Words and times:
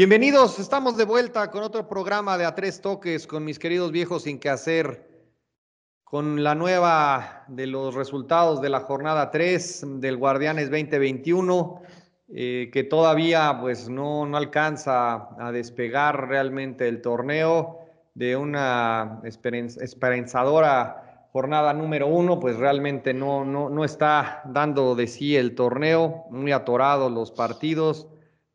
Bienvenidos, 0.00 0.58
estamos 0.58 0.96
de 0.96 1.04
vuelta 1.04 1.50
con 1.50 1.62
otro 1.62 1.86
programa 1.86 2.38
de 2.38 2.46
A 2.46 2.54
Tres 2.54 2.80
Toques 2.80 3.26
con 3.26 3.44
mis 3.44 3.58
queridos 3.58 3.92
viejos 3.92 4.22
sin 4.22 4.38
qué 4.38 4.48
hacer, 4.48 5.06
con 6.04 6.42
la 6.42 6.54
nueva 6.54 7.44
de 7.48 7.66
los 7.66 7.94
resultados 7.94 8.62
de 8.62 8.70
la 8.70 8.80
jornada 8.80 9.30
3 9.30 10.00
del 10.00 10.16
Guardianes 10.16 10.70
2021, 10.70 11.82
eh, 12.28 12.70
que 12.72 12.82
todavía 12.82 13.58
pues 13.60 13.90
no, 13.90 14.24
no 14.24 14.38
alcanza 14.38 15.36
a 15.38 15.52
despegar 15.52 16.28
realmente 16.28 16.88
el 16.88 17.02
torneo 17.02 17.80
de 18.14 18.36
una 18.36 19.20
esperanzadora 19.22 21.28
jornada 21.30 21.74
número 21.74 22.06
uno, 22.06 22.40
pues 22.40 22.56
realmente 22.56 23.12
no, 23.12 23.44
no, 23.44 23.68
no 23.68 23.84
está 23.84 24.40
dando 24.46 24.94
de 24.94 25.06
sí 25.06 25.36
el 25.36 25.54
torneo, 25.54 26.24
muy 26.30 26.52
atorados 26.52 27.12
los 27.12 27.30
partidos 27.30 28.08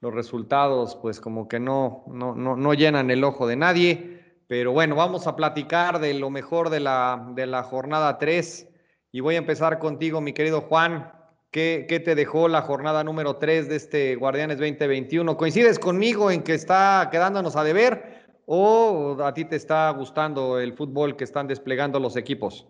los 0.06 0.14
resultados 0.14 0.96
pues 1.02 1.20
como 1.20 1.48
que 1.48 1.60
no, 1.60 2.04
no, 2.06 2.36
no, 2.36 2.74
llenan 2.76 3.10
el 3.10 3.24
ojo 3.24 3.48
de 3.48 3.56
nadie. 3.56 4.22
Pero 4.48 4.72
bueno, 4.72 4.96
vamos 4.96 5.26
a 5.26 5.36
platicar 5.36 6.00
de 6.00 6.14
lo 6.14 6.30
mejor 6.30 6.70
de 6.70 6.80
la, 6.80 7.32
de 7.34 7.48
la 7.48 7.64
jornada 7.64 8.20
3 8.20 8.68
y 9.12 9.20
voy 9.22 9.34
a 9.34 9.40
empezar 9.40 9.80
contigo, 9.80 10.22
mi 10.22 10.34
querido 10.34 10.62
Juan. 10.62 11.12
¿Qué, 11.50 11.88
¿Qué, 11.90 12.00
te 12.00 12.14
dejó 12.14 12.48
la 12.48 12.62
jornada 12.62 13.04
número 13.04 13.38
3 13.38 13.68
de 13.68 13.78
este 13.78 14.16
Guardianes 14.16 14.60
2021? 14.60 15.38
¿Coincides 15.38 15.80
conmigo 15.80 16.30
en 16.30 16.44
que 16.44 16.54
está 16.54 17.10
quedándonos 17.12 17.56
a 17.56 17.64
deber 17.64 18.28
o 18.46 19.18
a 19.24 19.34
ti 19.34 19.46
te 19.46 19.56
está 19.56 19.90
gustando 19.90 20.60
el 20.60 20.74
fútbol 20.74 21.16
que 21.16 21.24
están 21.24 21.48
desplegando 21.48 22.00
los 22.00 22.16
equipos? 22.16 22.68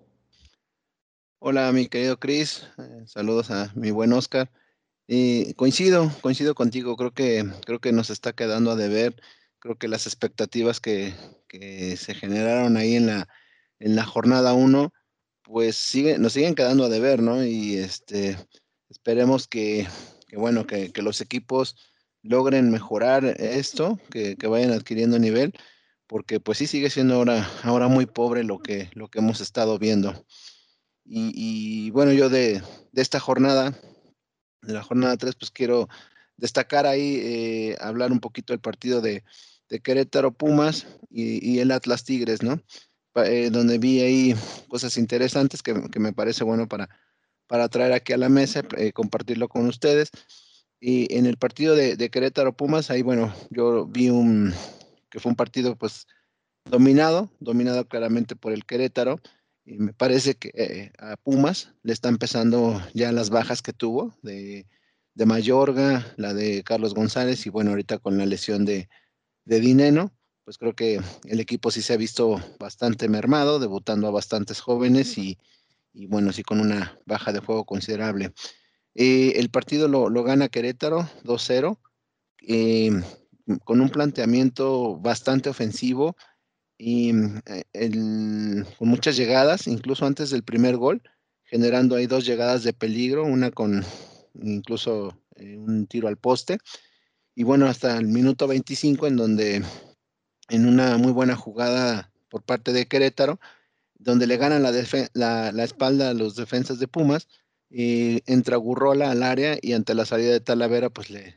Hola, 1.40 1.70
mi 1.74 1.88
querido 1.88 2.18
Cris. 2.18 2.66
Eh, 2.78 3.04
saludos 3.08 3.52
a 3.52 3.72
mi 3.76 3.92
buen 3.92 4.14
Oscar. 4.14 4.50
Y 5.08 5.54
coincido, 5.54 6.12
coincido 6.22 6.56
contigo, 6.56 6.96
creo 6.96 7.14
que, 7.14 7.46
creo 7.66 7.80
que 7.80 7.92
nos 7.92 8.10
está 8.10 8.34
quedando 8.34 8.72
a 8.72 8.76
deber, 8.76 9.16
creo 9.60 9.78
que 9.78 9.88
las 9.88 10.08
expectativas 10.08 10.80
que, 10.80 11.14
se 11.98 12.14
generaron 12.14 12.76
ahí 12.76 12.96
en 12.96 13.08
la, 13.08 13.30
en 13.80 13.96
la 13.96 14.04
jornada 14.06 14.54
1, 14.54 14.92
pues 15.44 15.78
sigue, 15.78 16.18
nos 16.18 16.34
siguen 16.34 16.54
quedando 16.54 16.84
a 16.84 16.90
deber, 16.90 17.22
¿no? 17.22 17.46
Y 17.46 17.78
este, 17.78 18.38
esperemos 18.90 19.48
que, 19.48 19.88
bueno, 20.34 20.68
que, 20.68 20.92
los 21.02 21.22
equipos 21.22 21.78
logren 22.24 22.72
mejorar 22.72 23.26
esto, 23.40 24.00
que, 24.12 24.36
vayan 24.48 24.72
adquiriendo 24.72 25.18
nivel, 25.18 25.54
porque 26.08 26.40
pues 26.40 26.58
sí 26.58 26.68
sigue 26.68 26.90
siendo 26.90 27.16
ahora, 27.16 27.50
ahora 27.64 27.88
muy 27.88 28.06
pobre 28.06 28.44
lo 28.44 28.60
que, 28.60 28.90
lo 28.94 29.08
que 29.08 29.20
hemos 29.20 29.40
estado 29.40 29.80
viendo. 29.80 30.26
Y, 31.06 31.92
bueno, 31.92 32.12
yo 32.12 32.30
de, 32.30 32.62
de 32.92 33.02
esta 33.02 33.20
jornada, 33.20 33.74
de 34.66 34.74
la 34.74 34.84
jornada 34.84 35.18
3, 35.18 35.36
pues 35.36 35.52
quiero 35.52 35.88
destacar 36.38 36.86
ahí, 36.86 37.20
eh, 37.22 37.78
hablar 37.80 38.12
un 38.12 38.20
poquito 38.20 38.54
del 38.54 38.60
partido 38.60 39.02
de, 39.02 39.24
Querétaro 39.84 40.32
Pumas 40.32 40.86
y, 41.10 41.60
el 41.60 41.72
Atlas 41.72 42.04
Tigres, 42.04 42.44
¿no? 42.44 42.62
Eh, 43.16 43.50
donde 43.52 43.78
vi 43.78 44.02
ahí 44.02 44.36
cosas 44.68 44.98
interesantes 44.98 45.64
que, 45.64 45.74
me 45.74 46.14
parece 46.14 46.44
bueno 46.44 46.68
para, 46.68 46.88
para 47.48 47.68
traer 47.68 47.94
aquí 47.94 48.14
a 48.14 48.18
la 48.18 48.30
mesa, 48.30 48.62
eh, 48.78 48.92
compartirlo 48.92 49.50
con 49.50 49.66
ustedes. 49.68 50.12
Y 50.80 51.14
en 51.16 51.26
el 51.26 51.38
partido 51.38 51.76
de, 51.76 52.10
Querétaro 52.10 52.56
Pumas, 52.56 52.92
ahí 52.92 53.02
bueno, 53.02 53.34
yo 53.50 53.86
vi 53.88 54.10
un 54.10 54.54
que 55.10 55.20
fue 55.20 55.30
un 55.32 55.36
partido 55.36 55.76
pues 55.76 56.08
dominado, 56.66 57.32
dominado 57.40 57.88
claramente 57.88 58.36
por 58.36 58.52
el 58.52 58.66
Querétaro, 58.66 59.20
y 59.66 59.78
me 59.80 59.94
parece 59.94 60.36
que 60.36 60.52
eh, 60.54 60.92
a 61.00 61.18
Pumas 61.18 61.74
le 61.82 61.92
está 61.92 62.10
empezando 62.10 62.82
ya 62.94 63.12
las 63.12 63.32
bajas 63.32 63.62
que 63.64 63.74
tuvo 63.74 64.16
de, 64.22 64.68
de 65.16 65.26
Mayorga, 65.26 66.06
la 66.18 66.34
de 66.34 66.64
Carlos 66.64 66.94
González 66.94 67.46
y 67.46 67.50
bueno, 67.50 67.72
ahorita 67.72 67.98
con 67.98 68.18
la 68.18 68.28
lesión 68.28 68.64
de, 68.64 68.88
de 69.44 69.60
Dineno, 69.60 70.14
pues 70.44 70.60
creo 70.60 70.76
que 70.76 71.02
el 71.24 71.40
equipo 71.40 71.72
sí 71.72 71.82
se 71.82 71.94
ha 71.94 71.98
visto 71.98 72.40
bastante 72.60 73.10
mermado, 73.10 73.58
debutando 73.58 74.08
a 74.08 74.12
bastantes 74.12 74.62
jóvenes 74.62 75.18
y, 75.18 75.40
y 75.94 76.06
bueno, 76.06 76.32
sí 76.32 76.44
con 76.44 76.60
una 76.60 77.00
baja 77.06 77.34
de 77.34 77.40
juego 77.40 77.66
considerable. 77.66 78.34
Eh, 78.94 79.34
el 79.38 79.50
partido 79.50 79.88
lo, 79.88 80.10
lo 80.10 80.24
gana 80.24 80.48
Querétaro 80.48 81.10
2-0, 81.24 81.80
eh, 82.48 82.92
con 83.64 83.82
un 83.82 83.90
planteamiento 83.90 84.98
bastante 85.00 85.50
ofensivo 85.50 86.16
y 86.78 87.14
mm, 87.14 87.42
eh, 87.46 88.64
con 88.78 88.88
muchas 88.88 89.18
llegadas, 89.18 89.68
incluso 89.68 90.06
antes 90.06 90.30
del 90.30 90.44
primer 90.44 90.78
gol, 90.78 91.02
generando 91.44 91.96
ahí 91.96 92.08
dos 92.08 92.26
llegadas 92.26 92.64
de 92.64 92.74
peligro, 92.74 93.24
una 93.24 93.52
con 93.52 93.84
incluso 94.42 95.18
eh, 95.36 95.58
un 95.58 95.88
tiro 95.88 96.08
al 96.08 96.18
poste. 96.18 96.58
Y 97.36 97.44
bueno, 97.44 97.68
hasta 97.68 97.98
el 97.98 98.08
minuto 98.08 98.48
25 98.48 99.08
en 99.08 99.16
donde 99.18 99.64
en 100.50 100.66
una 100.66 100.98
muy 100.98 101.12
buena 101.12 101.36
jugada 101.36 102.12
por 102.30 102.44
parte 102.44 102.74
de 102.74 102.88
Querétaro, 102.88 103.40
donde 103.96 104.28
le 104.28 104.38
ganan 104.38 104.64
la, 104.64 104.72
la, 105.52 105.64
espalda 105.64 106.10
a 106.10 106.14
los 106.14 106.36
defensas 106.36 106.80
de 106.80 106.88
Pumas, 106.88 107.28
y 107.70 108.22
entra 108.32 108.58
Gurrola 108.58 109.12
al 109.12 109.24
área 109.24 109.58
y 109.62 109.74
ante 109.74 109.96
la 109.96 110.06
salida 110.06 110.32
de 110.32 110.40
Talavera, 110.40 110.90
pues 110.90 111.10
le, 111.10 111.36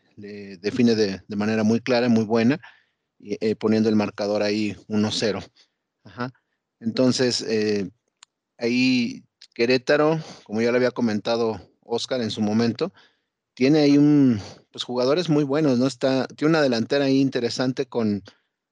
define 0.59 0.95
de, 0.95 1.23
de, 1.27 1.37
manera 1.37 1.63
muy 1.63 1.81
clara, 1.81 2.09
muy 2.09 2.25
buena, 2.25 2.61
eh, 3.21 3.57
poniendo 3.57 3.89
el 3.89 3.97
marcador 3.97 4.43
ahí 4.43 4.77
1-0. 4.89 5.45
Entonces, 6.81 7.43
eh, 7.43 7.91
ahí 8.59 9.25
Querétaro, 9.55 10.21
como 10.45 10.63
ya 10.63 10.71
lo 10.71 10.77
había 10.77 10.91
comentado 10.91 11.61
Oscar 11.81 12.21
en 12.21 12.31
su 12.31 12.41
momento, 12.41 12.93
tiene 13.55 13.81
ahí 13.81 13.99
un, 13.99 14.41
pues 14.71 14.85
jugadores 14.85 15.29
muy 15.29 15.43
buenos, 15.43 15.79
¿no? 15.79 15.87
Está, 15.87 16.29
tiene 16.29 16.51
una 16.51 16.63
delantera 16.63 17.07
ahí 17.07 17.21
interesante 17.21 17.87
con, 17.87 18.23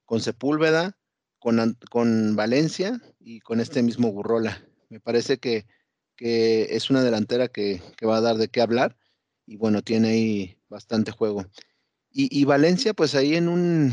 con 0.05 0.21
Sepúlveda, 0.21 0.97
con, 1.41 1.77
con 1.91 2.37
Valencia 2.37 3.01
y 3.19 3.41
con 3.41 3.61
este 3.61 3.83
mismo 3.83 4.09
Gurrola. 4.09 4.63
Me 4.89 5.01
parece 5.01 5.39
que, 5.39 5.67
que 6.15 6.77
es 6.77 6.89
una 6.91 7.03
delantera 7.03 7.49
que, 7.49 7.83
que, 7.97 8.07
va 8.07 8.19
a 8.19 8.21
dar 8.21 8.37
de 8.37 8.49
qué 8.49 8.61
hablar 8.61 8.97
y 9.45 9.57
bueno, 9.57 9.83
tiene 9.83 10.09
ahí 10.11 10.59
bastante 10.69 11.11
juego. 11.11 11.47
Y, 12.19 12.47
Valencia, 12.47 12.95
pues 12.95 13.15
ahí 13.15 13.35
en 13.35 13.47
un, 13.47 13.93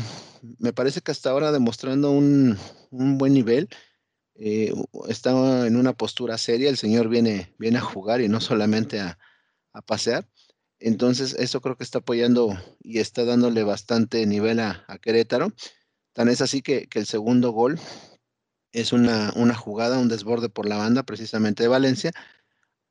me 0.58 0.72
parece 0.72 1.02
que 1.02 1.12
hasta 1.12 1.28
ahora 1.28 1.52
demostrando 1.52 2.10
un, 2.10 2.58
buen 2.90 3.34
nivel. 3.34 3.68
Eh, 4.34 4.72
está 5.10 5.66
en 5.66 5.76
una 5.76 5.92
postura 5.92 6.38
seria, 6.38 6.70
el 6.70 6.78
señor 6.78 7.10
viene, 7.10 7.52
viene 7.58 7.76
a 7.76 7.82
jugar 7.82 8.22
y 8.22 8.30
no 8.30 8.40
solamente 8.40 8.98
a, 8.98 9.18
pasear. 9.84 10.26
Entonces, 10.78 11.36
eso 11.38 11.60
creo 11.60 11.76
que 11.76 11.84
está 11.84 11.98
apoyando 11.98 12.58
y 12.80 13.00
está 13.00 13.26
dándole 13.26 13.62
bastante 13.62 14.24
nivel 14.24 14.58
a, 14.60 14.86
Querétaro. 15.02 15.52
Tan 16.14 16.30
es 16.30 16.40
así 16.40 16.62
que, 16.62 16.88
el 16.94 17.04
segundo 17.04 17.50
gol 17.50 17.78
es 18.72 18.94
una, 18.94 19.54
jugada, 19.54 19.98
un 19.98 20.08
desborde 20.08 20.48
por 20.48 20.66
la 20.66 20.78
banda 20.78 21.02
precisamente 21.02 21.62
de 21.62 21.68
Valencia, 21.68 22.10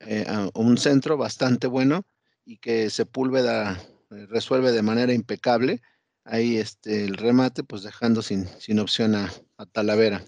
eh, 0.02 0.28
un 0.54 0.78
centro 0.78 1.18
bastante 1.18 1.66
bueno 1.66 2.04
y 2.46 2.58
que 2.58 2.92
Sepúlveda 2.92 3.82
resuelve 4.28 4.72
de 4.72 4.82
manera 4.82 5.14
impecable 5.14 5.82
ahí 6.26 6.58
este, 6.58 7.06
el 7.06 7.18
remate, 7.18 7.64
pues 7.64 7.84
dejando 7.84 8.22
sin, 8.22 8.48
sin 8.60 8.80
opción 8.80 9.16
a, 9.16 9.32
Talavera. 9.72 10.22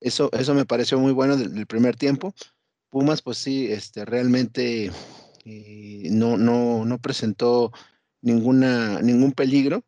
Eso, 0.00 0.28
eso 0.32 0.52
me 0.54 0.64
pareció 0.64 0.98
muy 0.98 1.12
bueno 1.12 1.36
del, 1.36 1.66
primer 1.66 1.96
tiempo. 1.96 2.34
Pumas, 2.90 3.22
pues 3.22 3.38
sí, 3.38 3.66
este, 3.70 4.04
realmente 4.04 4.90
eh, 5.44 6.08
no, 6.10 6.36
no, 6.36 6.84
no 6.84 6.98
presentó 6.98 7.72
ninguna, 8.22 9.00
ningún 9.02 9.32
peligro. 9.32 9.84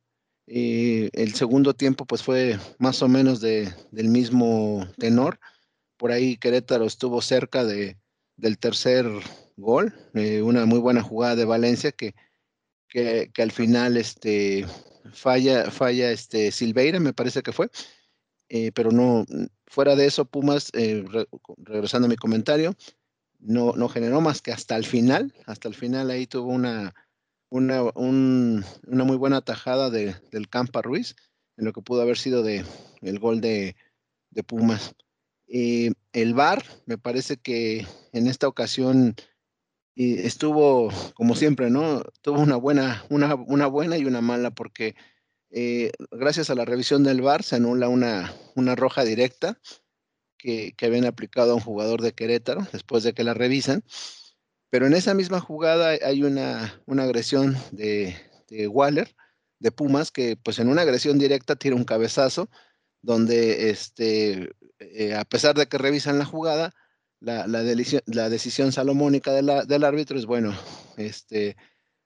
Eh, 0.46 1.10
el 1.12 1.34
segundo 1.34 1.74
tiempo, 1.74 2.06
pues 2.06 2.22
fue 2.22 2.56
más 2.78 3.02
o 3.02 3.08
menos 3.08 3.40
de, 3.40 3.72
del 3.90 4.08
mismo 4.08 4.86
tenor. 4.96 5.40
Por 5.96 6.12
ahí 6.12 6.36
Querétaro 6.36 6.84
estuvo 6.84 7.20
cerca 7.20 7.64
de, 7.64 7.98
del 8.36 8.58
tercer 8.58 9.06
gol, 9.56 9.92
una 10.14 10.66
muy 10.66 10.78
buena 10.78 11.02
jugada 11.02 11.34
de 11.34 11.44
Valencia 11.44 11.90
que, 11.90 12.14
que, 12.88 13.30
al 13.36 13.52
final 13.52 13.96
este, 13.96 14.66
falla, 15.12 15.70
falla 15.70 16.10
este, 16.10 16.50
Silveira, 16.50 17.00
me 17.00 17.12
parece 17.12 17.42
que 17.42 17.52
fue, 17.52 17.70
eh, 18.48 18.72
pero 18.72 18.90
no, 18.90 19.24
fuera 19.66 19.96
de 19.96 20.06
eso, 20.06 20.24
Pumas, 20.24 20.70
eh, 20.72 21.04
regresando 21.58 22.06
a 22.06 22.08
mi 22.08 22.16
comentario, 22.16 22.74
no, 23.38 23.72
no 23.74 23.88
generó 23.88 24.20
más 24.20 24.42
que 24.42 24.52
hasta 24.52 24.76
el 24.76 24.84
final, 24.84 25.34
hasta 25.46 25.68
el 25.68 25.74
final 25.74 26.10
ahí 26.10 26.26
tuvo 26.26 26.52
una, 26.52 26.94
una, 27.50 27.82
una 27.94 29.04
muy 29.04 29.16
buena 29.16 29.40
tajada 29.42 29.90
de, 29.90 30.14
del 30.30 30.48
Campa 30.48 30.82
Ruiz, 30.82 31.14
en 31.56 31.66
lo 31.66 31.72
que 31.72 31.82
pudo 31.82 32.02
haber 32.02 32.18
sido 32.18 32.42
de, 32.42 32.64
el 33.02 33.18
gol 33.18 33.40
de, 33.40 33.76
de 34.30 34.42
Pumas. 34.42 34.94
Eh, 35.48 35.92
el 36.12 36.34
VAR, 36.34 36.62
me 36.86 36.98
parece 36.98 37.38
que 37.38 37.86
en 38.12 38.26
esta 38.26 38.48
ocasión 38.48 39.14
y 40.00 40.20
estuvo, 40.20 40.90
como 41.14 41.34
siempre, 41.34 41.70
¿no? 41.70 42.04
Tuvo 42.22 42.38
una 42.38 42.54
buena, 42.54 43.04
una, 43.10 43.34
una 43.34 43.66
buena 43.66 43.98
y 43.98 44.04
una 44.04 44.20
mala, 44.20 44.52
porque 44.52 44.94
eh, 45.50 45.90
gracias 46.12 46.50
a 46.50 46.54
la 46.54 46.64
revisión 46.64 47.02
del 47.02 47.20
VAR 47.20 47.42
se 47.42 47.56
anula 47.56 47.88
una, 47.88 48.32
una 48.54 48.76
roja 48.76 49.02
directa 49.02 49.58
que, 50.36 50.72
que, 50.76 50.86
habían 50.86 51.04
aplicado 51.04 51.50
a 51.50 51.54
un 51.56 51.60
jugador 51.60 52.00
de 52.00 52.12
Querétaro 52.12 52.64
después 52.72 53.02
de 53.02 53.12
que 53.12 53.24
la 53.24 53.34
revisan. 53.34 53.82
Pero 54.70 54.86
en 54.86 54.94
esa 54.94 55.14
misma 55.14 55.40
jugada 55.40 55.88
hay 55.88 56.22
una, 56.22 56.80
una 56.86 57.02
agresión 57.02 57.56
de, 57.72 58.14
Waller 58.68 59.16
de 59.58 59.72
Pumas, 59.72 60.12
que 60.12 60.36
pues 60.36 60.60
en 60.60 60.68
una 60.68 60.82
agresión 60.82 61.18
directa 61.18 61.56
tira 61.56 61.74
un 61.74 61.82
cabezazo, 61.82 62.48
donde 63.02 63.70
este, 63.70 64.52
eh, 64.78 65.16
a 65.16 65.24
pesar 65.24 65.56
de 65.56 65.66
que 65.66 65.76
revisan 65.76 66.20
la 66.20 66.24
jugada, 66.24 66.72
la, 67.20 67.46
la, 67.46 67.62
la 68.06 68.28
decisión 68.28 68.72
salomónica 68.72 69.32
del 69.32 69.84
árbitro 69.84 70.18
es, 70.18 70.26
bueno, 70.26 70.54
este, 70.96 71.56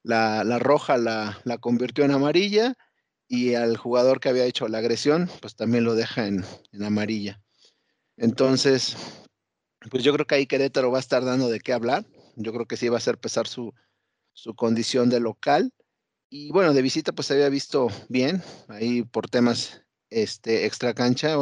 la, 0.02 0.42
roja 0.58 0.96
la, 0.96 1.38
la, 1.44 1.58
convirtió 1.58 2.04
en 2.04 2.12
amarilla 2.12 2.74
y 3.28 3.54
al 3.54 3.76
jugador 3.76 4.20
que 4.20 4.28
había 4.28 4.44
hecho 4.44 4.68
la 4.68 4.78
agresión, 4.78 5.28
pues 5.40 5.54
también 5.54 5.84
lo 5.84 5.94
deja 5.94 6.26
en, 6.26 6.44
en 6.72 6.82
amarilla. 6.82 7.40
Entonces, 8.16 8.96
pues 9.90 10.04
yo 10.04 10.12
creo 10.12 10.26
que 10.26 10.34
ahí 10.34 10.46
Querétaro 10.46 10.90
va 10.90 10.98
a 10.98 11.00
estar 11.00 11.24
dando 11.24 11.48
de 11.48 11.60
qué 11.60 11.72
hablar. 11.72 12.04
Yo 12.36 12.52
creo 12.52 12.66
que 12.66 12.76
sí 12.76 12.88
va 12.88 12.96
a 12.96 12.98
hacer 12.98 13.18
pesar 13.18 13.46
su, 13.46 13.72
su 14.32 14.54
condición 14.54 15.10
de 15.10 15.20
local. 15.20 15.72
Y 16.30 16.50
bueno, 16.50 16.72
de 16.72 16.82
visita 16.82 17.12
pues 17.12 17.26
se 17.26 17.34
había 17.34 17.48
visto 17.48 17.88
bien, 18.08 18.42
ahí 18.68 19.02
por 19.02 19.28
temas 19.28 19.82
este, 20.08 20.66
extra 20.66 20.94
cancha, 20.94 21.36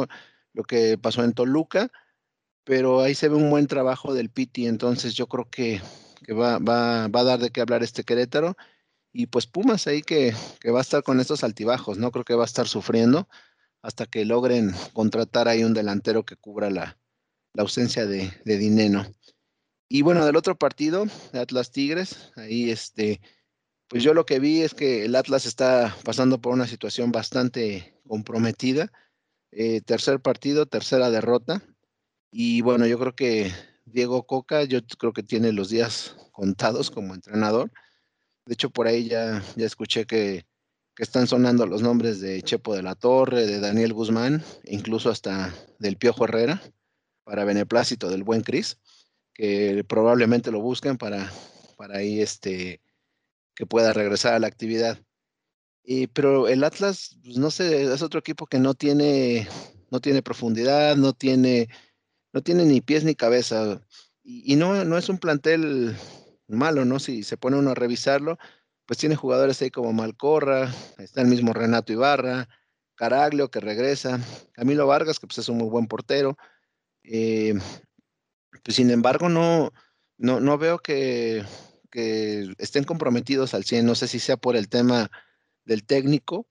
lo 0.53 0.63
que 0.63 0.97
pasó 0.97 1.23
en 1.23 1.33
Toluca, 1.33 1.89
pero 2.71 3.01
ahí 3.01 3.15
se 3.15 3.27
ve 3.27 3.35
un 3.35 3.49
buen 3.49 3.67
trabajo 3.67 4.13
del 4.13 4.29
Piti, 4.29 4.65
entonces 4.65 5.13
yo 5.13 5.27
creo 5.27 5.49
que, 5.49 5.81
va, 6.29 6.57
va, 6.57 7.09
va, 7.09 7.19
a 7.19 7.23
dar 7.25 7.39
de 7.39 7.49
qué 7.49 7.59
hablar 7.59 7.83
este 7.83 8.05
Querétaro. 8.05 8.55
Y 9.11 9.25
pues 9.25 9.45
Pumas 9.45 9.87
ahí 9.87 10.01
que, 10.01 10.33
que, 10.61 10.71
va 10.71 10.79
a 10.79 10.81
estar 10.81 11.03
con 11.03 11.19
estos 11.19 11.43
altibajos, 11.43 11.97
¿no? 11.97 12.11
Creo 12.11 12.23
que 12.23 12.33
va 12.33 12.43
a 12.43 12.45
estar 12.45 12.69
sufriendo 12.69 13.27
hasta 13.81 14.05
que 14.05 14.23
logren 14.23 14.71
contratar 14.93 15.49
ahí 15.49 15.65
un 15.65 15.73
delantero 15.73 16.23
que 16.23 16.37
cubra 16.37 16.69
la, 16.69 16.97
la 17.51 17.63
ausencia 17.63 18.05
de, 18.05 18.31
de 18.45 18.57
Dineno. 18.57 19.05
Y 19.89 20.03
bueno, 20.03 20.25
del 20.25 20.37
otro 20.37 20.57
partido, 20.57 21.07
Atlas 21.33 21.73
Tigres, 21.73 22.31
ahí 22.37 22.71
este, 22.71 23.19
pues 23.89 24.01
yo 24.01 24.13
lo 24.13 24.25
que 24.25 24.39
vi 24.39 24.61
es 24.61 24.73
que 24.73 25.03
el 25.03 25.17
Atlas 25.17 25.45
está 25.45 25.93
pasando 26.05 26.39
por 26.39 26.53
una 26.53 26.67
situación 26.67 27.11
bastante 27.11 27.99
comprometida. 28.07 28.93
Eh, 29.51 29.81
tercer 29.81 30.21
partido, 30.21 30.67
tercera 30.67 31.09
derrota. 31.09 31.61
Y 32.31 32.61
bueno, 32.61 32.87
yo 32.87 32.97
creo 32.97 33.15
que 33.15 33.51
Diego 33.85 34.25
Coca, 34.25 34.63
yo 34.63 34.79
creo 34.97 35.13
que 35.13 35.23
tiene 35.23 35.51
los 35.51 35.69
días 35.69 36.15
contados 36.31 36.89
como 36.89 37.13
entrenador. 37.13 37.71
De 38.45 38.53
hecho, 38.53 38.69
por 38.69 38.87
ahí 38.87 39.07
ya, 39.07 39.43
ya 39.55 39.65
escuché 39.65 40.05
que, 40.05 40.45
que 40.95 41.03
están 41.03 41.27
sonando 41.27 41.65
los 41.67 41.81
nombres 41.81 42.21
de 42.21 42.41
Chepo 42.41 42.75
de 42.75 42.83
la 42.83 42.95
Torre, 42.95 43.45
de 43.45 43.59
Daniel 43.59 43.93
Guzmán, 43.93 44.43
incluso 44.65 45.09
hasta 45.09 45.53
del 45.79 45.97
Piojo 45.97 46.25
Herrera, 46.25 46.61
para 47.23 47.45
beneplácito 47.45 48.09
del 48.09 48.23
buen 48.23 48.41
Cris 48.41 48.77
que 49.33 49.83
probablemente 49.87 50.51
lo 50.51 50.61
busquen 50.61 50.97
para, 50.97 51.31
para 51.77 51.97
ahí 51.97 52.21
este, 52.21 52.81
que 53.55 53.65
pueda 53.65 53.93
regresar 53.93 54.33
a 54.33 54.39
la 54.39 54.47
actividad. 54.47 54.99
Y, 55.83 56.07
pero 56.07 56.47
el 56.47 56.63
Atlas, 56.63 57.17
pues 57.23 57.37
no 57.37 57.49
sé, 57.49 57.91
es 57.91 58.01
otro 58.01 58.19
equipo 58.19 58.45
que 58.45 58.59
no 58.59 58.73
tiene, 58.75 59.47
no 59.89 59.99
tiene 59.99 60.21
profundidad, 60.21 60.95
no 60.95 61.13
tiene, 61.13 61.69
no 62.33 62.41
tiene 62.41 62.65
ni 62.65 62.81
pies 62.81 63.03
ni 63.03 63.15
cabeza. 63.15 63.81
Y, 64.23 64.55
no, 64.55 64.85
no 64.85 64.97
es 64.97 65.09
un 65.09 65.17
plantel 65.17 65.95
malo, 66.47 66.85
¿no? 66.85 66.99
Si 66.99 67.23
se 67.23 67.37
pone 67.37 67.57
uno 67.57 67.71
a 67.71 67.75
revisarlo, 67.75 68.37
pues 68.85 68.99
tiene 68.99 69.15
jugadores 69.15 69.61
ahí 69.61 69.71
como 69.71 69.93
Malcorra, 69.93 70.73
está 70.97 71.21
el 71.21 71.27
mismo 71.27 71.53
Renato 71.53 71.93
Ibarra, 71.93 72.47
Caraglio 72.95 73.49
que 73.49 73.59
regresa, 73.59 74.19
Camilo 74.53 74.85
Vargas, 74.85 75.19
que 75.19 75.27
pues 75.27 75.39
es 75.39 75.49
un 75.49 75.57
muy 75.57 75.69
buen 75.69 75.87
portero. 75.87 76.37
Eh, 77.03 77.55
pues 78.63 78.75
sin 78.75 78.91
embargo, 78.91 79.29
no, 79.29 79.71
no, 80.17 80.39
no 80.39 80.57
veo 80.57 80.79
que, 80.79 81.43
que, 81.89 82.53
estén 82.59 82.83
comprometidos 82.83 83.53
al 83.53 83.63
100. 83.63 83.85
No 83.85 83.95
sé 83.95 84.07
si 84.07 84.19
sea 84.19 84.37
por 84.37 84.55
el 84.55 84.69
tema 84.69 85.09
del 85.65 85.83
técnico 85.83 86.47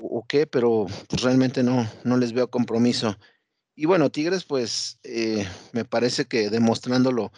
o 0.00 0.24
qué, 0.26 0.46
pero 0.46 0.86
pues 1.08 1.22
realmente 1.22 1.62
no, 1.62 1.88
no 2.04 2.16
les 2.16 2.32
veo 2.32 2.48
compromiso. 2.48 3.16
Y 3.74 3.86
bueno, 3.86 4.10
Tigres, 4.10 4.44
pues 4.44 4.98
eh, 5.02 5.46
me 5.72 5.84
parece 5.84 6.26
que 6.26 6.50
demostrando 6.50 7.10
lo, 7.12 7.32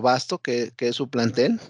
vasto 0.00 0.38
que, 0.38 0.72
que, 0.76 0.88
es 0.88 0.96
su 0.96 1.08
plantel, 1.08 1.60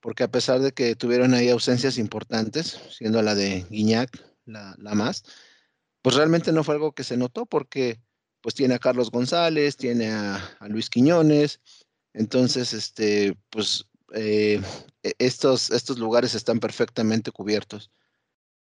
porque 0.00 0.24
a 0.24 0.30
pesar 0.30 0.60
de 0.60 0.72
que 0.72 0.96
tuvieron 0.96 1.34
ahí 1.34 1.50
ausencias 1.50 1.98
importantes, 1.98 2.80
siendo 2.90 3.22
la 3.22 3.34
de 3.34 3.66
Guiñac 3.70 4.10
la, 4.44 4.74
la 4.78 4.94
más, 4.94 5.24
pues 6.02 6.16
realmente 6.16 6.52
no 6.52 6.64
fue 6.64 6.74
algo 6.74 6.92
que 6.92 7.04
se 7.04 7.16
notó 7.16 7.46
porque 7.46 8.00
pues 8.40 8.54
tiene 8.54 8.74
a 8.74 8.78
Carlos 8.78 9.10
González, 9.10 9.76
tiene 9.76 10.08
a, 10.10 10.36
a 10.58 10.68
Luis 10.68 10.88
Quiñones, 10.88 11.60
entonces, 12.12 12.72
este, 12.72 13.36
pues 13.50 13.86
eh, 14.14 14.60
e, 15.02 15.14
estos, 15.18 15.70
estos 15.70 15.98
lugares 15.98 16.34
están 16.34 16.60
perfectamente 16.60 17.30
cubiertos. 17.30 17.90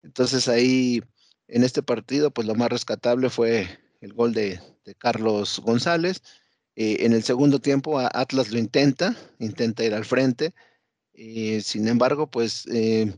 Entonces 0.04 0.48
ahí, 0.48 1.02
en 1.48 1.64
este 1.64 1.84
partido, 1.84 2.32
pues 2.32 2.48
lo 2.48 2.56
más 2.56 2.70
rescatable 2.70 3.30
fue 3.30 3.68
el 4.02 4.14
gol 4.14 4.34
de, 4.34 4.60
Carlos 4.98 5.62
González. 5.64 6.22
Eh, 6.76 6.98
en 7.06 7.14
el 7.14 7.24
segundo 7.24 7.60
tiempo 7.60 8.00
Atlas 8.00 8.52
lo 8.52 8.60
intenta, 8.60 9.16
intenta 9.40 9.86
ir 9.86 9.94
al 9.94 10.06
frente. 10.06 10.54
Eh, 11.14 11.62
sin 11.62 11.88
embargo, 11.88 12.30
pues 12.30 12.66
eh, 12.68 13.14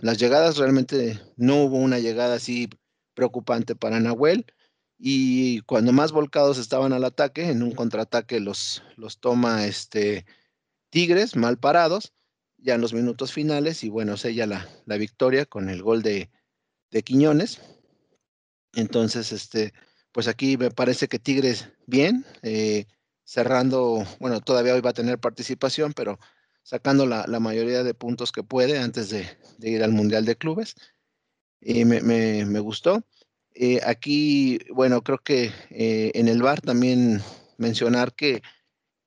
las 0.00 0.18
llegadas 0.18 0.56
realmente 0.56 1.20
no 1.36 1.64
hubo 1.64 1.76
una 1.76 1.98
llegada 1.98 2.36
así 2.36 2.68
preocupante 3.14 3.76
para 3.76 4.00
Nahuel 4.00 4.46
y 5.02 5.60
cuando 5.62 5.92
más 5.92 6.12
volcados 6.12 6.58
estaban 6.58 6.92
al 6.92 7.04
ataque, 7.04 7.48
en 7.48 7.62
un 7.62 7.72
contraataque 7.72 8.38
los, 8.38 8.82
los 8.96 9.18
toma 9.18 9.66
este 9.66 10.26
Tigres, 10.90 11.36
mal 11.36 11.58
parados, 11.58 12.12
ya 12.58 12.74
en 12.74 12.82
los 12.82 12.92
minutos 12.92 13.32
finales, 13.32 13.82
y 13.82 13.88
bueno, 13.88 14.18
sella 14.18 14.46
la, 14.46 14.68
la 14.84 14.96
victoria 14.98 15.46
con 15.46 15.70
el 15.70 15.82
gol 15.82 16.02
de, 16.02 16.30
de, 16.90 17.02
Quiñones. 17.02 17.60
Entonces, 18.74 19.32
este, 19.32 19.72
pues 20.12 20.28
aquí 20.28 20.56
me 20.56 20.70
parece 20.70 21.08
que 21.08 21.18
Tigres 21.18 21.68
bien, 21.86 22.24
eh, 22.42 22.86
cerrando, 23.24 24.04
bueno, 24.18 24.40
todavía 24.40 24.74
hoy 24.74 24.80
va 24.80 24.90
a 24.90 24.94
tener 24.94 25.18
participación, 25.18 25.92
pero 25.92 26.18
sacando 26.62 27.06
la, 27.06 27.24
la 27.26 27.40
mayoría 27.40 27.82
de 27.82 27.94
puntos 27.94 28.32
que 28.32 28.42
puede 28.42 28.78
antes 28.78 29.10
de, 29.10 29.26
ir 29.60 29.82
al 29.82 29.92
Mundial 29.92 30.24
de 30.24 30.36
Clubes. 30.36 30.74
Y 31.60 31.84
me, 31.84 32.00
me, 32.00 32.60
gustó. 32.60 33.04
Eh, 33.54 33.80
aquí, 33.84 34.58
bueno, 34.72 35.02
creo 35.02 35.18
que 35.18 35.52
eh, 35.70 36.10
en 36.14 36.28
el 36.28 36.42
bar 36.42 36.60
también 36.62 37.20
mencionar 37.58 38.14
que, 38.14 38.42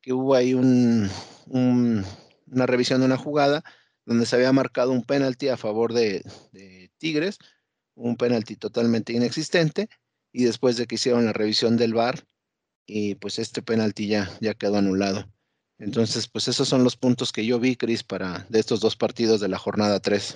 que 0.02 0.14
hubo 0.14 0.36
ahí 0.36 0.54
un, 0.54 1.10
un, 1.48 2.06
una 2.52 2.66
revisión 2.68 3.00
de 3.00 3.08
una 3.08 3.18
jugada 3.18 3.64
donde 4.06 4.26
se 4.26 4.36
había 4.36 4.52
marcado 4.52 4.92
un 4.92 5.04
penalti 5.04 5.48
a 5.48 5.58
favor 5.58 5.94
de 5.94 6.22
Tigres, 7.00 7.40
un 7.96 8.16
penalti 8.18 8.56
totalmente 8.56 9.14
inexistente, 9.14 9.90
y 10.32 10.46
después 10.46 10.78
de 10.78 10.88
que 10.88 10.96
hicieron 10.96 11.26
la 11.26 11.34
revisión 11.34 11.78
del 11.78 11.94
bar, 11.94 12.26
y 12.86 13.16
pues 13.16 13.40
este 13.40 13.62
penalti 13.62 14.08
ya, 14.08 14.30
ya 14.42 14.54
quedó 14.54 14.78
anulado. 14.78 15.26
Entonces, 15.80 16.28
pues 16.28 16.48
esos 16.48 16.68
son 16.68 16.84
los 16.84 16.96
puntos 16.96 17.32
que 17.32 17.46
yo 17.46 17.60
vi, 17.60 17.76
Cris, 17.76 18.04
para 18.04 18.46
de 18.50 18.60
estos 18.60 18.80
dos 18.80 18.96
partidos 18.96 19.42
de 19.42 19.50
la 19.50 19.58
jornada 19.58 20.00
3. 20.00 20.36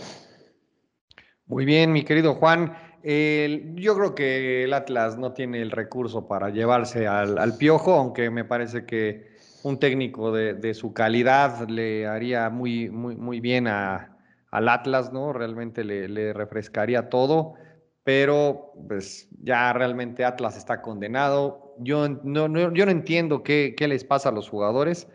Muy 1.46 1.66
bien, 1.66 1.92
mi 1.92 2.04
querido 2.04 2.36
Juan. 2.36 2.74
Yo 3.04 3.96
creo 3.96 4.16
que 4.16 4.64
el 4.66 4.74
Atlas 4.74 5.18
no 5.18 5.32
tiene 5.32 5.62
el 5.62 5.72
recurso 5.72 6.28
para 6.28 6.50
llevarse 6.50 7.08
al, 7.08 7.38
al 7.38 7.58
piojo, 7.58 7.94
aunque 7.94 8.30
me 8.30 8.44
parece 8.44 8.86
que 8.86 9.38
un 9.64 9.80
técnico 9.80 10.32
de, 10.32 10.54
de, 10.56 10.74
su 10.74 10.94
calidad 10.94 11.68
le 11.70 12.06
haría 12.06 12.50
muy, 12.50 12.90
muy, 12.90 13.16
muy 13.16 13.40
bien 13.40 13.68
a, 13.68 14.17
al 14.52 14.70
Atlas, 14.70 15.12
¿no? 15.12 15.34
Realmente 15.34 15.84
le, 15.84 16.34
refrescaría 16.34 17.10
todo, 17.10 17.56
pero 18.04 18.74
pues 18.88 19.28
ya 19.42 19.74
realmente 19.74 20.26
Atlas 20.26 20.58
está 20.58 20.82
condenado. 20.82 21.76
Yo 21.80 22.08
no, 22.10 22.48
no 22.48 22.74
yo 22.74 22.86
no 22.86 22.92
entiendo 22.92 23.44
qué, 23.44 23.76
qué, 23.78 23.88
les 23.88 24.04
pasa 24.04 24.30
a 24.30 24.32
los 24.32 24.50
jugadores, 24.50 25.08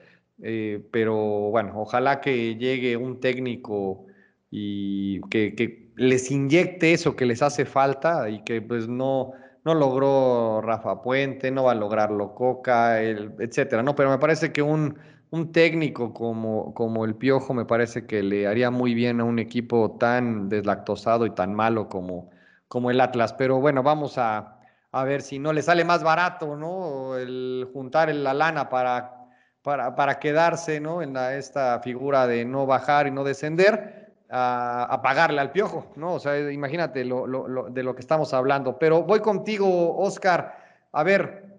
eh, 0.43 0.85
pero 0.91 1.17
bueno, 1.51 1.73
ojalá 1.77 2.21
que 2.21 2.57
llegue 2.57 2.97
un 2.97 3.21
técnico 3.21 4.07
y 4.51 5.21
que, 5.31 5.55
que 5.55 5.91
les 5.97 6.31
inyecte 6.31 6.93
eso 6.93 7.17
que 7.17 7.27
les 7.27 7.43
hace 7.43 7.65
falta 7.65 8.29
y 8.31 8.43
que 8.45 8.61
pues 8.63 8.89
no, 8.89 9.33
no 9.65 9.75
logró 9.75 10.61
Rafa 10.63 11.03
Puente, 11.03 11.51
no 11.51 11.65
va 11.65 11.73
a 11.73 11.75
lograrlo 11.75 12.35
Coca, 12.35 13.01
el, 13.01 13.35
etcétera, 13.39 13.83
¿no? 13.83 13.95
Pero 13.95 14.11
me 14.11 14.19
parece 14.19 14.53
que 14.53 14.63
un, 14.63 14.99
un 15.31 15.53
técnico 15.53 16.13
como, 16.13 16.75
como 16.75 17.05
el 17.05 17.15
Piojo 17.15 17.55
me 17.55 17.65
parece 17.65 18.07
que 18.07 18.23
le 18.23 18.47
haría 18.47 18.71
muy 18.71 18.95
bien 18.95 19.21
a 19.21 19.25
un 19.25 19.39
equipo 19.39 19.97
tan 19.99 20.49
deslactosado 20.49 21.27
y 21.27 21.31
tan 21.31 21.55
malo 21.55 21.89
como, 21.89 22.31
como 22.69 22.91
el 22.91 23.01
Atlas. 23.01 23.33
Pero 23.35 23.61
bueno, 23.61 23.83
vamos 23.83 24.19
a, 24.19 24.59
a 24.91 25.05
ver 25.05 25.23
si 25.23 25.39
no 25.39 25.53
le 25.53 25.63
sale 25.63 25.85
más 25.85 26.03
barato, 26.03 26.57
¿no? 26.57 27.17
El 27.17 27.69
juntar 27.73 28.13
la 28.15 28.35
lana 28.35 28.69
para, 28.69 29.29
para, 29.63 29.95
para 29.95 30.19
quedarse, 30.19 30.81
¿no? 30.81 31.03
En 31.03 31.15
la, 31.15 31.37
esta 31.37 31.79
figura 31.81 32.27
de 32.27 32.45
no 32.45 32.67
bajar 32.67 33.07
y 33.07 33.13
no 33.13 33.23
descender 33.23 34.02
a, 34.35 35.01
pagarle 35.03 35.41
al 35.41 35.53
piojo, 35.53 35.93
¿no? 35.95 36.15
O 36.15 36.19
sea, 36.19 36.51
imagínate 36.51 37.05
lo, 37.05 37.27
lo, 37.27 37.69
de 37.69 37.83
lo 37.83 37.95
que 37.95 38.01
estamos 38.01 38.33
hablando. 38.33 38.79
Pero 38.79 39.03
voy 39.03 39.21
contigo, 39.21 39.99
Oscar. 39.99 40.57
A 40.93 41.03
ver, 41.03 41.59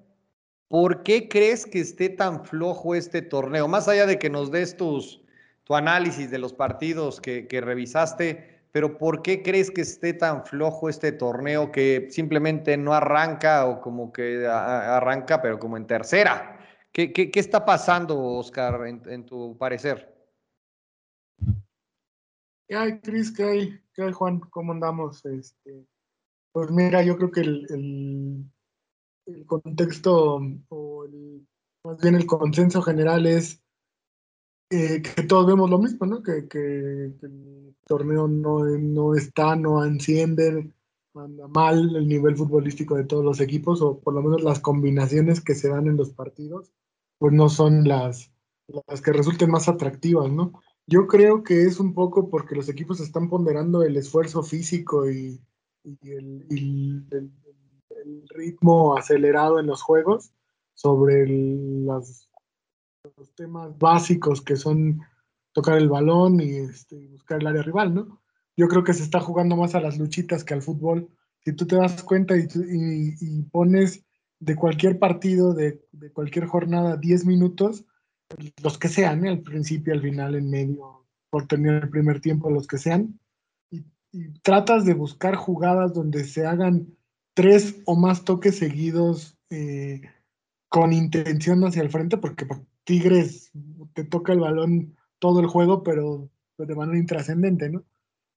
¿por 0.67 1.03
qué 1.03 1.29
crees 1.29 1.67
que 1.67 1.79
esté 1.79 2.09
tan 2.09 2.43
flojo 2.43 2.95
este 2.95 3.21
torneo? 3.21 3.67
Más 3.67 3.87
allá 3.87 4.07
de 4.07 4.17
que 4.17 4.29
nos 4.29 4.49
des 4.49 4.75
tus, 4.75 5.21
tu 5.63 5.75
análisis 5.75 6.31
de 6.31 6.39
los 6.39 6.51
partidos 6.51 7.21
que, 7.21 7.47
revisaste, 7.61 8.63
pero 8.71 8.97
¿por 8.97 9.21
qué 9.21 9.43
crees 9.43 9.69
que 9.69 9.81
esté 9.81 10.13
tan 10.13 10.43
flojo 10.43 10.89
este 10.89 11.11
torneo 11.11 11.71
que 11.71 12.07
simplemente 12.09 12.75
no 12.75 12.93
arranca 12.93 13.67
o 13.67 13.81
como 13.81 14.11
que 14.11 14.47
arranca, 14.47 15.43
pero 15.43 15.59
como 15.59 15.77
en 15.77 15.85
tercera? 15.85 16.57
¿Qué, 16.91 17.13
qué, 17.13 17.31
está 17.35 17.65
pasando, 17.65 18.19
Oscar, 18.19 18.87
en, 18.87 19.25
tu 19.25 19.57
parecer? 19.59 20.12
¿Qué 22.73 22.77
hay, 22.79 22.99
Cris? 23.01 23.31
¿Qué 23.31 23.43
hay? 23.43 23.79
¿Qué 23.93 24.01
hay, 24.01 24.11
Juan? 24.11 24.39
¿Cómo 24.49 24.71
andamos? 24.71 25.23
Este, 25.27 25.85
pues 26.51 26.71
mira, 26.71 27.03
yo 27.03 27.15
creo 27.17 27.29
que 27.29 27.41
el, 27.41 28.47
el, 29.27 29.45
contexto 29.45 30.41
o 30.69 31.05
más 31.83 32.01
bien 32.01 32.15
el 32.15 32.25
consenso 32.25 32.81
general 32.81 33.27
es 33.27 33.61
eh, 34.71 35.03
que 35.03 35.21
todos 35.21 35.45
vemos 35.45 35.69
lo 35.69 35.77
mismo, 35.77 36.07
¿no? 36.07 36.23
Que, 36.23 36.47
que, 36.47 37.13
el 37.21 37.75
torneo 37.85 38.27
no, 38.27 38.65
no 38.65 39.13
está, 39.13 39.55
no 39.55 39.85
enciende, 39.85 40.73
anda 41.13 41.47
mal 41.49 41.95
el 41.95 42.07
nivel 42.07 42.35
futbolístico 42.35 42.95
de 42.95 43.03
todos 43.03 43.23
los 43.23 43.39
equipos, 43.39 43.83
o 43.83 43.99
por 43.99 44.15
lo 44.15 44.23
menos 44.23 44.41
las 44.41 44.59
combinaciones 44.59 45.41
que 45.41 45.53
se 45.53 45.69
dan 45.69 45.85
en 45.85 45.97
los 45.97 46.09
partidos, 46.09 46.71
pues 47.19 47.33
no 47.33 47.49
son 47.49 47.87
las, 47.87 48.31
las 48.87 48.99
que 49.03 49.13
resulten 49.13 49.51
más 49.51 49.69
atractivas, 49.69 50.31
¿no? 50.31 50.53
Yo 50.87 51.07
creo 51.07 51.43
que 51.43 51.63
es 51.63 51.79
un 51.79 51.93
poco 51.93 52.29
porque 52.29 52.55
los 52.55 52.69
equipos 52.69 52.99
están 52.99 53.29
ponderando 53.29 53.83
el 53.83 53.95
esfuerzo 53.95 54.43
físico 54.43 55.09
y, 55.09 55.39
el, 56.01 57.01
ritmo 58.29 58.97
acelerado 58.97 59.59
en 59.59 59.67
los 59.67 59.81
juegos 59.81 60.33
sobre 60.73 61.25
las 61.27 62.29
los 63.17 63.33
temas 63.35 63.77
básicos 63.77 64.41
que 64.41 64.55
son 64.55 65.01
tocar 65.51 65.77
el 65.77 65.89
balón 65.89 66.39
y 66.39 66.55
este, 66.55 67.07
buscar 67.07 67.41
el 67.41 67.47
área 67.47 67.61
rival, 67.61 67.93
¿no? 67.93 68.21
Yo 68.55 68.67
creo 68.67 68.83
que 68.83 68.93
se 68.93 69.03
está 69.03 69.19
jugando 69.19 69.55
más 69.55 69.75
a 69.75 69.81
las 69.81 69.97
luchitas 69.97 70.43
que 70.43 70.53
al 70.53 70.61
fútbol. 70.61 71.09
Si 71.39 71.53
tú 71.53 71.65
te 71.65 71.75
das 71.75 72.01
cuenta 72.03 72.35
y, 72.37 73.43
pones 73.51 74.05
de 74.39 74.55
cualquier 74.55 74.99
partido, 74.99 75.53
de, 75.53 75.81
cualquier 76.13 76.45
jornada, 76.45 76.97
10 76.97 77.25
minutos, 77.25 77.85
los 78.63 78.77
que 78.77 78.87
sean, 78.87 79.25
¿eh? 79.25 79.29
al 79.29 79.41
principio, 79.41 79.93
al 79.93 80.01
final, 80.01 80.35
en 80.35 80.49
medio, 80.49 81.05
por 81.29 81.47
tener 81.47 81.83
el 81.83 81.89
primer 81.89 82.19
tiempo, 82.21 82.49
los 82.49 82.67
que 82.67 82.77
sean, 82.77 83.19
y, 83.69 83.83
tratas 84.41 84.85
de 84.85 84.93
buscar 84.93 85.35
jugadas 85.35 85.93
donde 85.93 86.23
se 86.23 86.45
hagan 86.45 86.87
tres 87.33 87.81
o 87.85 87.95
más 87.95 88.23
toques 88.23 88.57
seguidos 88.57 89.37
eh, 89.49 90.01
con 90.69 90.93
intención 90.93 91.63
hacia 91.63 91.81
el 91.81 91.89
frente, 91.89 92.17
porque 92.17 92.47
Tigres 92.83 93.51
te 93.93 94.03
toca 94.03 94.33
el 94.33 94.39
balón 94.39 94.95
todo 95.19 95.39
el 95.39 95.47
juego, 95.47 95.83
pero 95.83 96.29
de 96.57 96.75
manera 96.75 96.97
intrascendente, 96.97 97.69
¿no? 97.69 97.83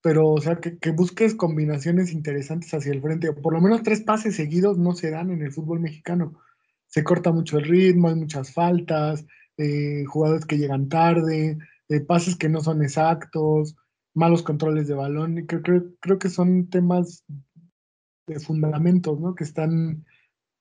Pero, 0.02 0.28
o 0.28 0.40
sea, 0.40 0.60
que, 0.60 0.90
busques 0.92 1.34
combinaciones 1.34 2.12
interesantes 2.12 2.72
hacia 2.72 2.92
el 2.92 3.02
frente, 3.02 3.32
por 3.32 3.52
lo 3.52 3.60
menos 3.60 3.82
tres 3.82 4.02
pases 4.02 4.36
seguidos 4.36 4.78
no 4.78 4.92
se 4.92 5.10
dan 5.10 5.30
en 5.30 5.42
el 5.42 5.52
fútbol 5.52 5.80
mexicano. 5.80 6.40
Se 6.86 7.02
corta 7.02 7.32
mucho 7.32 7.58
el 7.58 7.64
ritmo, 7.64 8.08
hay 8.08 8.14
muchas 8.14 8.52
faltas, 8.52 9.26
eh, 9.58 10.04
jugadores 10.06 10.44
que 10.44 10.58
llegan 10.58 10.88
tarde, 10.88 11.58
eh, 11.88 12.00
pases 12.00 12.36
que 12.36 12.48
no 12.48 12.60
son 12.60 12.82
exactos, 12.82 13.76
malos 14.14 14.42
controles 14.42 14.88
de 14.88 14.94
balón. 14.94 15.46
Creo, 15.46 16.18
que 16.18 16.28
son 16.28 16.68
temas 16.68 17.24
de 18.26 18.40
fundamentos, 18.40 19.20
¿no? 19.20 19.34
Que 19.34 19.44
están, 19.44 20.04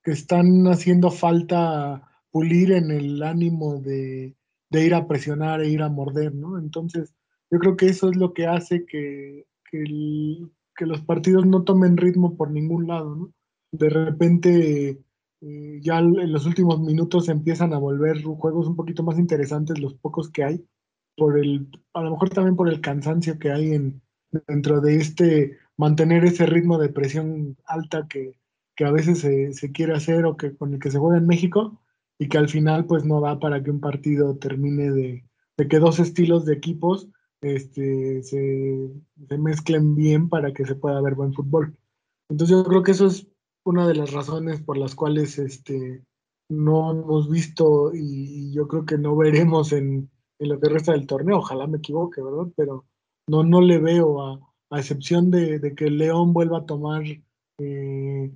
que 0.04 0.12
están 0.12 0.68
haciendo 0.68 1.10
falta 1.10 2.08
pulir 2.32 2.72
en 2.74 2.92
el 2.92 3.24
ánimo 3.24 3.80
de, 3.80 4.36
ir 4.72 4.94
a 4.94 5.08
presionar 5.08 5.62
e 5.62 5.70
ir 5.70 5.82
a 5.82 5.90
morder, 5.90 6.36
¿no? 6.36 6.60
Entonces, 6.60 7.16
yo 7.50 7.60
creo 7.60 7.78
que 7.78 7.88
eso 7.88 8.10
es 8.10 8.18
lo 8.18 8.34
que 8.34 8.46
hace 8.46 8.86
que, 8.86 9.46
que, 9.72 10.86
los 10.86 11.02
partidos 11.02 11.46
no 11.46 11.64
tomen 11.64 11.96
ritmo 11.96 12.36
por 12.36 12.52
ningún 12.52 12.88
lado, 12.88 13.16
¿no? 13.16 13.34
De 13.72 13.90
repente, 13.90 15.00
eh, 15.46 15.80
ya 15.82 16.00
en 16.00 16.32
los 16.32 16.46
últimos 16.46 16.80
minutos 16.82 17.30
empiezan 17.30 17.74
a 17.74 17.78
volver 17.78 18.24
juegos 18.24 18.68
un 18.68 18.76
poquito 18.76 19.04
más 19.04 19.20
interesantes, 19.20 19.80
los 19.80 19.94
pocos 19.96 20.30
que 20.32 20.44
hay, 20.44 20.66
por 21.16 21.38
el, 21.40 21.70
a 21.94 22.02
lo 22.02 22.12
mejor 22.12 22.30
también 22.30 22.56
por 22.56 22.70
el 22.70 22.82
cansancio 22.82 23.40
que 23.40 23.52
hay 23.52 23.74
en, 23.74 24.02
dentro 24.48 24.82
de 24.82 24.98
este, 24.98 25.58
mantener 25.78 26.26
ese 26.26 26.46
ritmo 26.46 26.78
de 26.78 26.90
presión 26.90 27.58
alta 27.66 28.08
que, 28.10 28.40
que 28.76 28.86
a 28.86 28.92
veces 28.92 29.20
se, 29.20 29.54
se, 29.54 29.72
quiere 29.72 29.94
hacer 29.94 30.26
o 30.26 30.36
que 30.38 30.56
con 30.56 30.74
el 30.74 30.80
que 30.80 30.92
se 30.92 31.00
juega 31.00 31.18
en 31.18 31.28
México, 31.28 31.80
y 32.18 32.28
que 32.28 32.38
al 32.38 32.50
final 32.50 32.86
pues 32.86 33.04
no 33.06 33.22
da 33.22 33.40
para 33.40 33.62
que 33.64 33.72
un 33.72 33.80
partido 33.80 34.38
termine 34.38 34.92
de, 34.92 35.26
que 35.70 35.80
dos 35.80 36.00
estilos 36.00 36.46
de 36.46 36.54
equipos 36.54 37.10
este, 37.42 38.24
se, 38.24 38.90
mezclen 39.38 39.96
bien 39.96 40.30
para 40.30 40.54
que 40.54 40.66
se 40.66 40.76
pueda 40.76 41.02
ver 41.02 41.16
buen 41.16 41.34
fútbol. 41.34 41.76
Entonces 42.30 42.58
yo 42.58 42.64
creo 42.64 42.84
que 42.84 42.92
eso 42.92 43.08
es 43.08 43.28
una 43.66 43.88
de 43.88 43.96
las 43.96 44.14
razones 44.14 44.62
por 44.62 44.78
las 44.78 44.96
cuales 44.96 45.38
este, 45.40 46.04
no 46.50 46.92
hemos 46.92 47.30
visto 47.30 47.92
y, 47.94 48.54
yo 48.54 48.68
creo 48.68 48.86
que 48.86 48.98
no 48.98 49.16
veremos 49.16 49.74
en, 49.74 50.10
lo 50.40 50.60
que 50.60 50.70
resta 50.70 50.92
del 50.92 51.08
torneo. 51.08 51.40
Ojalá 51.40 51.68
me 51.68 51.80
equivoque, 51.80 52.22
¿verdad? 52.22 52.52
Pero 52.56 52.86
no, 53.28 53.44
no 53.44 53.62
le 53.62 53.80
veo, 53.80 54.22
a, 54.22 54.40
excepción 54.78 55.32
de, 55.32 55.74
que 55.76 55.86
el 55.86 55.98
León 55.98 56.34
vuelva 56.34 56.60
a 56.60 56.66
tomar 56.66 57.04
eh, 57.60 58.32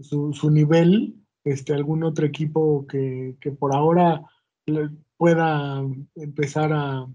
su, 0.00 0.32
su, 0.32 0.50
nivel, 0.50 1.16
este, 1.44 1.74
algún 1.74 2.04
otro 2.04 2.24
equipo 2.24 2.86
que, 2.86 3.36
por 3.58 3.74
ahora 3.74 4.22
pueda 5.16 5.82
empezar 6.14 6.72
a, 6.72 7.06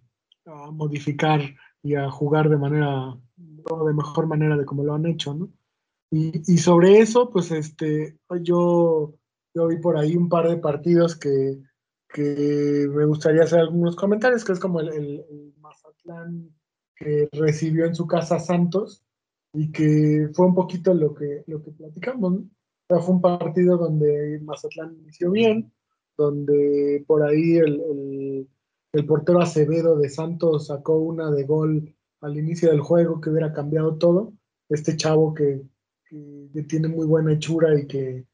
modificar 0.71 1.41
y 1.81 1.95
a 1.95 2.11
jugar 2.11 2.49
de 2.49 2.57
manera, 2.57 3.17
de 3.35 3.93
mejor 3.93 4.27
manera 4.27 4.55
de 4.55 4.65
como 4.65 4.83
lo 4.83 4.93
han 4.93 5.07
hecho, 5.07 5.33
¿no? 5.33 5.49
Y, 6.11 6.57
sobre 6.57 6.99
eso, 6.99 7.29
pues 7.29 7.51
este, 7.51 8.17
yo, 8.41 9.15
yo 9.53 9.67
vi 9.67 9.77
por 9.79 9.97
ahí 9.97 10.15
un 10.15 10.29
par 10.29 10.47
de 10.49 10.57
partidos 10.57 11.15
que, 11.15 11.59
me 12.17 13.05
gustaría 13.05 13.43
hacer 13.43 13.59
algunos 13.59 13.95
comentarios, 13.97 14.45
que 14.45 14.53
es 14.53 14.59
como 14.59 14.79
el, 14.79 14.89
el, 14.89 15.53
Mazatlán 15.59 16.49
que 16.95 17.27
recibió 17.33 17.85
en 17.85 17.95
su 17.95 18.07
casa 18.07 18.39
Santos 18.39 19.03
y 19.51 19.69
que 19.71 20.29
fue 20.33 20.45
un 20.45 20.55
poquito 20.55 20.93
lo 20.93 21.13
que, 21.13 21.43
lo 21.47 21.61
que 21.61 21.71
platicamos, 21.71 22.31
¿no? 22.31 22.49
fue 22.87 23.15
un 23.15 23.21
partido 23.21 23.77
donde 23.77 24.39
Mazatlán 24.43 24.95
inició 24.95 25.31
bien, 25.31 25.73
donde 26.17 27.03
por 27.07 27.23
ahí 27.23 27.57
el, 27.57 28.47
portero 29.07 29.41
Acevedo 29.41 29.97
de 29.97 30.09
Santos 30.09 30.67
sacó 30.67 30.97
una 30.97 31.29
de 31.29 31.43
gol 31.43 31.93
al 32.21 32.37
inicio 32.37 32.69
del 32.69 32.79
juego 32.79 33.19
que 33.19 33.29
hubiera 33.29 33.51
cambiado 33.51 33.97
todo. 33.97 34.33
Este 34.69 34.95
chavo 34.95 35.33
que, 35.33 35.61
tiene 36.67 36.87
muy 36.87 37.05
buena 37.05 37.33
hechura 37.33 37.77
y 37.79 37.87
que, 37.87 38.25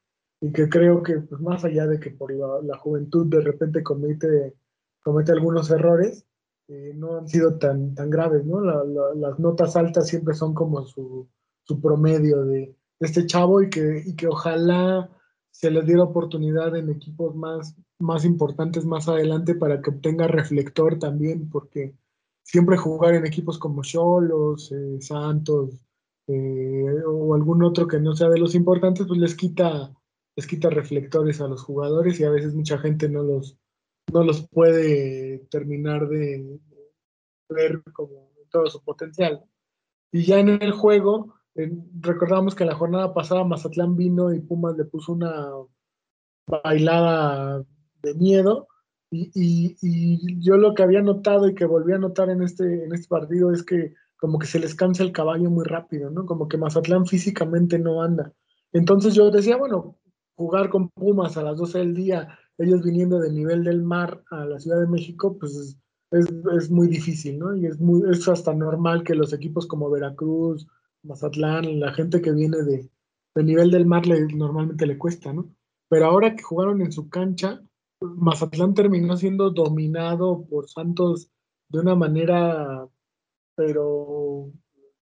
que 0.53 0.69
creo 0.69 1.03
que 1.03 1.19
pues 1.19 1.41
más 1.41 1.63
allá 1.63 1.87
de 1.87 1.99
que 1.99 2.11
por 2.11 2.31
la, 2.33 2.77
juventud 2.77 3.27
de 3.27 3.41
repente 3.41 3.83
comete, 3.83 4.55
comete 5.03 5.31
algunos 5.31 5.69
errores, 5.71 6.25
eh, 6.67 6.93
no 6.95 7.17
han 7.17 7.27
sido 7.27 7.57
tan, 7.57 7.95
tan 7.95 8.09
graves, 8.09 8.45
¿no? 8.45 8.61
las 8.61 9.39
notas 9.39 9.75
altas 9.75 10.07
siempre 10.07 10.33
son 10.33 10.53
como 10.53 10.85
su, 10.85 11.27
su 11.63 11.81
promedio 11.81 12.45
de, 12.45 12.75
este 12.99 13.25
chavo 13.25 13.61
y 13.61 13.69
que, 13.69 14.03
y 14.05 14.15
que 14.15 14.27
ojalá 14.27 15.09
se 15.49 15.71
le 15.71 15.81
diera 15.81 16.03
oportunidad 16.03 16.75
en 16.75 16.89
equipos 16.89 17.35
más, 17.35 17.75
más 17.99 18.25
importantes 18.25 18.85
más 18.85 19.09
adelante 19.09 19.55
para 19.55 19.81
que 19.81 19.89
obtenga 19.89 20.27
reflector 20.27 20.99
también, 20.99 21.49
porque 21.49 21.95
siempre 22.43 22.77
jugar 22.77 23.15
en 23.15 23.25
equipos 23.25 23.57
como 23.57 23.81
Cholos, 23.81 24.71
eh, 24.71 25.01
Santos 25.01 25.81
eh, 26.27 27.03
o 27.07 27.33
algún 27.35 27.63
otro 27.63 27.87
que 27.87 27.99
no 27.99 28.15
sea 28.15 28.29
de 28.29 28.39
los 28.39 28.55
importantes, 28.55 29.07
pues 29.07 29.19
les 29.19 29.35
quita, 29.35 29.91
les 30.35 30.47
quita 30.47 30.69
reflectores 30.69 31.41
a 31.41 31.47
los 31.47 31.63
jugadores 31.63 32.19
y 32.19 32.23
a 32.23 32.29
veces 32.29 32.53
mucha 32.53 32.77
gente 32.77 33.09
no 33.09 33.23
los, 33.23 33.57
no 34.13 34.23
los 34.23 34.47
puede 34.49 35.39
terminar 35.49 36.07
de 36.07 36.59
ver 37.49 37.81
como 37.93 38.31
todo 38.49 38.67
su 38.67 38.83
potencial. 38.83 39.43
Y 40.11 40.23
ya 40.25 40.39
en 40.39 40.49
el 40.49 40.71
juego, 40.71 41.35
recordamos 41.99 42.55
que 42.55 42.65
la 42.65 42.75
jornada 42.75 43.13
pasada 43.13 43.43
Mazatlán 43.43 43.95
vino 43.95 44.33
y 44.33 44.39
Pumas 44.39 44.77
le 44.77 44.85
puso 44.85 45.13
una 45.13 45.49
bailada 46.47 47.63
de 48.01 48.13
miedo. 48.15 48.67
Y, 49.13 49.75
yo 50.39 50.55
lo 50.55 50.73
que 50.73 50.83
había 50.83 51.01
notado 51.01 51.49
y 51.49 51.55
que 51.55 51.65
volví 51.65 51.93
a 51.93 51.97
notar 51.97 52.29
en 52.29 52.41
este, 52.43 52.85
en 52.85 52.93
este 52.93 53.07
partido 53.07 53.51
es 53.51 53.63
que 53.63 53.93
como 54.21 54.37
que 54.37 54.45
se 54.45 54.59
les 54.59 54.75
cansa 54.75 55.01
el 55.01 55.11
caballo 55.11 55.49
muy 55.49 55.65
rápido, 55.65 56.11
¿no? 56.11 56.27
Como 56.27 56.47
que 56.47 56.55
Mazatlán 56.55 57.07
físicamente 57.07 57.79
no 57.79 58.03
anda. 58.03 58.31
Entonces 58.71 59.15
yo 59.15 59.31
decía, 59.31 59.57
bueno, 59.57 59.97
jugar 60.35 60.69
con 60.69 60.89
Pumas 60.89 61.37
a 61.37 61.43
las 61.43 61.57
12 61.57 61.79
del 61.79 61.95
día, 61.95 62.37
ellos 62.59 62.83
viniendo 62.83 63.19
del 63.19 63.33
nivel 63.33 63.63
del 63.63 63.81
mar 63.81 64.23
a 64.29 64.45
la 64.45 64.59
Ciudad 64.59 64.79
de 64.79 64.85
México, 64.85 65.35
pues 65.39 65.55
es, 66.11 66.27
es, 66.55 66.69
muy 66.69 66.87
difícil, 66.87 67.39
¿no? 67.39 67.55
Y 67.55 67.65
es, 67.65 67.79
muy, 67.79 68.07
es 68.11 68.27
hasta 68.27 68.53
normal 68.53 69.03
que 69.03 69.15
los 69.15 69.33
equipos 69.33 69.65
como 69.65 69.89
Veracruz, 69.89 70.67
Mazatlán, 71.01 71.79
la 71.79 71.91
gente 71.91 72.21
que 72.21 72.31
viene 72.31 72.57
de, 72.61 72.91
nivel 73.43 73.71
del 73.71 73.87
mar 73.87 74.05
le, 74.05 74.21
normalmente 74.35 74.85
le 74.85 74.99
cuesta, 74.99 75.33
¿no? 75.33 75.49
Pero 75.89 76.05
ahora 76.05 76.35
que 76.35 76.43
jugaron 76.43 76.79
en 76.81 76.91
su 76.91 77.09
cancha, 77.09 77.59
Mazatlán 77.99 78.75
terminó 78.75 79.17
siendo 79.17 79.49
dominado 79.49 80.45
por 80.45 80.69
Santos 80.69 81.31
de 81.69 81.79
una 81.79 81.95
manera, 81.95 82.87
pero 83.65 84.51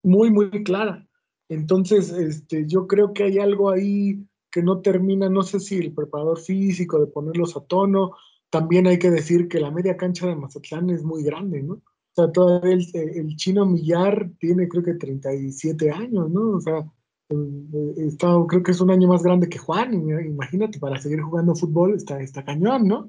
muy, 0.03 0.31
muy 0.31 0.51
clara. 0.65 1.07
Entonces, 1.49 2.13
este, 2.13 2.67
yo 2.67 2.87
creo 2.87 3.15
que 3.15 3.25
hay 3.25 3.39
algo 3.39 3.71
ahí 3.71 4.27
que 4.51 4.63
no 4.63 4.83
termina, 4.83 5.31
no 5.31 5.43
sé 5.43 5.61
si 5.61 5.79
el 5.79 5.95
preparador 5.95 6.39
físico 6.39 7.01
de 7.01 7.07
ponerlos 7.07 7.57
a 7.57 7.65
tono, 7.65 8.13
también 8.51 8.87
hay 8.87 8.99
que 8.99 9.11
decir 9.11 9.49
que 9.49 9.61
la 9.61 9.71
media 9.71 9.97
cancha 9.97 10.27
de 10.27 10.37
Mazatlán 10.37 10.91
es 10.91 11.03
muy 11.03 11.25
grande, 11.25 11.63
¿no? 11.63 11.75
O 11.75 12.15
sea, 12.15 12.31
todavía 12.31 12.75
el, 12.75 12.87
el 12.95 13.37
chino 13.37 13.65
Millar 13.65 14.31
tiene 14.39 14.69
creo 14.69 14.83
que 14.83 14.95
37 14.95 15.91
años, 15.91 16.31
¿no? 16.31 16.51
O 16.51 16.61
sea, 16.61 16.85
eh, 17.31 17.95
está, 17.97 18.29
creo 18.47 18.63
que 18.63 18.73
es 18.73 18.81
un 18.81 18.91
año 18.91 19.09
más 19.09 19.23
grande 19.23 19.49
que 19.49 19.59
Juan, 19.59 19.95
imagínate, 19.95 20.79
para 20.79 21.01
seguir 21.01 21.23
jugando 21.23 21.55
fútbol 21.55 21.95
está, 21.95 22.21
está 22.21 22.45
cañón, 22.45 22.87
¿no? 22.87 23.07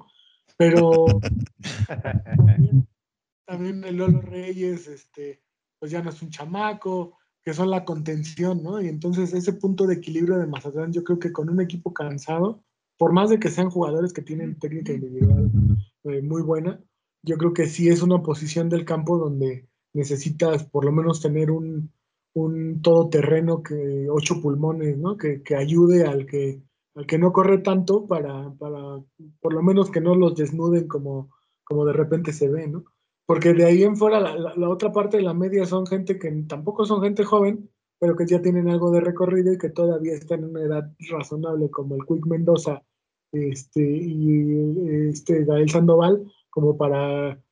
Pero 0.56 1.04
también, 2.36 2.88
el 3.46 3.96
Lolo 3.96 4.20
Reyes, 4.20 4.88
este, 4.88 5.42
pues 5.78 5.90
ya 5.90 6.02
no 6.02 6.10
es 6.10 6.22
un 6.22 6.30
chamaco, 6.30 7.16
que 7.46 7.54
son 7.54 7.70
la 7.70 7.84
contención, 7.84 8.62
¿no? 8.62 8.80
Y 8.82 8.88
entonces 8.88 9.32
ese 9.32 9.52
punto 9.52 9.86
de 9.86 9.94
equilibrio 9.94 10.36
de 10.36 10.48
Mazatlán, 10.48 10.92
yo 10.92 11.04
creo 11.04 11.18
que 11.18 11.32
con 11.32 11.48
un 11.48 11.60
equipo 11.60 11.94
cansado, 11.94 12.64
por 12.98 13.12
más 13.12 13.30
de 13.30 13.38
que 13.38 13.50
sean 13.50 13.70
jugadores 13.70 14.12
que 14.12 14.22
tienen 14.22 14.58
técnica 14.58 14.92
individual 14.92 15.50
eh, 16.04 16.22
muy 16.22 16.42
buena, 16.42 16.82
yo 17.22 17.36
creo 17.36 17.52
que 17.52 17.66
sí 17.66 17.88
es 17.88 18.02
una 18.02 18.22
posición 18.22 18.68
del 18.68 18.84
campo 18.84 19.18
donde 19.18 19.68
necesitas 19.92 20.64
por 20.64 20.84
lo 20.84 20.92
menos 20.92 21.20
tener 21.20 21.50
un, 21.50 21.92
un 22.34 22.82
todoterreno 22.82 23.62
que 23.62 24.08
ocho 24.10 24.40
pulmones, 24.42 24.98
¿no? 24.98 25.16
Que, 25.16 25.42
que, 25.42 25.56
ayude 25.56 26.04
al 26.04 26.26
que 26.26 26.62
al 26.96 27.06
que 27.06 27.18
no 27.18 27.32
corre 27.32 27.58
tanto 27.58 28.06
para, 28.06 28.50
para 28.58 29.00
por 29.40 29.54
lo 29.54 29.62
menos 29.62 29.90
que 29.90 30.00
no 30.00 30.14
los 30.14 30.34
desnuden 30.34 30.88
como, 30.88 31.30
como 31.62 31.84
de 31.84 31.92
repente 31.92 32.32
se 32.32 32.48
ve, 32.48 32.66
¿no? 32.66 32.84
Porque 33.26 33.52
de 33.52 33.64
ahí 33.64 33.82
en 33.82 33.96
fuera 33.96 34.20
la, 34.20 34.68
otra 34.68 34.92
parte 34.92 35.16
de 35.16 35.24
la 35.24 35.34
media 35.34 35.66
son 35.66 35.86
gente 35.86 36.18
que 36.18 36.30
tampoco 36.48 36.86
son 36.86 37.02
gente 37.02 37.24
joven, 37.24 37.68
pero 37.98 38.16
que 38.16 38.26
ya 38.26 38.40
tienen 38.40 38.68
algo 38.68 38.90
de 38.90 39.00
recorrido 39.00 39.52
y 39.52 39.58
que 39.58 39.70
todavía 39.70 40.14
están 40.14 40.40
en 40.40 40.50
una 40.50 40.62
edad 40.62 40.92
razonable, 41.10 41.70
como 41.70 41.96
el 41.96 42.06
Quick 42.06 42.26
Mendoza 42.26 42.82
este, 43.32 43.82
y 43.82 45.08
este 45.08 45.44
Gael 45.44 45.68
Sandoval, 45.68 46.32
como 46.50 46.76
para, 46.76 47.42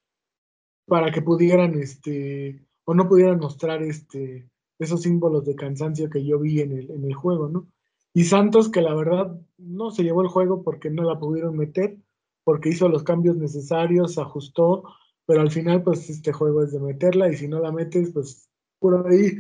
para 0.87 1.11
que 1.11 1.23
pudieran, 1.23 1.75
este, 1.75 2.64
o 2.85 2.95
no 2.95 3.09
pudieran 3.09 3.40
mostrar 3.40 3.83
este, 3.83 4.49
esos 4.78 5.02
símbolos 5.02 5.45
de 5.45 5.57
cansancio 5.57 6.09
que 6.09 6.25
yo 6.25 6.38
vi 6.38 6.61
en 6.61 6.73
el, 6.73 6.90
en 6.90 7.04
el 7.04 7.14
juego, 7.14 7.49
¿no? 7.49 7.66
Y 8.12 8.25
Santos, 8.25 8.69
que 8.69 8.81
la 8.81 8.95
verdad 8.95 9.40
no 9.59 9.90
se 9.90 10.04
llevó 10.04 10.23
el 10.23 10.28
juego 10.28 10.62
porque 10.62 10.88
no 10.88 11.02
la 11.02 11.19
pudieron 11.19 11.57
meter, 11.57 11.99
porque 12.45 12.69
hizo 12.69 12.88
los 12.88 13.02
cambios 13.02 13.37
necesarios, 13.37 14.19
ajustó, 14.19 14.85
pero 15.26 15.40
al 15.40 15.50
final 15.50 15.83
pues 15.83 16.09
este 16.11 16.33
juego 16.33 16.62
es 16.62 16.73
de 16.73 16.81
meterla 16.81 17.31
y 17.31 17.37
si 17.37 17.49
no 17.49 17.61
la 17.61 17.73
metes 17.73 18.11
pues 18.12 18.49
por 18.78 19.07
ahí 19.07 19.38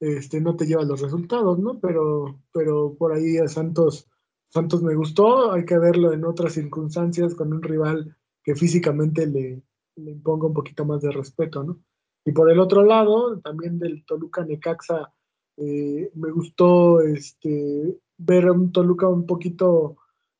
este, 0.00 0.40
no 0.40 0.56
te 0.56 0.66
lleva 0.66 0.84
los 0.84 1.00
resultados, 1.00 1.58
¿no? 1.58 1.80
Pero, 1.80 2.40
pero 2.52 2.94
por 2.96 3.12
ahí 3.12 3.38
a 3.38 3.48
Santos, 3.48 4.08
Santos 4.48 4.82
me 4.82 4.94
gustó, 4.94 5.52
hay 5.52 5.64
que 5.64 5.78
verlo 5.78 6.12
en 6.12 6.24
otras 6.24 6.54
circunstancias 6.54 7.34
con 7.34 7.52
un 7.52 7.62
rival 7.62 8.16
que 8.42 8.54
físicamente 8.54 9.26
le, 9.26 9.62
le 9.96 10.10
imponga 10.10 10.46
un 10.46 10.54
poquito 10.54 10.84
más 10.84 11.02
de 11.02 11.10
respeto, 11.10 11.62
¿no? 11.64 11.80
Y 12.24 12.32
por 12.32 12.50
el 12.50 12.60
otro 12.60 12.84
lado, 12.84 13.40
también 13.40 13.78
del 13.78 14.04
Toluca 14.04 14.44
Necaxa, 14.44 15.12
eh, 15.56 16.10
me 16.14 16.30
gustó 16.30 17.00
este, 17.00 17.98
ver 18.16 18.50
un 18.50 18.70
Toluca 18.70 19.08
un 19.08 19.26
poquito, 19.26 19.96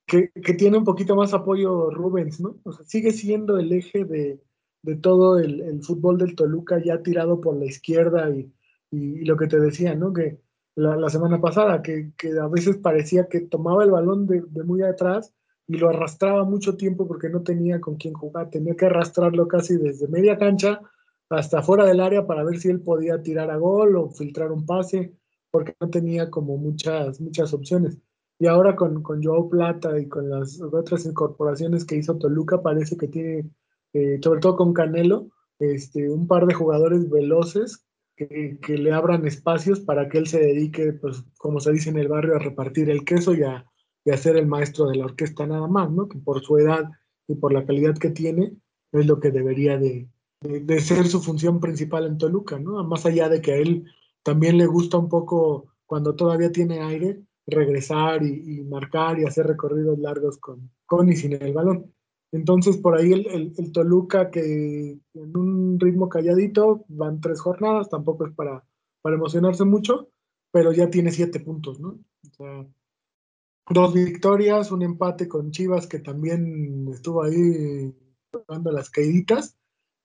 que, 0.07 0.31
que, 0.31 0.55
tiene 0.55 0.79
un 0.79 0.85
poquito 0.85 1.17
más 1.17 1.35
apoyo 1.35 1.91
Rubens, 1.91 2.41
¿no? 2.41 2.57
O 2.65 2.73
sea, 2.73 2.85
sigue 2.85 3.13
siendo 3.13 3.59
el 3.59 3.73
eje 3.73 4.05
de, 4.05 4.41
de 4.89 4.97
todo 4.97 5.39
el, 5.39 5.83
fútbol 5.83 6.17
del 6.17 6.35
Toluca 6.35 6.83
ya 6.83 7.03
tirado 7.03 7.43
por 7.43 7.57
la 7.57 7.67
izquierda 7.67 8.31
y, 8.31 8.51
lo 8.91 9.37
que 9.37 9.47
te 9.47 9.61
decía, 9.61 9.95
¿no? 9.95 10.15
Que 10.15 10.41
la, 10.77 11.11
semana 11.11 11.39
pasada, 11.43 11.83
que, 11.83 12.11
a 12.41 12.49
veces 12.49 12.79
parecía 12.79 13.29
que 13.29 13.41
tomaba 13.41 13.85
el 13.85 13.91
balón 13.91 14.27
de, 14.27 14.43
muy 14.65 14.81
atrás 14.83 15.35
y 15.67 15.77
lo 15.77 15.91
arrastraba 15.91 16.45
mucho 16.45 16.79
tiempo 16.79 17.07
porque 17.07 17.29
no 17.29 17.43
tenía 17.43 17.83
con 17.83 17.97
quién 17.97 18.15
jugar, 18.15 18.49
tenía 18.49 18.75
que 18.77 18.87
arrastrarlo 18.87 19.47
casi 19.47 19.77
desde 19.77 20.09
media 20.09 20.39
cancha 20.39 20.81
hasta 21.29 21.63
fuera 21.63 21.85
del 21.85 22.01
área 22.01 22.27
para 22.27 22.43
ver 22.43 22.59
si 22.59 22.71
él 22.71 22.81
podía 22.81 23.23
tirar 23.23 23.51
a 23.51 23.59
gol 23.59 23.95
o 23.97 24.09
filtrar 24.09 24.51
un 24.51 24.65
pase, 24.65 25.13
porque 25.51 25.77
no 25.79 25.91
tenía 25.91 26.31
como 26.31 26.57
muchas, 26.57 27.21
muchas 27.21 27.53
opciones. 27.53 27.99
Y 28.39 28.47
ahora 28.47 28.75
con, 28.75 29.03
con 29.03 29.23
Joao 29.23 29.51
Plata 29.51 30.01
y 30.01 30.09
con 30.09 30.31
las 30.31 30.59
otras 30.63 31.05
incorporaciones 31.05 31.85
que 31.85 31.97
hizo 31.97 32.17
Toluca, 32.17 32.63
parece 32.63 32.97
que 32.97 33.09
tiene 33.09 33.51
eh, 33.93 34.19
sobre 34.23 34.41
todo 34.41 34.57
con 34.57 34.73
Canelo, 34.73 35.29
este, 35.59 36.09
un 36.09 36.27
par 36.27 36.47
de 36.47 36.55
jugadores 36.55 37.09
veloces 37.11 37.85
que, 38.17 38.59
le 38.69 38.93
abran 38.93 39.27
espacios 39.27 39.81
para 39.81 40.09
que 40.09 40.19
él 40.19 40.27
se 40.27 40.41
dedique, 40.41 40.93
pues, 40.95 41.23
como 41.39 41.61
se 41.61 41.73
dice 41.73 41.91
en 41.91 41.99
el 41.99 42.09
barrio, 42.09 42.37
a 42.37 42.41
repartir 42.41 42.91
el 42.91 43.05
queso 43.05 43.35
y 43.35 43.43
a, 43.43 43.65
ser 44.17 44.37
el 44.37 44.47
maestro 44.47 44.87
de 44.87 44.97
la 44.97 45.05
orquesta 45.05 45.47
nada 45.47 45.69
más, 45.69 45.91
¿no? 45.91 46.09
Que 46.09 46.19
por 46.19 46.43
su 46.43 46.57
edad 46.57 46.85
y 47.27 47.35
por 47.35 47.53
la 47.53 47.67
calidad 47.67 47.99
que 47.99 48.09
tiene, 48.09 48.57
es 48.93 49.07
lo 49.07 49.21
que 49.21 49.31
debería 49.31 49.77
de, 49.77 50.09
ser 50.81 51.07
su 51.07 51.21
función 51.21 51.61
principal 51.61 52.07
en 52.07 52.17
Toluca, 52.17 52.59
¿no? 52.59 52.83
Más 52.85 53.05
allá 53.05 53.29
de 53.29 53.43
que 53.43 53.53
a 53.53 53.57
él 53.57 53.85
también 54.23 54.57
le 54.57 54.67
gusta 54.67 54.97
un 54.97 55.11
poco, 55.11 55.75
cuando 55.85 56.15
todavía 56.15 56.51
tiene 56.51 56.81
aire, 56.81 57.21
regresar 57.47 58.25
y, 58.25 58.63
marcar 58.63 59.19
y 59.19 59.25
hacer 59.25 59.47
recorridos 59.47 59.99
largos 59.99 60.39
con, 60.39 60.71
con 60.87 61.11
y 61.11 61.17
sin 61.17 61.35
el 61.35 61.53
balón. 61.53 61.93
Entonces, 62.31 62.77
por 62.77 62.97
ahí 62.97 63.13
el, 63.13 63.73
Toluca, 63.73 64.31
que 64.31 64.99
en 65.15 65.37
un 65.37 65.81
ritmo 65.81 66.09
calladito, 66.09 66.85
van 66.89 67.21
tres 67.21 67.41
jornadas, 67.41 67.89
tampoco 67.89 68.27
es 68.27 68.35
para, 68.35 68.65
para 69.01 69.17
emocionarse 69.17 69.65
mucho, 69.65 70.11
pero 70.51 70.73
ya 70.73 70.91
tiene 70.91 71.11
siete 71.11 71.41
puntos, 71.41 71.81
¿no? 71.81 71.99
O 72.27 72.35
sea, 72.37 72.67
dos 73.71 73.95
victorias, 73.95 74.71
un 74.73 74.83
empate 74.83 75.27
con 75.27 75.51
Chivas, 75.53 75.87
que 75.87 76.01
también 76.01 76.89
estuvo 76.93 77.23
ahí 77.23 77.95
dando 78.47 78.73
las 78.73 78.91
caíditas, 78.91 79.57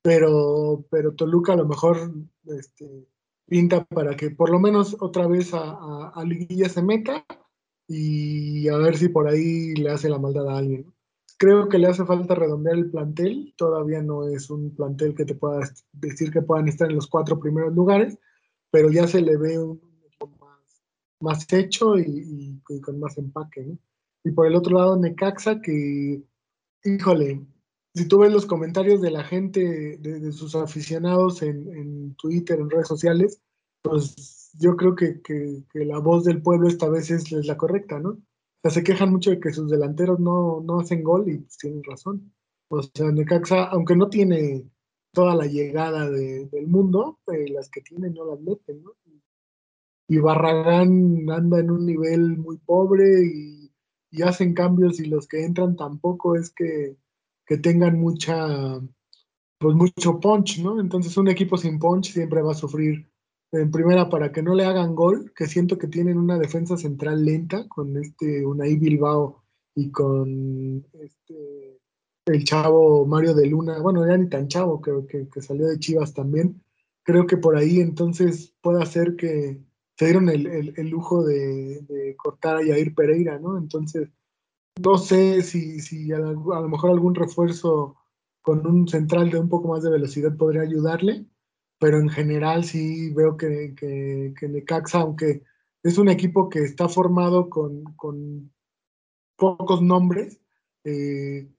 pero, 0.01 0.85
pero 0.89 1.15
Toluca 1.15 1.53
a 1.53 1.57
lo 1.57 1.67
mejor 1.67 2.13
este, 2.45 3.07
pinta 3.47 3.83
para 3.85 4.15
que 4.15 4.31
por 4.31 4.49
lo 4.49 4.59
menos 4.59 4.95
otra 4.99 5.27
vez 5.27 5.53
a, 5.53 6.09
a 6.09 6.23
Liguilla 6.23 6.69
se 6.69 6.81
meta 6.81 7.25
y 7.87 8.67
a 8.69 8.77
ver 8.77 8.97
si 8.97 9.09
por 9.09 9.27
ahí 9.27 9.73
le 9.75 9.89
hace 9.91 10.09
la 10.09 10.19
maldad 10.19 10.49
a 10.49 10.57
alguien. 10.57 10.85
¿no? 10.85 10.92
Creo 11.43 11.67
que 11.67 11.77
le 11.77 11.87
hace 11.87 12.05
falta 12.05 12.35
redondear 12.35 12.77
el 12.77 12.89
plantel. 12.89 13.53
Todavía 13.57 14.01
no 14.01 14.29
es 14.29 14.49
un 14.49 14.73
plantel 14.73 15.13
que 15.13 15.25
te 15.25 15.35
pueda 15.35 15.59
decir 15.91 16.31
que 16.31 16.41
puedan 16.41 16.69
estar 16.69 16.89
en 16.89 16.95
los 16.95 17.07
cuatro 17.07 17.37
primeros 17.37 17.75
lugares, 17.75 18.17
pero 18.71 18.89
ya 18.89 19.09
se 19.09 19.19
le 19.19 19.35
ve 19.35 19.59
un 19.59 19.81
más, 20.39 20.81
más 21.19 21.51
hecho 21.51 21.99
y, 21.99 22.61
con 22.81 22.97
más 22.97 23.17
empaque. 23.17 23.77
Y 24.23 24.31
por 24.31 24.47
el 24.47 24.55
otro 24.55 24.77
lado, 24.77 24.97
Necaxa, 24.97 25.59
que, 25.59 26.23
híjole, 26.85 27.45
si 27.93 28.07
tú 28.07 28.19
ves 28.19 28.31
los 28.31 28.45
comentarios 28.45 29.01
de 29.01 29.11
la 29.11 29.25
gente, 29.25 29.97
de, 29.99 30.31
sus 30.31 30.55
aficionados 30.55 31.41
en, 31.41 32.15
Twitter, 32.15 32.57
en 32.57 32.69
redes 32.69 32.87
sociales, 32.87 33.41
pues 33.81 34.49
yo 34.53 34.77
creo 34.77 34.95
que, 34.95 35.19
la 35.73 35.99
voz 35.99 36.23
del 36.23 36.41
pueblo 36.41 36.69
esta 36.69 36.87
vez 36.87 37.11
es 37.11 37.29
la 37.45 37.57
correcta, 37.57 37.99
¿no? 37.99 38.17
Se 38.69 38.83
quejan 38.83 39.11
mucho 39.11 39.31
de 39.31 39.39
que 39.39 39.51
sus 39.51 39.69
delanteros 39.69 40.19
no, 40.19 40.61
no 40.61 40.79
hacen 40.79 41.03
gol 41.03 41.29
y 41.29 41.39
tienen 41.59 41.83
razón. 41.83 42.33
O 42.69 42.81
sea, 42.81 43.11
Necaxa, 43.11 43.65
aunque 43.65 43.95
no 43.95 44.09
tiene 44.09 44.65
toda 45.11 45.35
la 45.35 45.45
llegada 45.45 46.09
del 46.09 46.67
mundo, 46.67 47.19
eh, 47.27 47.49
las 47.49 47.69
que 47.69 47.81
tiene 47.81 48.09
no 48.09 48.25
las 48.25 48.39
meten, 48.39 48.83
¿no? 48.83 48.93
Y 50.07 50.17
Barragán 50.17 51.29
anda 51.29 51.59
en 51.59 51.71
un 51.71 51.85
nivel 51.85 52.37
muy 52.37 52.57
pobre 52.57 53.25
y, 53.25 53.71
y 54.11 54.21
hacen 54.21 54.53
cambios 54.53 54.99
y 54.99 55.05
los 55.05 55.27
que 55.27 55.43
entran 55.43 55.75
tampoco 55.75 56.35
es 56.35 56.51
que, 56.51 56.97
que 57.45 57.57
tengan 57.57 57.99
mucha, 57.99 58.79
pues 59.57 59.75
mucho 59.75 60.19
punch, 60.19 60.59
¿no? 60.59 60.79
Entonces 60.79 61.15
un 61.17 61.29
equipo 61.29 61.57
sin 61.57 61.79
punch 61.79 62.11
siempre 62.11 62.41
va 62.41 62.51
a 62.51 62.55
sufrir 62.55 63.07
en 63.53 63.71
primera 63.71 64.09
para 64.09 64.31
que 64.31 64.41
no 64.41 64.55
le 64.55 64.65
hagan 64.65 64.95
gol, 64.95 65.31
que 65.35 65.47
siento 65.47 65.77
que 65.77 65.87
tienen 65.87 66.17
una 66.17 66.37
defensa 66.39 66.75
central 66.77 67.23
lenta 67.23 67.67
con 67.67 67.95
este 67.97 68.45
Unai 68.45 68.75
Bilbao 68.77 69.43
y 69.75 69.91
con 69.91 70.85
este 70.93 71.79
el 72.25 72.43
chavo 72.45 73.05
Mario 73.05 73.33
de 73.33 73.45
Luna, 73.47 73.79
bueno, 73.81 74.07
ya 74.07 74.17
ni 74.17 74.29
tan 74.29 74.47
chavo, 74.47 74.79
creo 74.79 75.05
que, 75.05 75.27
que, 75.27 75.41
salió 75.41 75.67
de 75.67 75.77
Chivas 75.77 76.13
también. 76.13 76.63
Creo 77.03 77.27
que 77.27 77.35
por 77.35 77.57
ahí 77.57 77.81
entonces 77.81 78.55
puede 78.61 78.85
ser 78.85 79.17
que 79.17 79.59
se 79.97 80.05
dieron 80.05 80.29
el, 80.29 80.73
lujo 80.89 81.23
de, 81.23 82.15
cortar 82.17 82.57
a 82.57 82.63
Yair 82.63 82.95
Pereira, 82.95 83.39
¿no? 83.39 83.57
Entonces, 83.57 84.09
no 84.81 84.97
sé 84.97 85.41
si, 85.41 85.81
si 85.81 86.11
a 86.13 86.19
lo 86.19 86.69
mejor 86.69 86.91
algún 86.91 87.13
refuerzo 87.13 87.97
con 88.41 88.65
un 88.65 88.87
central 88.87 89.29
de 89.29 89.39
un 89.39 89.49
poco 89.49 89.67
más 89.67 89.83
de 89.83 89.91
velocidad 89.91 90.35
podría 90.35 90.61
ayudarle 90.61 91.25
pero 91.83 91.99
en 91.99 92.07
general 92.07 92.63
sí 92.63 93.11
veo 93.11 93.35
que, 93.35 93.75
que, 93.75 94.47
Necaxa, 94.47 95.01
aunque 95.01 95.43
es 95.83 95.97
un 95.97 96.07
equipo 96.07 96.47
que 96.47 96.59
está 96.59 96.87
formado 96.87 97.49
con, 97.49 97.83
pocos 99.35 99.81
nombres, 99.81 100.39
eh, 100.85 101.51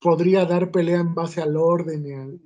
podría 0.00 0.46
dar 0.46 0.70
pelea 0.70 1.00
en 1.00 1.14
base 1.14 1.42
al 1.42 1.58
orden 1.58 2.40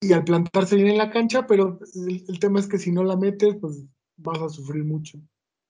y 0.00 0.12
al 0.14 0.24
plantarse 0.24 0.76
bien 0.76 0.88
en 0.88 0.96
la 0.96 1.10
cancha, 1.10 1.46
pero 1.46 1.78
el, 1.94 2.40
tema 2.40 2.58
es 2.58 2.68
que 2.68 2.78
si 2.78 2.90
no 2.90 3.04
la 3.04 3.18
metes, 3.18 3.58
pues 3.60 3.84
vas 4.16 4.40
a 4.40 4.48
sufrir 4.48 4.82
mucho. 4.82 5.20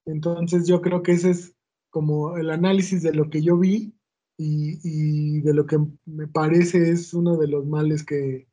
Entonces 0.07 0.69
yo 0.69 0.81
creo 0.81 1.03
que 1.03 1.13
ese 1.15 1.31
es 1.31 1.57
como 1.91 2.37
el 2.37 2.51
análisis 2.51 3.03
de 3.03 3.13
lo 3.13 3.29
que 3.29 3.43
yo 3.43 3.59
vi 3.59 3.93
y, 4.43 5.41
de 5.41 5.55
lo 5.55 5.67
que 5.67 5.79
me 6.07 6.27
parece 6.27 6.91
es 6.91 7.13
uno 7.13 7.37
de 7.37 7.49
los 7.49 7.67
males 7.67 8.05
que, 8.05 8.49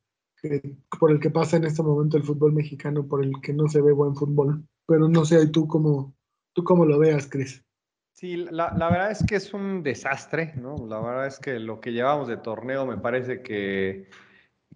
por 1.00 1.10
el 1.10 1.20
que 1.20 1.30
pasa 1.30 1.56
en 1.56 1.64
este 1.64 1.82
momento 1.82 2.16
el 2.16 2.24
fútbol 2.24 2.52
mexicano, 2.52 3.06
por 3.06 3.24
el 3.24 3.32
que 3.40 3.54
no 3.54 3.68
se 3.68 3.80
ve 3.80 3.92
buen 3.92 4.14
fútbol. 4.14 4.64
Pero 4.86 5.08
no 5.08 5.24
sé, 5.24 5.46
¿tú 5.48 5.66
cómo, 5.66 6.14
tú 6.54 6.62
cómo 6.62 6.84
lo 6.84 6.98
veas, 6.98 7.28
Cris? 7.28 7.64
Sí, 8.12 8.36
la, 8.36 8.74
la, 8.76 8.90
verdad 8.90 9.12
es 9.12 9.24
que 9.24 9.36
es 9.36 9.54
un 9.54 9.82
desastre, 9.82 10.54
¿no? 10.56 10.76
La 10.86 11.00
verdad 11.00 11.26
es 11.26 11.38
que 11.38 11.58
lo 11.58 11.80
que 11.80 11.92
llevamos 11.92 12.28
de 12.28 12.36
torneo 12.36 12.84
me 12.84 12.98
parece 12.98 13.42
que, 13.42 14.08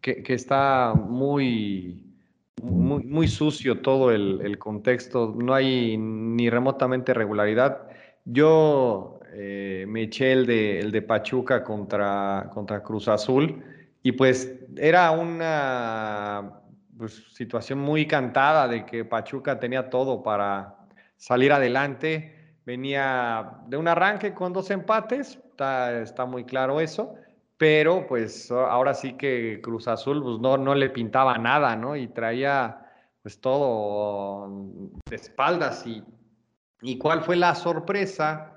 que, 0.01 0.23
está 0.33 0.95
muy, 0.95 2.17
muy, 2.63 3.03
muy, 3.03 3.29
sucio 3.29 3.81
todo 3.83 4.13
el, 4.13 4.41
el, 4.43 4.59
contexto, 4.59 5.35
no 5.37 5.55
hay 5.55 5.97
ni 5.99 6.49
remotamente 6.51 7.13
regularidad. 7.15 7.89
Yo 8.25 9.19
eh, 9.35 9.87
me 9.89 10.03
eché 10.03 10.33
el 10.33 10.47
de, 10.47 10.81
el 10.81 10.93
de 10.93 11.03
Pachuca 11.03 11.65
contra, 11.65 12.51
contra 12.53 12.83
Cruz 12.83 13.09
Azul. 13.09 13.63
Y 14.03 14.13
pues 14.13 14.53
era 14.77 15.11
una 15.13 16.61
pues, 16.99 17.25
situación 17.33 17.79
muy 17.79 18.07
cantada 18.07 18.69
de 18.69 18.85
que 18.85 19.05
Pachuca 19.05 19.59
tenía 19.59 19.89
todo 19.89 20.23
para 20.23 20.77
salir 21.17 21.53
adelante. 21.53 22.57
Venía 22.67 23.59
de 23.67 23.77
un 23.77 23.89
arranque 23.89 24.35
con 24.35 24.53
dos 24.53 24.71
empates, 24.71 25.39
está, 26.03 26.27
muy 26.27 26.45
claro 26.45 26.81
eso, 26.81 27.15
pero 27.57 28.07
pues 28.07 28.51
ahora 28.51 28.95
sí 28.95 29.15
que 29.15 29.61
Cruz 29.63 29.89
Azul 29.89 30.23
pues, 30.23 30.39
no, 30.41 30.57
no 30.59 30.75
le 30.75 30.91
pintaba 30.91 31.39
nada, 31.39 31.75
¿no? 31.75 31.97
Y 31.97 32.09
traía 32.09 32.87
pues 33.23 33.41
todo 33.41 34.49
de 35.09 35.17
espaldas. 35.17 35.87
Y, 35.87 36.05
y 36.83 36.99
cuál 36.99 37.23
fue 37.23 37.37
la 37.37 37.55
sorpresa 37.55 38.52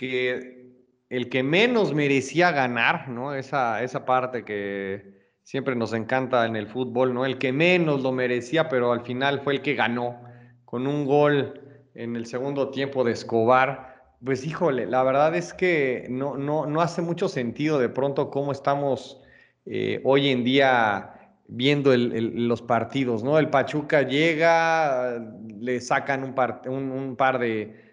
que 0.00 0.72
el 1.10 1.28
que 1.28 1.42
menos 1.42 1.92
merecía 1.92 2.52
ganar, 2.52 3.10
¿no? 3.10 3.34
Esa, 3.34 3.82
esa 3.82 4.06
parte 4.06 4.46
que 4.46 5.34
siempre 5.42 5.76
nos 5.76 5.92
encanta 5.92 6.46
en 6.46 6.56
el 6.56 6.68
fútbol, 6.68 7.12
¿no? 7.12 7.26
El 7.26 7.36
que 7.36 7.52
menos 7.52 8.02
lo 8.02 8.10
merecía, 8.10 8.70
pero 8.70 8.92
al 8.92 9.02
final 9.02 9.40
fue 9.40 9.52
el 9.52 9.60
que 9.60 9.74
ganó 9.74 10.22
con 10.64 10.86
un 10.86 11.04
gol 11.04 11.60
en 11.94 12.16
el 12.16 12.24
segundo 12.24 12.70
tiempo 12.70 13.04
de 13.04 13.12
Escobar, 13.12 14.14
pues 14.24 14.46
híjole, 14.46 14.86
la 14.86 15.02
verdad 15.02 15.34
es 15.34 15.52
que 15.52 16.06
no, 16.08 16.38
no, 16.38 16.64
no 16.64 16.80
hace 16.80 17.02
mucho 17.02 17.28
sentido 17.28 17.78
de 17.78 17.90
pronto 17.90 18.30
cómo 18.30 18.52
estamos 18.52 19.20
eh, 19.66 20.00
hoy 20.04 20.30
en 20.30 20.44
día 20.44 21.12
viendo 21.46 21.94
los 21.94 22.62
partidos, 22.62 23.22
¿no? 23.22 23.38
El 23.38 23.50
Pachuca 23.50 24.00
llega, 24.00 25.18
le 25.58 25.78
sacan 25.80 26.24
un 26.24 26.34
par, 26.34 26.62
un, 26.66 27.16
par 27.16 27.38
de, 27.38 27.89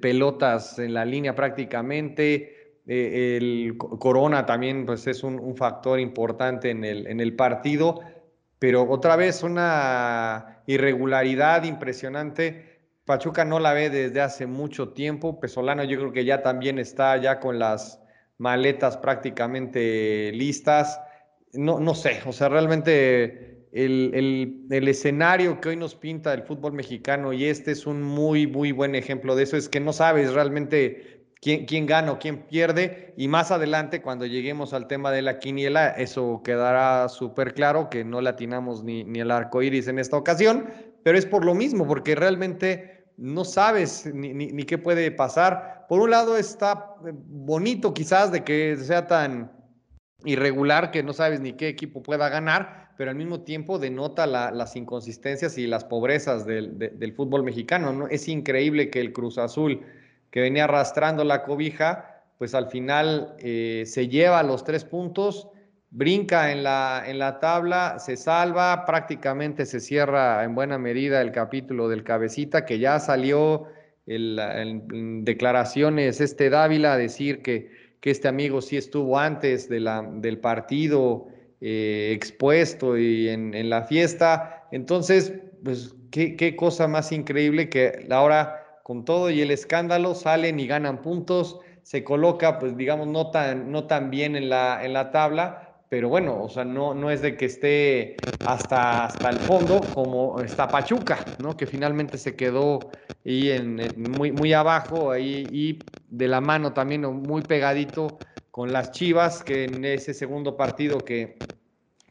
pelotas 0.00 0.78
en 0.78 0.94
la 0.94 1.04
línea 1.04 1.34
prácticamente, 1.34 2.82
eh, 2.86 3.36
el 3.36 3.76
Corona 3.76 4.46
también 4.46 4.86
pues, 4.86 5.06
es 5.06 5.22
un, 5.22 5.38
un 5.40 5.56
factor 5.56 5.98
importante 5.98 6.70
en 6.70 6.84
el, 6.84 7.06
en 7.06 7.20
el 7.20 7.34
partido, 7.34 8.00
pero 8.58 8.88
otra 8.88 9.16
vez 9.16 9.42
una 9.42 10.62
irregularidad 10.66 11.64
impresionante 11.64 12.76
Pachuca 13.06 13.44
no 13.44 13.60
la 13.60 13.72
ve 13.72 13.88
desde 13.88 14.20
hace 14.20 14.46
mucho 14.46 14.88
tiempo. 14.88 15.38
Pesolano 15.38 15.84
yo 15.84 15.96
creo 15.96 16.12
que 16.12 16.24
ya 16.24 16.42
también 16.42 16.80
está 16.80 17.16
ya 17.16 17.38
con 17.38 17.58
las 17.58 18.02
maletas 18.36 18.96
prácticamente 18.96 20.32
listas. 20.32 21.00
No, 21.52 21.78
no 21.78 21.94
sé, 21.94 22.20
o 22.26 22.32
sea, 22.32 22.48
realmente 22.48 23.55
el, 23.84 24.88
escenario 24.88 25.60
que 25.60 25.70
hoy 25.70 25.76
nos 25.76 25.94
pinta 25.94 26.32
el 26.32 26.42
fútbol 26.42 26.72
mexicano 26.72 27.32
y 27.32 27.44
este 27.44 27.72
es 27.72 27.86
un 27.86 28.02
muy, 28.02 28.46
muy 28.46 28.72
buen 28.72 28.94
ejemplo 28.94 29.36
de 29.36 29.42
eso, 29.44 29.56
es 29.56 29.68
que 29.68 29.80
no 29.80 29.92
sabes 29.92 30.32
realmente 30.32 31.26
quién, 31.40 31.66
quién 31.66 31.86
gana 31.86 32.12
o 32.12 32.18
quién 32.18 32.46
pierde 32.46 33.14
y 33.16 33.28
más 33.28 33.50
adelante 33.50 34.02
cuando 34.02 34.26
lleguemos 34.26 34.72
al 34.72 34.86
tema 34.86 35.10
de 35.12 35.22
la 35.22 35.38
quiniela, 35.38 35.90
eso 35.90 36.42
quedará 36.44 37.08
súper 37.08 37.54
claro 37.54 37.90
que 37.90 38.04
no 38.04 38.20
latinamos 38.20 38.82
ni, 38.82 39.04
ni 39.04 39.20
el 39.20 39.30
arco 39.30 39.62
iris 39.62 39.88
en 39.88 39.98
esta 39.98 40.16
ocasión, 40.16 40.66
pero 41.02 41.18
es 41.18 41.26
por 41.26 41.44
lo 41.44 41.54
mismo, 41.54 41.86
porque 41.86 42.14
realmente 42.14 42.96
no 43.16 43.44
sabes 43.44 44.06
ni, 44.12 44.64
qué 44.64 44.78
puede 44.78 45.10
pasar. 45.10 45.86
Por 45.88 46.00
un 46.00 46.10
lado 46.10 46.36
está 46.36 46.96
bonito 47.00 47.94
quizás 47.94 48.32
de 48.32 48.44
que 48.44 48.76
sea 48.76 49.06
tan 49.06 49.52
irregular 50.24 50.90
que 50.90 51.02
no 51.02 51.12
sabes 51.12 51.40
ni 51.40 51.52
qué 51.52 51.68
equipo 51.68 52.02
pueda 52.02 52.28
ganar, 52.28 52.85
pero 52.96 53.10
al 53.10 53.16
mismo 53.16 53.40
tiempo 53.40 53.78
denota 53.78 54.26
las 54.26 54.76
inconsistencias 54.76 55.58
y 55.58 55.66
las 55.66 55.84
pobrezas 55.84 56.46
del, 56.46 57.12
fútbol 57.14 57.42
mexicano. 57.42 57.92
¿no? 57.92 58.08
Es 58.08 58.28
increíble 58.28 58.90
que 58.90 59.00
el 59.00 59.12
Cruz 59.12 59.38
Azul, 59.38 59.82
que 60.30 60.40
venía 60.40 60.64
arrastrando 60.64 61.24
la 61.24 61.42
cobija, 61.42 62.22
pues 62.38 62.54
al 62.54 62.68
final 62.68 63.34
eh, 63.38 63.84
se 63.86 64.08
lleva 64.08 64.42
los 64.42 64.64
tres 64.64 64.84
puntos 64.84 65.48
brinca 65.90 66.52
en 66.52 66.62
la, 66.62 67.04
en 67.06 67.18
la 67.18 67.40
tabla, 67.40 67.98
se 67.98 68.16
salva, 68.16 68.84
prácticamente 68.84 69.64
se 69.66 69.80
cierra 69.80 70.44
en 70.44 70.54
buena 70.54 70.78
medida 70.78 71.22
el 71.22 71.32
capítulo 71.32 71.88
del 71.88 72.04
cabecita, 72.04 72.66
que 72.66 72.78
ya 72.78 73.00
salió 73.00 73.66
en 74.06 75.24
declaraciones 75.24 76.20
este 76.20 76.50
Dávila 76.50 76.92
a 76.92 76.96
decir 76.96 77.42
que, 77.42 77.70
que, 78.00 78.10
este 78.10 78.28
amigo 78.28 78.60
sí 78.60 78.76
estuvo 78.76 79.18
antes 79.18 79.68
de 79.68 79.80
la, 79.80 80.02
del 80.02 80.38
partido 80.38 81.28
eh, 81.60 82.12
expuesto 82.14 82.98
y 82.98 83.28
en, 83.28 83.70
la 83.70 83.82
fiesta. 83.84 84.66
Entonces, 84.72 85.32
pues 85.64 85.94
qué, 86.10 86.54
cosa 86.56 86.88
más 86.88 87.12
increíble 87.12 87.68
que 87.68 88.06
ahora 88.10 88.80
con 88.82 89.04
todo 89.04 89.30
y 89.30 89.40
el 89.40 89.50
escándalo 89.50 90.14
salen 90.14 90.60
y 90.60 90.66
ganan 90.66 91.02
puntos, 91.02 91.58
se 91.82 92.04
coloca, 92.04 92.58
pues 92.58 92.76
digamos, 92.76 93.08
no 93.08 93.30
tan, 93.30 93.70
no 93.72 93.84
tan 93.84 94.10
bien 94.10 94.36
en 94.36 94.48
la, 94.48 94.84
en 94.84 94.92
la 94.92 95.10
tabla, 95.10 95.66
pero 95.88 96.08
bueno, 96.08 96.42
o 96.42 96.48
sea, 96.48 96.64
no, 96.64 96.94
no 96.94 97.10
es 97.10 97.22
de 97.22 97.36
que 97.36 97.46
esté 97.46 98.16
hasta, 98.44 99.04
hasta 99.04 99.30
el 99.30 99.38
fondo 99.38 99.80
como 99.94 100.40
está 100.40 100.66
Pachuca, 100.66 101.24
¿no? 101.38 101.56
Que 101.56 101.66
finalmente 101.66 102.18
se 102.18 102.34
quedó 102.34 102.90
ahí 103.24 103.50
en, 103.50 103.80
muy, 103.96 104.32
muy 104.32 104.52
abajo 104.52 105.12
ahí, 105.12 105.46
y 105.52 105.78
de 106.08 106.28
la 106.28 106.40
mano 106.40 106.72
también 106.72 107.02
muy 107.02 107.42
pegadito 107.42 108.18
con 108.56 108.72
las 108.72 108.90
Chivas, 108.90 109.44
que 109.44 109.64
en 109.64 109.84
ese 109.84 110.14
segundo 110.14 110.56
partido 110.56 111.04
que, 111.04 111.36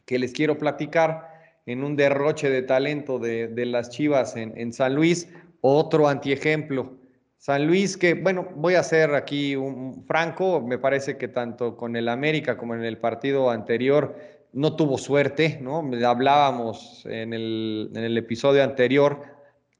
que 0.04 0.16
les 0.16 0.32
quiero 0.32 0.56
platicar, 0.56 1.34
en 1.66 1.82
un 1.82 1.96
derroche 1.96 2.48
de 2.48 2.62
talento 2.62 3.18
de, 3.18 3.48
de 3.48 3.66
las 3.66 3.90
Chivas 3.90 4.36
en, 4.36 4.56
en 4.56 4.72
San 4.72 4.94
Luis, 4.94 5.28
otro 5.60 6.06
antiejemplo 6.06 6.98
San 7.36 7.66
Luis, 7.66 7.96
que 7.96 8.14
bueno, 8.14 8.46
voy 8.54 8.76
a 8.76 8.84
ser 8.84 9.16
aquí 9.16 9.56
un 9.56 10.04
franco, 10.06 10.60
me 10.60 10.78
parece 10.78 11.18
que 11.18 11.26
tanto 11.26 11.76
con 11.76 11.96
el 11.96 12.08
América 12.08 12.56
como 12.56 12.76
en 12.76 12.84
el 12.84 12.98
partido 12.98 13.50
anterior 13.50 14.16
no 14.52 14.76
tuvo 14.76 14.98
suerte, 14.98 15.58
¿no? 15.60 15.78
Hablábamos 16.06 17.04
en 17.06 17.32
el, 17.32 17.90
en 17.92 18.04
el 18.04 18.16
episodio 18.16 18.62
anterior 18.62 19.20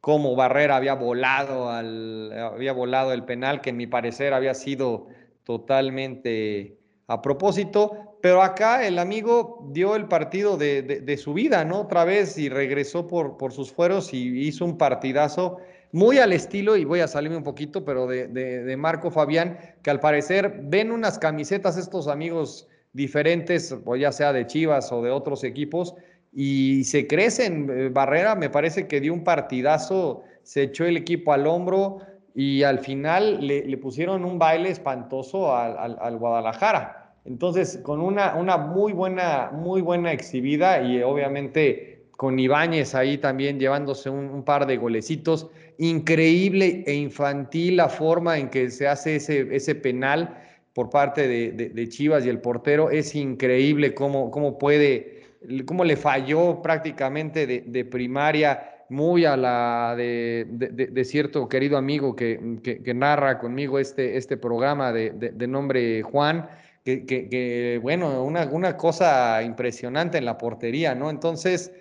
cómo 0.01 0.35
Barrera 0.35 0.75
había 0.75 0.95
volado, 0.95 1.71
al, 1.71 2.33
había 2.33 2.73
volado 2.73 3.13
el 3.13 3.23
penal, 3.23 3.61
que 3.61 3.71
en 3.71 3.77
mi 3.77 3.87
parecer 3.87 4.35
había 4.35 4.55
sido 4.55 5.07
totalmente 5.47 6.77
a 7.07 7.23
propósito, 7.23 8.19
pero 8.21 8.43
acá 8.43 8.85
el 8.85 8.99
amigo 8.99 9.69
dio 9.71 9.95
el 9.95 10.09
partido 10.09 10.57
de, 10.57 10.83
de, 10.83 11.17
su 11.17 11.33
vida, 11.35 11.65
¿no? 11.65 11.83
Otra 11.83 12.05
vez 12.05 12.37
y 12.37 12.49
regresó 12.49 13.07
por, 13.07 13.37
por 13.37 13.53
sus 13.53 13.73
fueros 13.73 14.13
y 14.13 14.41
hizo 14.41 14.65
un 14.65 14.77
partidazo 14.77 15.59
muy 15.93 16.19
al 16.19 16.33
estilo, 16.33 16.77
y 16.77 16.85
voy 16.85 17.01
a 17.01 17.09
salirme 17.09 17.37
un 17.37 17.45
poquito, 17.45 17.85
pero 17.85 18.09
de, 18.09 18.75
Marco 18.77 19.11
Fabián, 19.11 19.59
que 19.83 19.91
al 19.91 20.01
parecer 20.01 20.61
ven 20.65 20.91
unas 20.91 21.19
camisetas 21.19 21.77
estos 21.77 22.09
amigos 22.09 22.69
diferentes, 22.93 23.75
o 23.85 23.97
ya 23.97 24.11
sea 24.11 24.33
de 24.33 24.47
Chivas 24.47 24.91
o 24.91 25.01
de 25.01 25.11
otros 25.11 25.45
equipos, 25.45 25.95
y 26.33 26.83
se 26.85 27.07
crecen. 27.07 27.71
Eh, 27.71 27.89
Barrera 27.91 28.35
me 28.35 28.51
parece 28.51 28.89
que 28.89 29.01
dio 29.01 29.15
un 29.15 29.23
partidazo, 29.23 30.23
se 30.43 30.65
echó 30.65 30.85
el 30.85 30.97
equipo 30.97 31.33
al 31.33 31.47
hombro 31.47 32.01
y 32.39 32.65
al 32.65 32.81
final 32.81 33.47
le, 33.47 33.79
pusieron 33.79 34.23
un 34.27 34.39
baile 34.39 34.69
espantoso 34.69 35.57
al, 35.57 35.97
al, 35.99 36.19
Guadalajara. 36.19 37.15
Entonces, 37.25 37.81
con 37.83 37.99
una, 37.99 38.35
una 38.35 38.59
muy 38.59 38.93
buena, 38.93 39.51
muy 39.55 39.81
buena 39.81 40.13
exhibida 40.13 40.83
y 40.83 41.03
obviamente 41.03 42.05
con 42.11 42.39
Ibáñez 42.39 42.95
ahí 42.95 43.17
también 43.17 43.59
llevándose 43.59 44.11
un, 44.11 44.45
par 44.45 44.67
de 44.67 44.77
golecitos. 44.77 45.49
Increíble 45.79 46.85
e 46.87 46.93
infantil 46.93 47.79
la 47.79 47.89
forma 47.89 48.37
en 48.37 48.51
que 48.51 48.71
se 48.71 48.87
hace 48.87 49.17
ese, 49.17 49.57
ese 49.57 49.75
penal 49.75 50.39
por 50.75 50.91
parte 50.91 51.27
de, 51.27 51.89
Chivas 51.89 52.27
y 52.27 52.29
el 52.29 52.41
portero. 52.41 52.91
Es 52.91 53.15
increíble 53.15 53.95
cómo, 53.95 54.31
cómo 54.31 54.59
puede, 54.59 55.23
cómo 55.65 55.85
le 55.85 55.97
falló 55.97 56.61
prácticamente 56.61 57.47
de, 57.47 57.85
primaria 57.87 58.76
muy 58.89 59.25
a 59.25 59.37
la 59.37 59.95
de, 59.97 61.03
cierto 61.05 61.49
querido 61.49 61.77
amigo 61.77 62.15
que, 62.15 62.59
que, 62.63 62.95
narra 62.95 63.39
conmigo 63.39 63.79
este, 63.79 64.17
este 64.17 64.37
programa 64.37 64.93
de, 64.93 65.33
nombre 65.49 66.03
Juan 66.03 66.49
que, 66.85 67.81
bueno, 67.83 68.23
una, 68.23 68.45
una, 68.45 68.77
cosa 68.77 69.43
impresionante 69.43 70.19
en 70.19 70.25
la 70.25 70.39
portería, 70.39 70.95
¿no? 70.95 71.11
Entonces, 71.11 71.73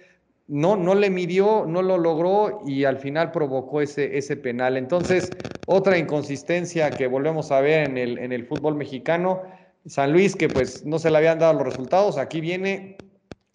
no, 0.48 0.76
no 0.76 0.96
le 0.96 1.10
midió, 1.10 1.66
no 1.68 1.82
lo 1.82 1.98
logró 1.98 2.62
y 2.66 2.86
al 2.86 2.98
final 2.98 3.32
provocó 3.32 3.82
ese, 3.82 4.18
ese 4.18 4.36
penal. 4.36 4.78
Entonces, 4.78 5.30
otra 5.68 5.98
inconsistencia 5.98 6.92
que 6.92 7.08
volvemos 7.08 7.52
a 7.52 7.62
ver 7.62 7.88
en 7.90 7.98
el, 7.98 8.18
en 8.18 8.32
el 8.32 8.46
fútbol 8.46 8.76
mexicano. 8.76 9.44
San 9.86 10.12
Luis, 10.12 10.36
que 10.36 10.50
pues 10.50 10.86
no 10.86 10.98
se 11.00 11.12
le 11.12 11.18
habían 11.18 11.40
dado 11.40 11.54
los 11.54 11.64
resultados, 11.64 12.18
aquí 12.18 12.42
viene 12.42 12.98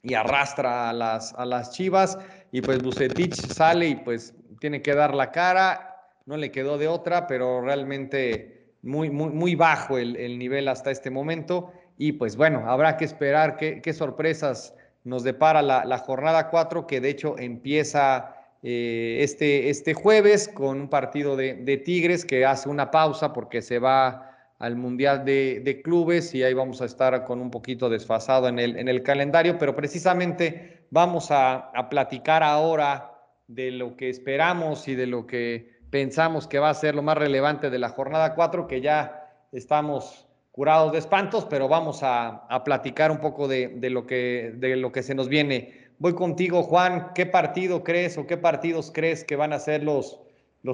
y 0.02 0.14
arrastra 0.14 0.90
a 0.90 0.92
las, 0.92 1.34
a 1.34 1.44
las 1.44 1.72
Chivas 1.72 2.18
y 2.52 2.60
pues 2.60 2.82
Bucetich 2.82 3.34
sale 3.34 3.88
y 3.88 3.94
pues 3.96 4.34
tiene 4.60 4.82
que 4.82 4.94
dar 4.94 5.14
la 5.14 5.30
cara, 5.30 6.08
no 6.26 6.36
le 6.36 6.50
quedó 6.50 6.78
de 6.78 6.88
otra, 6.88 7.26
pero 7.26 7.60
realmente 7.60 8.74
muy, 8.82 9.10
muy, 9.10 9.30
muy 9.30 9.54
bajo 9.54 9.98
el, 9.98 10.38
nivel 10.38 10.68
hasta 10.68 10.90
este 10.90 11.10
momento. 11.10 11.72
Y 11.98 12.12
pues 12.12 12.36
bueno, 12.36 12.70
habrá 12.70 12.96
que 12.96 13.04
esperar 13.04 13.56
qué, 13.56 13.92
sorpresas 13.92 14.74
nos 15.04 15.22
depara 15.22 15.62
la, 15.62 15.98
jornada 15.98 16.48
4, 16.48 16.86
que 16.86 17.00
de 17.00 17.10
hecho 17.10 17.38
empieza 17.38 18.36
eh, 18.62 19.18
este, 19.20 19.70
este 19.70 19.94
jueves 19.94 20.48
con 20.48 20.80
un 20.80 20.88
partido 20.88 21.36
de, 21.36 21.82
Tigres 21.84 22.24
que 22.24 22.44
hace 22.44 22.68
una 22.68 22.90
pausa 22.90 23.32
porque 23.32 23.62
se 23.62 23.78
va 23.78 24.26
al 24.58 24.76
Mundial 24.76 25.24
de, 25.24 25.80
Clubes 25.82 26.34
y 26.34 26.42
ahí 26.42 26.52
vamos 26.52 26.82
a 26.82 26.84
estar 26.84 27.24
con 27.24 27.40
un 27.40 27.50
poquito 27.50 27.88
desfasado 27.88 28.48
en 28.48 28.58
el, 28.58 28.76
en 28.76 28.88
el 28.88 29.02
calendario, 29.02 29.56
pero 29.58 29.74
precisamente 29.74 30.79
vamos 30.90 31.30
a, 31.30 31.70
platicar 31.88 32.42
ahora 32.42 33.12
de 33.46 33.70
lo 33.70 33.96
que 33.96 34.10
esperamos 34.10 34.86
y 34.88 34.94
de 34.94 35.06
lo 35.06 35.26
que 35.26 35.80
pensamos 35.90 36.46
que 36.46 36.58
va 36.58 36.70
a 36.70 36.74
ser 36.74 36.94
lo 36.94 37.02
más 37.02 37.16
relevante 37.16 37.70
de 37.70 37.78
la 37.78 37.88
jornada 37.88 38.34
4, 38.34 38.66
que 38.66 38.80
ya 38.80 39.28
estamos 39.52 40.26
curados 40.52 40.92
de 40.92 40.98
espantos, 40.98 41.46
pero 41.48 41.68
vamos 41.68 42.00
a, 42.02 42.46
platicar 42.64 43.10
un 43.10 43.18
poco 43.18 43.48
de, 43.48 43.78
lo 43.90 44.06
que, 44.06 45.02
se 45.02 45.14
nos 45.14 45.28
viene. 45.28 45.90
Voy 45.98 46.14
contigo, 46.14 46.62
Juan. 46.62 47.12
¿Qué 47.14 47.26
partido 47.26 47.82
crees 47.82 48.18
o 48.18 48.26
qué 48.26 48.36
partidos 48.36 48.90
crees 48.92 49.24
que 49.24 49.36
van 49.36 49.52
a 49.52 49.58
ser 49.58 49.82
los, 49.82 50.20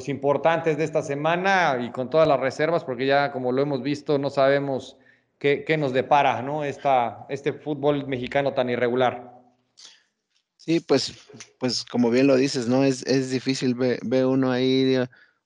importantes 0.09 0.77
de 0.77 0.85
esta 0.85 1.03
semana 1.03 1.79
y 1.81 1.91
con 1.91 2.11
todas 2.11 2.29
las 2.29 2.41
reservas? 2.41 2.85
Porque 2.85 3.07
ya, 3.07 3.33
como 3.33 3.53
lo 3.53 3.63
hemos 3.63 3.83
visto, 3.83 4.19
no 4.19 4.31
sabemos 4.31 4.99
qué, 5.39 5.77
nos 5.79 5.93
depara 5.93 6.43
¿no? 6.43 6.65
Este 6.65 7.53
fútbol 7.53 8.07
mexicano 8.07 8.53
tan 8.53 8.69
irregular. 8.71 9.36
Sí, 10.67 10.81
pues, 10.81 11.13
pues 11.61 11.85
como 11.85 12.11
bien 12.11 12.27
lo 12.27 12.35
dices, 12.35 12.67
¿no? 12.67 12.83
Es, 12.83 13.05
es 13.07 13.31
difícil, 13.31 13.77
ve, 13.77 14.25
uno 14.27 14.51
ahí 14.51 14.97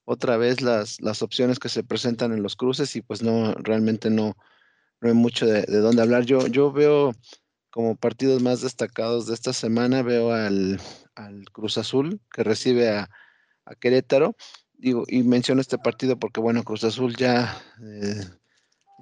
otra 0.07 0.39
vez 0.39 0.63
las, 0.63 0.99
las 1.03 1.23
opciones 1.23 1.59
que 1.59 1.69
se 1.69 1.85
presentan 1.85 2.33
en 2.33 2.43
los 2.43 2.57
cruces 2.57 2.97
y 2.97 3.03
pues 3.03 3.23
no, 3.23 3.53
realmente 3.53 4.09
no, 4.09 4.35
no 5.01 5.09
hay 5.09 5.15
mucho 5.15 5.45
de, 5.47 5.67
dónde 5.67 6.01
hablar. 6.01 6.25
Yo, 6.25 6.47
yo 6.47 6.73
veo 6.73 7.13
como 7.71 7.97
partidos 7.97 8.43
más 8.43 8.63
destacados 8.63 9.27
de 9.27 9.35
esta 9.35 9.53
semana, 9.53 10.03
veo 10.03 10.33
al, 10.33 10.81
Cruz 11.53 11.77
Azul 11.77 12.19
que 12.33 12.43
recibe 12.43 12.89
a, 12.89 13.11
Querétaro. 13.79 14.37
Digo, 14.73 15.05
y 15.07 15.23
menciono 15.23 15.61
este 15.61 15.77
partido 15.77 16.19
porque, 16.19 16.41
bueno, 16.41 16.65
Cruz 16.65 16.83
Azul 16.85 17.15
ya 17.15 17.63
eh, 17.83 18.25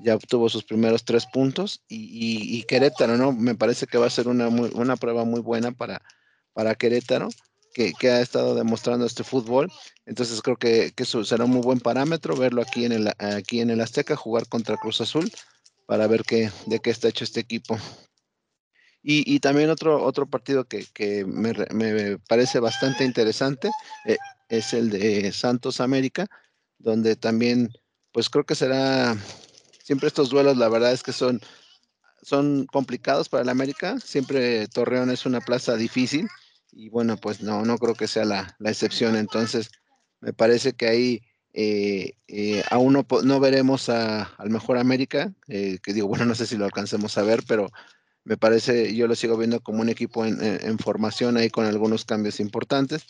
ya 0.02 0.14
obtuvo 0.16 0.48
sus 0.48 0.64
primeros 0.64 1.04
tres 1.04 1.26
puntos 1.26 1.82
y, 1.88 2.62
Querétaro, 2.64 3.16
¿no? 3.16 3.32
Me 3.32 3.54
parece 3.54 3.86
que 3.86 3.98
va 3.98 4.06
a 4.06 4.10
ser 4.10 4.28
una, 4.28 4.48
una 4.48 4.96
prueba 4.96 5.24
muy 5.24 5.40
buena 5.40 5.72
para, 5.72 6.02
para 6.52 6.74
Querétaro, 6.74 7.28
que, 7.72 8.10
ha 8.10 8.20
estado 8.20 8.54
demostrando 8.54 9.06
este 9.06 9.24
fútbol. 9.24 9.70
Entonces 10.06 10.42
creo 10.42 10.56
que, 10.56 10.92
eso 10.96 11.24
será 11.24 11.44
un 11.44 11.52
muy 11.52 11.62
buen 11.62 11.80
parámetro 11.80 12.36
verlo 12.36 12.62
aquí 12.62 12.84
en 12.84 12.92
el, 12.92 13.12
aquí 13.18 13.60
en 13.60 13.70
el 13.70 13.80
Azteca, 13.80 14.16
jugar 14.16 14.48
contra 14.48 14.76
Cruz 14.76 15.00
Azul, 15.00 15.30
para 15.86 16.06
ver 16.06 16.22
qué, 16.22 16.50
de 16.66 16.80
qué 16.80 16.90
está 16.90 17.08
hecho 17.08 17.24
este 17.24 17.40
equipo. 17.40 17.78
Y, 19.00 19.40
también 19.40 19.70
otro, 19.70 20.04
otro 20.04 20.26
partido 20.26 20.64
que, 20.64 21.24
me, 21.24 22.18
parece 22.28 22.60
bastante 22.60 23.04
interesante 23.04 23.70
eh, 24.04 24.18
es 24.48 24.74
el 24.74 24.90
de 24.90 25.32
Santos 25.32 25.80
América, 25.80 26.26
donde 26.78 27.16
también, 27.16 27.70
pues 28.12 28.28
creo 28.28 28.44
que 28.44 28.54
será 28.54 29.16
siempre 29.88 30.08
estos 30.08 30.28
duelos, 30.28 30.58
la 30.58 30.68
verdad 30.68 30.92
es 30.92 31.02
que 31.02 31.14
son, 31.14 31.40
son 32.20 32.66
complicados 32.66 33.30
para 33.30 33.42
el 33.42 33.48
América. 33.48 33.98
Siempre 34.00 34.68
Torreón 34.68 35.10
es 35.10 35.24
una 35.24 35.40
plaza 35.40 35.76
difícil 35.76 36.28
y 36.72 36.90
bueno, 36.90 37.16
pues 37.16 37.40
no, 37.40 37.64
no 37.64 37.78
creo 37.78 37.94
que 37.94 38.06
sea 38.06 38.26
la, 38.26 38.54
excepción. 38.66 39.16
Entonces, 39.16 39.70
me 40.20 40.34
parece 40.34 40.74
que 40.74 40.88
ahí 40.88 41.22
eh, 41.54 42.12
eh, 42.26 42.62
aún 42.70 43.02
no, 43.24 43.40
veremos 43.40 43.88
a, 43.88 44.24
al 44.24 44.50
mejor 44.50 44.76
América, 44.76 45.32
eh, 45.46 45.78
que 45.82 45.94
digo, 45.94 46.06
bueno, 46.06 46.26
no 46.26 46.34
sé 46.34 46.44
si 46.44 46.58
lo 46.58 46.66
alcancemos 46.66 47.16
a 47.16 47.22
ver, 47.22 47.42
pero 47.48 47.70
me 48.24 48.36
parece, 48.36 48.94
yo 48.94 49.06
lo 49.06 49.14
sigo 49.14 49.38
viendo 49.38 49.60
como 49.60 49.80
un 49.80 49.88
equipo 49.88 50.26
en, 50.26 50.78
formación 50.78 51.38
ahí 51.38 51.48
con 51.48 51.64
algunos 51.64 52.04
cambios 52.04 52.40
importantes. 52.40 53.06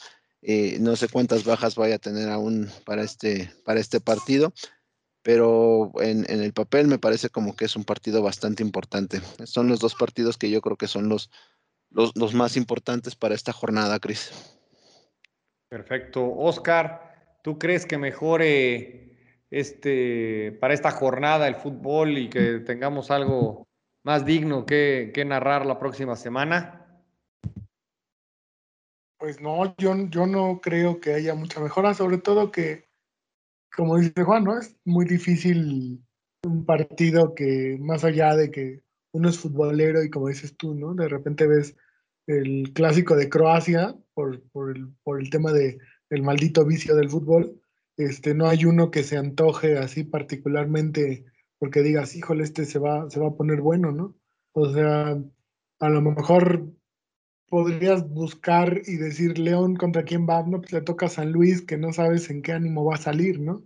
no 0.79 0.95
sé 0.95 1.09
cuántas 1.09 1.43
bajas 1.43 1.75
vaya 1.75 1.97
a 1.97 1.99
tener 1.99 2.29
aún 2.29 2.71
para 2.85 3.03
este, 3.03 3.53
para 3.65 3.81
este 3.81 3.99
partido, 3.99 4.53
pero 5.23 5.93
en, 6.01 6.25
el 6.29 6.53
papel 6.53 6.87
me 6.87 6.99
parece 6.99 7.29
como 7.29 7.57
que 7.57 7.65
es 7.65 7.77
un 7.77 7.85
partido 7.85 8.23
bastante 8.23 8.63
importante. 8.63 9.21
Son 9.45 9.69
los 9.69 9.81
dos 9.81 9.95
partidos 9.95 10.39
que 10.39 10.51
yo 10.51 10.61
creo 10.61 10.77
que 10.77 10.89
son 10.89 11.09
los, 11.09 11.31
los, 11.91 12.35
más 12.35 12.57
importantes 12.57 13.15
para 13.17 13.35
esta 13.35 13.53
jornada, 13.53 13.99
Cris. 13.99 14.31
Perfecto. 15.69 16.25
Oscar, 16.35 17.39
¿tú 17.43 17.59
crees 17.59 17.85
que 17.85 17.99
mejore 17.99 19.05
este 19.51 20.57
para 20.61 20.75
esta 20.75 20.91
jornada 20.91 21.49
el 21.49 21.55
fútbol 21.55 22.19
y 22.19 22.29
que 22.29 22.61
tengamos 22.61 23.11
algo 23.11 23.67
más 24.05 24.25
digno 24.25 24.67
que, 24.67 25.11
que 25.15 25.25
narrar 25.25 25.67
la 25.67 25.79
próxima 25.79 26.17
semana? 26.17 26.87
Pues 29.19 29.41
no, 29.41 29.75
yo, 29.79 29.95
yo 30.09 30.27
no 30.27 30.61
creo 30.63 31.01
que 31.01 31.13
haya 31.13 31.35
mucha 31.35 31.61
mejora, 31.61 31.93
sobre 31.93 32.19
todo 32.19 32.53
que 32.53 32.88
como 33.77 33.99
dice 33.99 34.23
Juan, 34.23 34.45
¿no? 34.45 34.59
Es 34.59 34.77
muy 34.85 35.05
difícil 35.05 36.03
un 36.45 36.65
partido 36.65 37.35
que, 37.35 37.77
más 37.81 38.05
allá 38.05 38.37
de 38.37 38.51
que 38.51 38.83
uno 39.13 39.29
es 39.29 39.39
futbolero 39.39 40.03
y 40.03 40.11
como 40.11 40.29
dices 40.29 40.57
tú, 40.57 40.75
¿no? 40.75 40.95
De 40.95 41.09
repente 41.09 41.47
ves 41.47 41.77
el 42.27 42.73
clásico 42.75 43.17
de 43.17 43.29
Croacia 43.29 43.97
por, 44.15 44.43
por, 44.51 44.77
el, 44.77 44.89
por 45.03 45.21
el 45.21 45.31
tema 45.31 45.53
de 45.53 45.79
maldito 46.11 46.65
vicio 46.65 46.95
del 46.95 47.11
fútbol, 47.11 47.61
este, 47.99 48.33
no 48.33 48.49
hay 48.49 48.65
uno 48.65 48.91
que 48.91 49.03
se 49.03 49.17
antoje 49.17 49.77
así 49.77 50.05
particularmente 50.05 51.25
porque 51.59 51.83
digas, 51.83 52.15
híjole, 52.15 52.45
este 52.45 52.65
se 52.65 52.79
va, 52.79 53.11
se 53.11 53.19
va 53.19 53.29
a 53.29 53.35
poner 53.35 53.61
bueno, 53.61 53.91
¿no? 53.91 54.17
O 54.53 54.73
sea, 54.73 55.21
a 55.81 55.89
lo 55.89 56.01
mejor 56.01 56.73
podrías 57.49 58.09
buscar 58.09 58.83
y 58.87 58.97
decir 58.97 59.39
León 59.39 59.77
contra 59.77 60.05
quién 60.05 60.27
va, 60.29 60.43
no, 60.43 60.61
pues 60.61 60.73
le 60.73 60.83
toca 60.83 61.07
a 61.07 61.11
San 61.11 61.33
Luis, 61.33 61.63
que 61.63 61.77
no 61.77 61.93
sabes 61.93 62.31
en 62.31 62.43
qué 62.43 62.53
ánimo 62.53 62.85
va 62.85 62.95
a 62.97 62.99
salir, 62.99 63.41
¿no? 63.41 63.65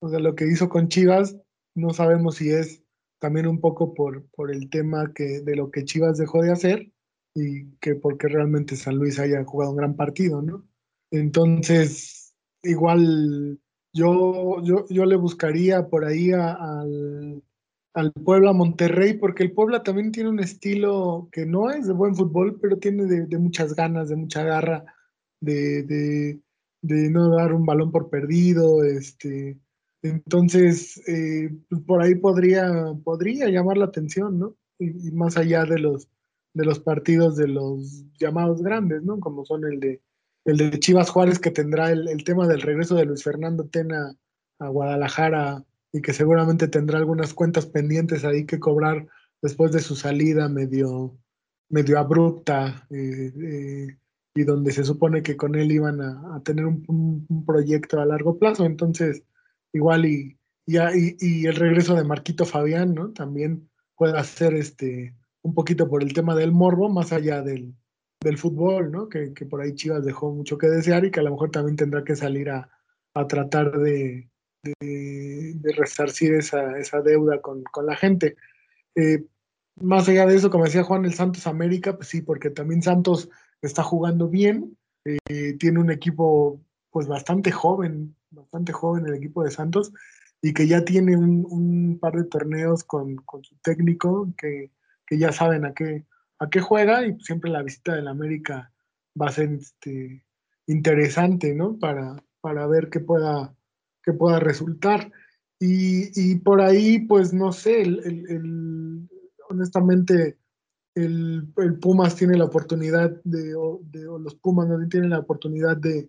O 0.00 0.08
sea, 0.08 0.20
lo 0.20 0.34
que 0.34 0.46
hizo 0.46 0.68
con 0.68 0.88
Chivas, 0.88 1.36
no 1.74 1.90
sabemos 1.90 2.36
si 2.36 2.50
es 2.50 2.82
también 3.18 3.46
un 3.46 3.60
poco 3.60 3.94
por, 3.94 4.26
por 4.30 4.50
el 4.50 4.70
tema 4.70 5.12
que, 5.12 5.40
de 5.40 5.56
lo 5.56 5.70
que 5.70 5.84
Chivas 5.84 6.18
dejó 6.18 6.42
de 6.42 6.52
hacer 6.52 6.92
y 7.34 7.70
que 7.76 7.94
porque 7.94 8.28
realmente 8.28 8.76
San 8.76 8.96
Luis 8.96 9.18
haya 9.18 9.44
jugado 9.44 9.72
un 9.72 9.76
gran 9.76 9.94
partido, 9.94 10.42
¿no? 10.42 10.66
Entonces, 11.10 12.34
igual 12.62 13.60
yo, 13.92 14.62
yo, 14.62 14.86
yo 14.88 15.04
le 15.04 15.16
buscaría 15.16 15.88
por 15.88 16.04
ahí 16.04 16.30
al, 16.32 17.42
al 17.94 18.12
Puebla 18.12 18.52
Monterrey, 18.52 19.14
porque 19.14 19.42
el 19.42 19.52
Puebla 19.52 19.82
también 19.82 20.12
tiene 20.12 20.30
un 20.30 20.40
estilo 20.40 21.28
que 21.32 21.46
no 21.46 21.70
es 21.70 21.86
de 21.86 21.92
buen 21.92 22.14
fútbol, 22.14 22.58
pero 22.60 22.78
tiene 22.78 23.04
de, 23.04 23.38
muchas 23.38 23.74
ganas, 23.74 24.08
de 24.08 24.16
mucha 24.16 24.44
garra, 24.44 24.84
de, 25.40 25.82
de, 25.82 26.40
de, 26.82 27.10
no 27.10 27.34
dar 27.34 27.52
un 27.52 27.66
balón 27.66 27.90
por 27.90 28.10
perdido, 28.10 28.84
este, 28.84 29.58
entonces, 30.02 31.02
eh, 31.08 31.50
pues, 31.68 31.82
por 31.82 32.02
ahí 32.02 32.14
podría, 32.14 32.70
podría 33.04 33.48
llamar 33.48 33.76
la 33.76 33.86
atención, 33.86 34.38
¿no? 34.38 34.56
Y, 34.78 35.10
más 35.12 35.36
allá 35.36 35.64
de 35.64 35.78
los, 35.78 36.08
de 36.54 36.64
los 36.64 36.78
partidos 36.78 37.36
de 37.36 37.48
los 37.48 38.04
llamados 38.18 38.62
grandes, 38.62 39.02
¿no? 39.02 39.20
Como 39.20 39.44
son 39.44 39.64
el 39.64 39.80
de, 39.80 40.00
el 40.44 40.56
de 40.56 40.78
Chivas 40.78 41.10
Juárez, 41.10 41.38
que 41.38 41.50
tendrá 41.50 41.90
el, 41.90 42.08
el 42.08 42.24
tema 42.24 42.46
del 42.46 42.62
regreso 42.62 42.94
de 42.94 43.04
Luis 43.04 43.22
Fernando 43.22 43.66
Tena 43.66 44.16
a 44.58 44.68
Guadalajara 44.68 45.64
y 45.92 46.02
que 46.02 46.12
seguramente 46.12 46.68
tendrá 46.68 46.98
algunas 46.98 47.34
cuentas 47.34 47.66
pendientes 47.66 48.24
ahí 48.24 48.46
que 48.46 48.60
cobrar 48.60 49.08
después 49.42 49.72
de 49.72 49.80
su 49.80 49.96
salida 49.96 50.48
medio, 50.48 51.18
medio 51.68 51.98
abrupta 51.98 52.86
eh, 52.90 53.32
eh, 53.36 53.96
y 54.34 54.44
donde 54.44 54.72
se 54.72 54.84
supone 54.84 55.22
que 55.22 55.36
con 55.36 55.54
él 55.56 55.72
iban 55.72 56.00
a, 56.00 56.40
tener 56.44 56.66
un, 56.66 57.44
proyecto 57.44 58.00
a 58.00 58.06
largo 58.06 58.38
plazo. 58.38 58.64
Entonces, 58.64 59.24
igual 59.72 60.06
y, 60.06 60.38
y, 60.66 61.46
el 61.46 61.56
regreso 61.56 61.96
de 61.96 62.04
Marquito 62.04 62.46
Fabián, 62.46 62.94
¿no? 62.94 63.10
También 63.12 63.68
puede 63.96 64.16
hacer 64.16 64.54
este, 64.54 65.16
un 65.42 65.54
poquito 65.54 65.88
por 65.88 66.02
el 66.02 66.12
tema 66.12 66.36
del 66.36 66.52
morbo, 66.52 66.88
más 66.88 67.12
allá 67.12 67.42
del, 67.42 67.74
del 68.20 68.38
fútbol, 68.38 68.92
¿no? 68.92 69.08
Que, 69.08 69.34
que, 69.34 69.46
por 69.46 69.60
ahí 69.60 69.74
Chivas 69.74 70.04
dejó 70.04 70.32
mucho 70.32 70.58
que 70.58 70.68
desear 70.68 71.04
y 71.04 71.10
que 71.10 71.20
a 71.20 71.24
lo 71.24 71.32
mejor 71.32 71.50
también 71.50 71.76
tendrá 71.76 72.04
que 72.04 72.14
salir 72.14 72.50
a, 72.50 72.70
a 73.14 73.26
tratar 73.26 73.78
de, 73.78 74.29
de, 74.62 75.72
resarcir 75.76 76.34
esa, 76.34 76.78
esa 76.78 77.00
deuda 77.00 77.40
con, 77.40 77.62
con, 77.64 77.86
la 77.86 77.96
gente. 77.96 78.36
Eh, 78.94 79.24
más 79.76 80.08
allá 80.08 80.26
de 80.26 80.36
eso, 80.36 80.50
como 80.50 80.64
decía 80.64 80.84
Juan, 80.84 81.04
el 81.04 81.14
Santos 81.14 81.46
América, 81.46 81.96
pues 81.96 82.08
sí, 82.08 82.22
porque 82.22 82.50
también 82.50 82.82
Santos 82.82 83.30
está 83.62 83.82
jugando 83.82 84.28
bien, 84.28 84.76
eh, 85.04 85.56
tiene 85.58 85.80
un 85.80 85.90
equipo 85.90 86.60
pues 86.90 87.06
bastante 87.06 87.50
joven, 87.50 88.14
bastante 88.30 88.72
joven 88.72 89.06
el 89.06 89.14
equipo 89.14 89.44
de 89.44 89.50
Santos, 89.50 89.92
y 90.42 90.52
que 90.54 90.66
ya 90.66 90.84
tiene 90.84 91.16
un, 91.16 91.98
par 92.00 92.14
de 92.14 92.24
torneos 92.24 92.84
con, 92.84 93.16
su 93.42 93.56
técnico, 93.62 94.32
que, 94.36 94.70
ya 95.10 95.32
saben 95.32 95.64
a 95.64 95.74
qué, 95.74 96.04
a 96.38 96.48
qué 96.48 96.60
juega, 96.60 97.06
y 97.06 97.18
siempre 97.20 97.50
la 97.50 97.62
visita 97.62 97.94
del 97.94 98.08
América 98.08 98.72
va 99.20 99.26
a 99.26 99.32
ser 99.32 99.50
este, 99.52 100.24
interesante, 100.66 101.54
¿no? 101.54 101.78
Para, 101.78 102.22
para 102.40 102.66
ver 102.66 102.90
qué 102.90 103.00
pueda, 103.00 103.54
qué 104.02 104.12
pueda 104.12 104.40
resultar. 104.40 105.10
Y, 105.62 106.36
por 106.36 106.62
ahí, 106.62 107.00
pues 107.00 107.34
no 107.34 107.52
sé, 107.52 107.82
el, 107.82 109.08
honestamente, 109.50 110.38
el, 110.94 111.52
Pumas 111.80 112.16
tiene 112.16 112.38
la 112.38 112.46
oportunidad 112.46 113.20
de, 113.24 113.54
o, 113.54 113.82
los 114.18 114.34
Pumas 114.36 114.68
no 114.68 114.88
tienen 114.88 115.10
la 115.10 115.18
oportunidad 115.18 115.76
de, 115.76 116.08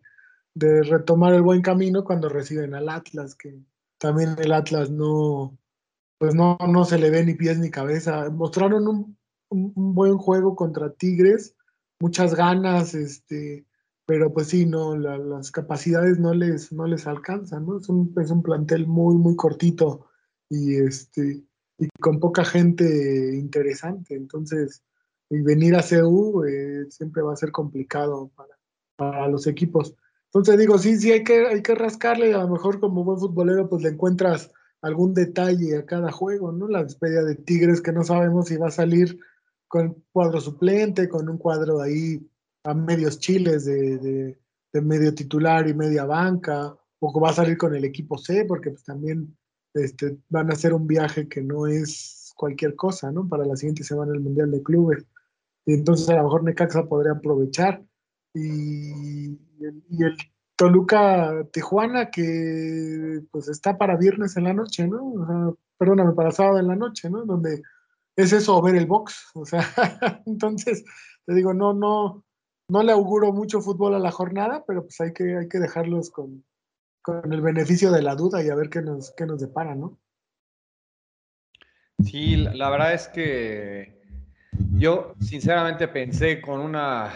retomar 0.56 1.34
el 1.34 1.42
buen 1.42 1.62
camino 1.62 2.04
cuando 2.06 2.30
reciben 2.30 2.74
al 2.76 2.88
Atlas, 2.88 3.36
que 3.36 3.60
también 3.98 4.36
el 4.38 4.54
Atlas 4.54 4.90
no, 4.90 5.58
pues 6.18 6.34
no, 6.34 6.58
no 6.68 6.86
se 6.86 6.98
le 6.98 7.10
ve 7.10 7.26
ni 7.26 7.34
pies 7.34 7.60
ni 7.60 7.70
cabeza. 7.70 8.30
Mostraron 8.30 8.88
un, 8.88 9.18
un 9.50 9.94
buen 9.94 10.18
juego 10.18 10.56
contra 10.56 10.94
Tigres, 10.94 11.56
muchas 12.00 12.36
ganas, 12.36 12.96
este, 12.96 13.66
pero 14.12 14.34
pues 14.34 14.48
sí, 14.48 14.66
no, 14.66 14.98
las 14.98 15.52
capacidades 15.52 16.20
no 16.20 16.34
les, 16.34 16.74
no 16.74 16.86
les 16.86 17.08
alcanzan, 17.08 17.66
¿no? 17.66 17.78
Es 17.78 17.88
un, 17.88 18.14
es 18.22 18.30
un 18.30 18.44
plantel 18.44 18.86
muy, 18.86 19.16
muy 19.16 19.38
cortito 19.38 20.08
y, 20.50 20.76
este, 20.76 21.46
y 21.78 21.88
con 21.98 22.20
poca 22.20 22.44
gente 22.44 23.34
interesante, 23.34 24.16
entonces, 24.16 24.84
y 25.30 25.40
venir 25.40 25.78
a 25.78 25.82
CU 25.82 26.44
eh, 26.44 26.88
siempre 26.90 27.22
va 27.22 27.32
a 27.32 27.38
ser 27.38 27.54
complicado 27.54 28.30
para, 28.36 28.60
para, 28.98 29.30
los 29.30 29.48
equipos. 29.48 29.96
Entonces 30.26 30.60
digo, 30.60 30.78
sí, 30.78 30.98
sí, 30.98 31.14
hay 31.14 31.24
que, 31.24 31.48
hay 31.48 31.62
que 31.62 31.76
rascarle, 31.76 32.34
a 32.34 32.40
lo 32.40 32.50
mejor 32.50 32.82
como 32.82 33.06
buen 33.06 33.18
futbolero, 33.18 33.70
pues 33.70 33.82
le 33.82 33.92
encuentras 33.92 34.52
algún 34.82 35.14
detalle 35.14 35.78
a 35.78 35.86
cada 35.86 36.12
juego, 36.12 36.52
¿no? 36.52 36.68
La 36.68 36.84
despedida 36.84 37.24
de 37.24 37.36
Tigres 37.36 37.80
que 37.80 37.94
no 37.94 38.04
sabemos 38.04 38.50
si 38.50 38.58
va 38.58 38.68
a 38.68 38.72
salir 38.72 39.18
con 39.70 40.04
cuadro 40.12 40.42
suplente, 40.42 41.08
con 41.08 41.30
un 41.30 41.38
cuadro 41.38 41.80
ahí 41.80 42.30
a 42.64 42.74
medios 42.74 43.20
chiles 43.20 43.66
de, 43.66 44.38
medio 44.74 45.14
titular 45.14 45.68
y 45.68 45.74
media 45.74 46.06
banca, 46.06 46.76
o 47.00 47.20
va 47.20 47.30
a 47.30 47.34
salir 47.34 47.58
con 47.58 47.76
el 47.76 47.84
equipo 47.84 48.18
C, 48.18 48.46
porque 48.46 48.72
pues 48.72 48.84
también 48.84 49.36
este, 49.74 50.18
van 50.30 50.50
a 50.50 50.54
hacer 50.54 50.74
un 50.74 50.88
viaje 50.88 51.28
que 51.28 51.42
no 51.42 51.68
es 51.68 52.32
cualquier 52.36 52.76
cosa, 52.76 53.12
¿no? 53.12 53.28
Para 53.28 53.46
la 53.46 53.56
siguiente 53.56 53.84
semana 53.84 54.14
el 54.14 54.22
Mundial 54.22 54.52
de 54.52 54.64
Clubes. 54.64 55.06
Y 55.66 55.74
entonces 55.74 56.10
a 56.10 56.18
lo 56.18 56.24
mejor 56.24 56.44
Necaxa 56.44 56.86
podría 56.86 57.14
aprovechar. 57.14 57.84
Y, 58.34 59.32
y 59.32 60.04
el 60.04 60.16
Toluca 60.56 61.44
Tijuana, 61.52 62.12
que 62.12 63.24
pues 63.32 63.48
está 63.48 63.78
para 63.78 63.98
viernes 63.98 64.38
en 64.38 64.44
la 64.46 64.54
noche, 64.54 64.88
¿no? 64.88 65.58
perdóname, 65.78 66.14
para 66.14 66.30
sábado 66.30 66.60
en 66.60 66.68
la 66.68 66.76
noche, 66.76 67.10
¿no? 67.10 67.26
Donde 67.26 67.64
es 68.16 68.32
eso, 68.32 68.62
ver 68.62 68.76
el 68.76 68.86
box. 68.86 69.32
O 69.34 69.46
sea, 69.46 69.66
entonces, 70.28 70.84
te 71.26 71.34
digo, 71.34 71.56
no, 71.56 71.74
no, 71.74 72.24
no 72.68 72.84
le 72.84 72.92
auguro 72.92 73.34
mucho 73.34 73.62
fútbol 73.62 73.96
a 73.96 74.00
la 74.00 74.12
jornada, 74.12 74.64
pero 74.66 74.84
pues 74.84 75.00
hay 75.02 75.14
que, 75.14 75.38
hay 75.38 75.48
que 75.48 75.60
dejarlos 75.60 76.10
con, 76.10 76.44
el 77.32 77.42
beneficio 77.42 77.92
de 77.92 78.02
la 78.02 78.16
duda 78.16 78.44
y 78.44 78.50
a 78.50 78.56
ver 78.56 78.70
qué 78.70 78.82
nos, 78.82 79.12
qué 79.12 79.26
nos 79.26 79.40
depara, 79.40 79.76
¿no? 79.76 79.98
Sí, 82.04 82.38
la 82.38 82.70
verdad 82.70 82.94
es 82.94 83.08
que 83.08 84.02
yo 84.74 85.14
sinceramente 85.20 85.88
pensé 85.88 86.42
con 86.42 86.60
una 86.60 87.12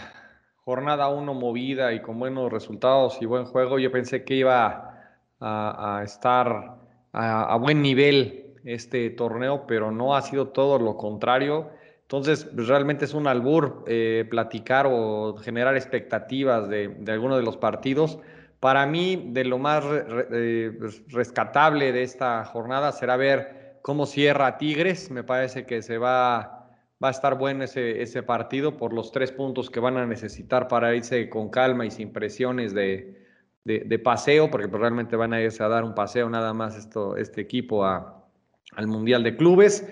jornada 0.66 1.08
uno 1.08 1.34
movida 1.34 1.92
y 1.92 2.02
con 2.02 2.18
buenos 2.18 2.52
resultados 2.52 3.18
y 3.20 3.26
buen 3.26 3.44
juego, 3.44 3.78
yo 3.78 3.92
pensé 3.92 4.24
que 4.24 4.34
iba 4.34 4.96
a, 5.40 6.02
estar 6.04 6.76
a, 7.12 7.56
buen 7.56 7.82
nivel 7.82 8.54
este 8.64 9.10
torneo, 9.10 9.66
pero 9.66 9.92
no 9.92 10.16
ha 10.16 10.22
sido 10.22 10.48
todo 10.48 10.78
lo 10.78 10.96
contrario. 10.96 11.70
Entonces, 12.06 12.44
pues, 12.54 12.68
realmente 12.68 13.04
es 13.04 13.14
un 13.14 13.26
albur 13.26 13.84
eh, 13.88 14.24
platicar 14.30 14.86
o 14.88 15.36
generar 15.38 15.76
expectativas 15.76 16.68
de, 16.68 16.88
de 16.88 17.12
alguno 17.12 17.36
de 17.36 17.42
los 17.42 17.56
partidos. 17.56 18.20
Para 18.60 18.86
mí, 18.86 19.30
de 19.32 19.44
lo 19.44 19.58
más 19.58 19.84
eh, 20.32 20.72
pues, 20.78 21.02
rescatable 21.08 21.92
de 21.92 22.02
esta 22.04 22.44
jornada 22.44 22.92
será 22.92 23.16
ver 23.16 23.78
cómo 23.82 24.06
cierra 24.06 24.56
Tigres. 24.56 25.10
Me 25.10 25.24
parece 25.24 25.66
que 25.66 25.82
se 25.82 25.98
va, 25.98 26.68
a 27.00 27.10
estar 27.10 27.36
bueno 27.38 27.64
ese, 27.64 28.22
partido 28.22 28.76
por 28.76 28.92
los 28.92 29.12
tres 29.12 29.30
puntos 29.32 29.68
que 29.68 29.80
van 29.80 29.96
a 29.96 30.06
necesitar 30.06 30.68
para 30.68 30.94
irse 30.94 31.28
con 31.28 31.50
calma 31.50 31.86
y 31.86 31.90
sin 31.90 32.12
presiones 32.12 32.72
de, 32.72 34.00
paseo, 34.02 34.50
porque 34.50 34.68
pues, 34.68 34.80
realmente 34.80 35.16
van 35.16 35.34
a 35.34 35.42
irse 35.42 35.62
a 35.62 35.68
dar 35.68 35.84
un 35.84 35.94
paseo 35.94 36.30
nada 36.30 36.54
más 36.54 36.76
esto, 36.76 37.16
este 37.16 37.40
equipo 37.42 37.84
al 37.84 38.86
Mundial 38.86 39.22
de 39.22 39.36
Clubes. 39.36 39.86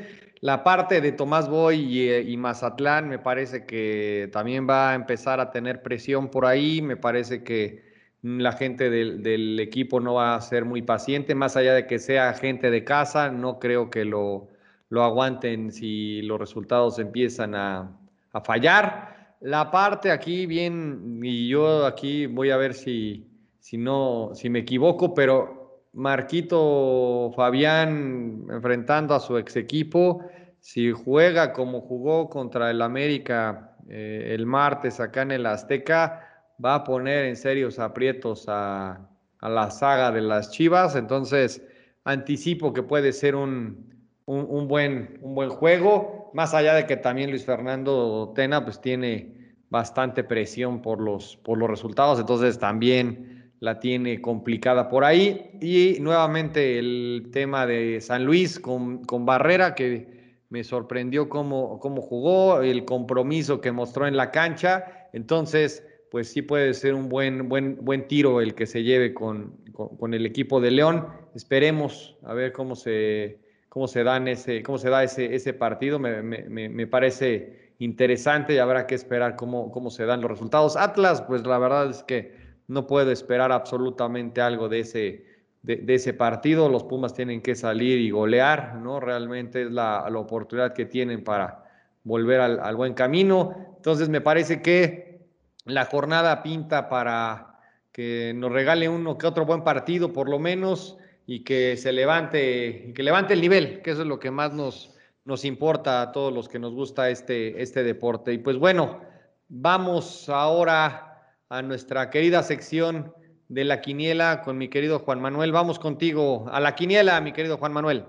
La 0.44 0.62
parte 0.62 1.00
de 1.00 1.12
Tomás 1.12 1.48
Boy 1.48 2.00
eh, 2.00 2.20
y, 2.20 2.36
Mazatlán 2.36 3.08
me 3.08 3.18
parece 3.18 3.64
que 3.64 4.28
también 4.30 4.68
va 4.68 4.90
a 4.90 4.94
empezar 4.94 5.40
a 5.40 5.50
tener 5.50 5.80
presión 5.80 6.28
por 6.28 6.44
ahí. 6.44 6.82
Me 6.82 6.98
parece 6.98 7.42
que 7.42 7.82
la 8.20 8.52
gente 8.52 8.90
del, 8.90 9.58
equipo 9.58 10.00
no 10.00 10.12
va 10.12 10.34
a 10.34 10.40
ser 10.42 10.66
muy 10.66 10.82
paciente, 10.82 11.34
más 11.34 11.56
allá 11.56 11.72
de 11.72 11.86
que 11.86 11.98
sea 11.98 12.34
gente 12.34 12.70
de 12.70 12.84
casa, 12.84 13.30
no 13.30 13.58
creo 13.58 13.88
que 13.88 14.04
lo, 14.04 14.48
lo 14.90 15.02
aguanten 15.02 15.72
si 15.72 16.20
los 16.20 16.38
resultados 16.38 16.98
empiezan 16.98 17.54
a, 17.54 17.96
a, 18.32 18.40
fallar. 18.42 19.36
La 19.40 19.70
parte 19.70 20.10
aquí 20.10 20.44
bien, 20.44 21.20
y 21.22 21.48
yo 21.48 21.86
aquí 21.86 22.26
voy 22.26 22.50
a 22.50 22.58
ver 22.58 22.74
si, 22.74 23.26
si 23.60 23.78
no, 23.78 24.32
si 24.34 24.50
me 24.50 24.58
equivoco, 24.58 25.14
pero 25.14 25.64
Marquito 25.94 27.32
Fabián 27.36 28.46
enfrentando 28.50 29.14
a 29.14 29.20
su 29.20 29.38
ex 29.38 29.56
equipo, 29.56 30.24
si 30.64 30.92
juega 30.92 31.52
como 31.52 31.82
jugó 31.82 32.30
contra 32.30 32.70
el 32.70 32.80
América 32.80 33.76
eh, 33.86 34.30
el 34.34 34.46
martes 34.46 34.98
acá 34.98 35.20
en 35.20 35.32
el 35.32 35.44
Azteca, 35.44 36.26
va 36.64 36.76
a 36.76 36.84
poner 36.84 37.26
en 37.26 37.36
serios 37.36 37.78
aprietos 37.78 38.46
a, 38.48 39.06
la 39.42 39.70
saga 39.70 40.10
de 40.10 40.22
las 40.22 40.52
Chivas. 40.52 40.96
Entonces, 40.96 41.62
anticipo 42.04 42.72
que 42.72 42.82
puede 42.82 43.12
ser 43.12 43.36
un, 43.36 43.92
buen, 44.24 45.18
un 45.20 45.34
buen 45.34 45.50
juego, 45.50 46.30
más 46.32 46.54
allá 46.54 46.72
de 46.72 46.86
que 46.86 46.96
también 46.96 47.28
Luis 47.28 47.44
Fernando 47.44 48.32
Tena 48.34 48.64
pues 48.64 48.80
tiene 48.80 49.56
bastante 49.68 50.24
presión 50.24 50.80
por 50.80 50.98
los, 50.98 51.36
por 51.36 51.58
los 51.58 51.68
resultados, 51.68 52.18
entonces 52.18 52.58
también 52.58 53.52
la 53.60 53.78
tiene 53.80 54.22
complicada 54.22 54.88
por 54.88 55.04
ahí. 55.04 55.58
Y 55.60 55.98
nuevamente 56.00 56.78
el 56.78 57.28
tema 57.34 57.66
de 57.66 58.00
San 58.00 58.24
Luis 58.24 58.58
con, 58.58 59.02
Barrera, 59.26 59.74
que 59.74 60.23
me 60.54 60.62
sorprendió 60.62 61.28
cómo, 61.28 61.80
cómo, 61.80 62.00
jugó, 62.00 62.60
el 62.60 62.84
compromiso 62.84 63.60
que 63.60 63.72
mostró 63.72 64.06
en 64.06 64.16
la 64.16 64.30
cancha. 64.30 65.08
Entonces, 65.12 65.84
pues 66.12 66.28
sí 66.28 66.42
puede 66.42 66.74
ser 66.74 66.94
un 66.94 67.08
buen, 67.08 67.48
buen, 67.48 67.84
buen 67.84 68.06
tiro 68.06 68.40
el 68.40 68.54
que 68.54 68.66
se 68.66 68.84
lleve 68.84 69.14
con, 69.14 69.56
con, 69.72 70.14
el 70.14 70.24
equipo 70.24 70.60
de 70.60 70.70
León. 70.70 71.08
Esperemos 71.34 72.16
a 72.22 72.34
ver 72.34 72.52
cómo 72.52 72.76
se, 72.76 73.40
cómo 73.68 73.88
se, 73.88 74.04
dan 74.04 74.28
ese, 74.28 74.62
cómo 74.62 74.78
se 74.78 74.90
da 74.90 75.02
ese, 75.02 75.34
ese 75.34 75.54
partido. 75.54 75.98
Me, 75.98 76.22
me, 76.22 76.68
me 76.68 76.86
parece 76.86 77.72
interesante 77.80 78.54
y 78.54 78.58
habrá 78.58 78.86
que 78.86 78.94
esperar 78.94 79.34
cómo, 79.34 79.72
cómo 79.72 79.90
se 79.90 80.06
dan 80.06 80.20
los 80.20 80.30
resultados. 80.30 80.76
Atlas, 80.76 81.20
pues 81.22 81.44
la 81.44 81.58
verdad 81.58 81.90
es 81.90 82.04
que 82.04 82.32
no 82.68 82.86
puedo 82.86 83.10
esperar 83.10 83.50
absolutamente 83.50 84.40
algo 84.40 84.68
de 84.68 84.78
ese, 84.78 85.24
de, 85.64 85.94
ese 85.94 86.12
partido. 86.12 86.68
Los 86.68 86.84
Pumas 86.84 87.14
tienen 87.14 87.40
que 87.40 87.54
salir 87.54 87.98
y 87.98 88.10
golear, 88.10 88.76
¿no? 88.76 89.00
Realmente 89.00 89.62
es 89.62 89.70
la, 89.70 90.06
oportunidad 90.14 90.74
que 90.74 90.84
tienen 90.84 91.24
para 91.24 91.64
volver 92.04 92.40
al, 92.40 92.76
buen 92.76 92.94
camino. 92.94 93.74
Entonces 93.76 94.08
me 94.08 94.20
parece 94.20 94.60
que 94.60 95.26
la 95.64 95.86
jornada 95.86 96.42
pinta 96.42 96.88
para 96.88 97.58
que 97.92 98.32
nos 98.34 98.52
regale 98.52 98.88
uno 98.88 99.16
que 99.16 99.26
otro 99.26 99.46
buen 99.46 99.64
partido, 99.64 100.12
por 100.12 100.28
lo 100.28 100.38
menos, 100.38 100.98
y 101.26 101.44
que 101.44 101.76
se 101.76 101.92
levante, 101.92 102.88
y 102.88 102.92
que 102.92 103.02
levante 103.02 103.32
el 103.32 103.40
nivel, 103.40 103.80
que 103.80 103.92
eso 103.92 104.02
es 104.02 104.08
lo 104.08 104.18
que 104.18 104.30
más 104.30 104.52
nos, 104.52 104.94
nos 105.24 105.44
importa 105.44 106.02
a 106.02 106.12
todos 106.12 106.32
los 106.32 106.48
que 106.48 106.58
nos 106.58 106.74
gusta 106.74 107.08
este, 107.08 107.62
este 107.62 107.82
deporte. 107.82 108.32
Y 108.32 108.38
pues 108.38 108.58
bueno, 108.58 109.00
vamos 109.48 110.28
ahora 110.28 111.32
a 111.48 111.62
nuestra 111.62 112.10
querida 112.10 112.42
sección 112.42 113.14
de 113.54 113.64
la 113.64 113.80
quiniela 113.80 114.42
con 114.42 114.58
mi 114.58 114.68
querido 114.68 114.98
Juan 114.98 115.20
Manuel. 115.20 115.52
Vamos 115.52 115.78
contigo 115.78 116.46
a 116.50 116.58
la 116.58 116.74
quiniela, 116.74 117.20
mi 117.20 117.32
querido 117.32 117.56
Juan 117.56 117.72
Manuel. 117.72 118.04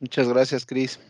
Muchas 0.00 0.28
gracias, 0.28 0.66
Cris. 0.66 1.00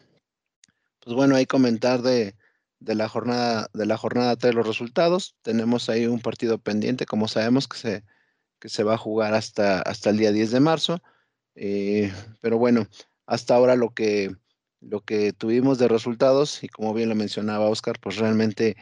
Pues 1.01 1.17
bueno, 1.17 1.35
hay 1.35 1.45
comentar 1.47 2.01
de, 2.01 2.37
la 2.79 3.09
jornada 3.09 3.69
de 3.75 3.87
la 3.87 3.97
jornada 3.97 4.37
3 4.37 4.55
los 4.55 4.69
resultados. 4.69 5.35
Tenemos 5.43 5.89
ahí 5.89 6.07
un 6.07 6.21
partido 6.21 6.59
pendiente, 6.59 7.05
como 7.05 7.27
sabemos 7.27 7.67
que 7.67 7.77
se, 7.77 8.05
que 8.61 8.69
se 8.69 8.85
va 8.85 8.95
a 8.95 8.99
jugar 8.99 9.35
hasta, 9.35 9.83
hasta 9.83 10.11
el 10.11 10.19
día 10.19 10.31
10 10.31 10.53
de 10.53 10.61
marzo. 10.61 11.03
Eh, 11.57 12.13
pero 12.41 12.57
bueno, 12.57 12.87
hasta 13.27 13.57
ahora 13.57 13.75
lo 13.75 13.91
que, 13.95 14.33
lo 14.81 15.01
que 15.01 15.33
tuvimos 15.33 15.81
de 15.81 15.89
resultados 15.89 16.63
y 16.63 16.69
como 16.69 16.95
bien 16.95 17.09
lo 17.09 17.17
mencionaba 17.17 17.69
Oscar, 17.69 17.99
pues 18.01 18.19
realmente 18.19 18.77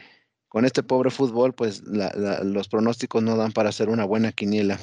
con 0.51 0.65
este 0.65 0.83
pobre 0.83 1.11
fútbol, 1.11 1.53
pues 1.53 1.81
los 1.85 2.67
pronósticos 2.67 3.23
no 3.23 3.37
dan 3.37 3.53
para 3.53 3.69
hacer 3.69 3.87
una 3.87 4.03
buena 4.03 4.33
quiniela. 4.33 4.81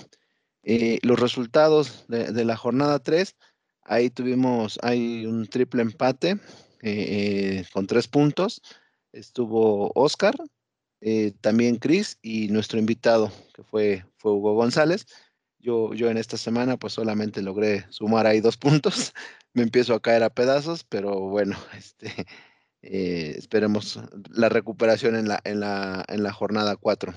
Eh, 0.63 0.99
los 1.03 1.21
resultados 1.21 2.07
de, 2.09 2.45
la 2.47 2.57
jornada 2.57 3.01
3, 3.01 3.37
ahí 3.83 4.09
tuvimos, 4.09 4.79
hay 4.81 5.27
un 5.27 5.47
triple 5.47 5.83
empate 5.83 6.41
eh, 6.81 7.67
con 7.71 7.87
tres 7.87 8.09
puntos. 8.09 8.63
Estuvo 9.13 9.93
Oscar, 9.95 10.37
eh, 11.03 11.35
también 11.43 11.77
Cris 11.77 12.19
y 12.23 12.49
nuestro 12.49 12.79
invitado, 12.79 13.31
que 13.53 13.63
fue, 13.63 14.07
fue 14.17 14.33
Hugo 14.33 14.55
González. 14.55 15.05
Yo, 15.59 15.93
yo 15.93 16.09
en 16.09 16.17
esta 16.17 16.39
semana 16.39 16.79
pues 16.79 16.95
solamente 16.95 17.43
logré 17.43 17.85
sumar 17.91 18.27
ahí 18.27 18.41
dos 18.41 18.57
puntos. 18.57 19.13
Me 19.53 19.65
empiezo 19.65 19.93
a 19.93 20.01
caer 20.01 20.23
a 20.23 20.31
pedazos, 20.31 20.83
pero 20.85 21.29
bueno, 21.29 21.59
este, 21.77 22.27
eh, 22.83 23.35
esperemos 23.37 24.01
la 24.31 24.49
recuperación 24.49 25.17
en 25.17 25.29
la, 25.29 25.41
en 25.45 25.61
la, 25.61 26.05
en 26.09 26.23
la 26.23 26.33
jornada 26.33 26.77
4. 26.77 27.15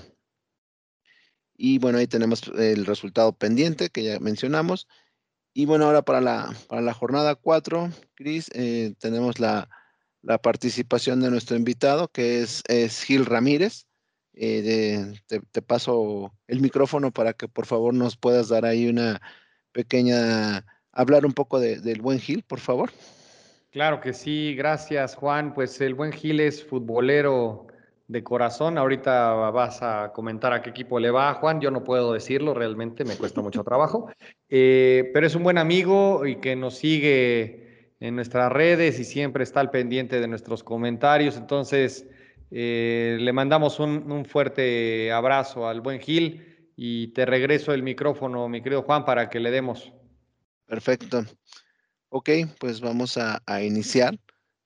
Y 1.56 1.78
bueno, 1.78 1.98
ahí 1.98 2.06
tenemos 2.06 2.42
el 2.58 2.86
resultado 2.86 3.32
pendiente 3.32 3.90
que 3.90 4.02
ya 4.04 4.18
mencionamos. 4.20 4.88
Y 5.54 5.66
bueno, 5.66 5.84
ahora 5.84 6.02
para 6.02 6.20
la, 6.20 6.54
para 6.68 6.80
la 6.82 6.94
jornada 6.94 7.34
4, 7.34 7.90
Cris, 8.14 8.50
eh, 8.54 8.94
tenemos 8.98 9.38
la, 9.38 9.68
la, 10.22 10.38
participación 10.38 11.20
de 11.20 11.30
nuestro 11.30 11.56
invitado, 11.56 12.08
que 12.08 12.40
es, 12.40 12.62
es 12.68 13.02
Gil 13.02 13.26
Ramírez. 13.26 13.86
Eh, 14.34 15.12
te, 15.26 15.62
paso 15.62 16.32
el 16.46 16.60
micrófono 16.60 17.12
para 17.12 17.34
que 17.34 17.48
por 17.48 17.66
favor 17.66 17.92
nos 17.92 18.16
puedas 18.16 18.48
dar 18.48 18.64
ahí 18.64 18.88
una 18.88 19.20
pequeña, 19.72 20.64
hablar 20.90 21.26
un 21.26 21.34
poco 21.34 21.60
del 21.60 22.00
buen 22.00 22.18
Gil, 22.18 22.42
por 22.42 22.60
favor. 22.60 22.90
Claro 23.72 24.00
que 24.02 24.12
sí, 24.12 24.54
gracias 24.54 25.14
Juan. 25.14 25.54
Pues 25.54 25.80
el 25.80 25.94
buen 25.94 26.12
Gil 26.12 26.40
es 26.40 26.62
futbolero 26.62 27.68
de 28.06 28.22
corazón. 28.22 28.76
Ahorita 28.76 29.32
vas 29.32 29.82
a 29.82 30.12
comentar 30.12 30.52
a 30.52 30.60
qué 30.60 30.68
equipo 30.68 31.00
le 31.00 31.10
va, 31.10 31.32
Juan. 31.32 31.58
Yo 31.58 31.70
no 31.70 31.82
puedo 31.82 32.12
decirlo, 32.12 32.52
realmente 32.52 33.02
me 33.06 33.16
cuesta 33.16 33.40
mucho 33.40 33.64
trabajo. 33.64 34.12
Eh, 34.54 35.10
pero 35.14 35.26
es 35.26 35.34
un 35.34 35.44
buen 35.44 35.56
amigo 35.56 36.26
y 36.26 36.36
que 36.36 36.54
nos 36.56 36.74
sigue 36.74 37.94
en 38.00 38.14
nuestras 38.14 38.52
redes 38.52 39.00
y 39.00 39.04
siempre 39.04 39.44
está 39.44 39.60
al 39.60 39.70
pendiente 39.70 40.20
de 40.20 40.28
nuestros 40.28 40.62
comentarios. 40.62 41.38
Entonces, 41.38 42.06
eh, 42.50 43.16
le 43.18 43.32
mandamos 43.32 43.80
un, 43.80 44.12
un 44.12 44.26
fuerte 44.26 45.10
abrazo 45.10 45.66
al 45.66 45.80
buen 45.80 46.00
Gil 46.00 46.68
y 46.76 47.14
te 47.14 47.24
regreso 47.24 47.72
el 47.72 47.82
micrófono, 47.82 48.46
mi 48.46 48.60
querido 48.60 48.82
Juan, 48.82 49.06
para 49.06 49.30
que 49.30 49.40
le 49.40 49.50
demos. 49.50 49.90
Perfecto. 50.66 51.24
Ok, 52.14 52.28
pues 52.60 52.82
vamos 52.82 53.16
a, 53.16 53.40
iniciar 53.62 54.18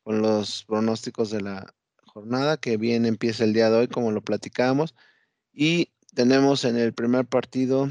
con 0.03 0.21
los 0.21 0.65
pronósticos 0.65 1.31
de 1.31 1.43
la 1.43 1.73
jornada 2.05 2.57
que 2.57 2.77
bien 2.77 3.07
empieza 3.07 3.45
el 3.45 3.53
día 3.53 3.71
de 3.71 3.77
hoy, 3.77 3.87
como 3.87 4.11
lo 4.11 4.21
platicamos. 4.21 4.97
Y 5.53 5.93
tenemos 6.13 6.65
en 6.65 6.77
el 6.77 6.93
primer 6.93 7.25
partido 7.25 7.89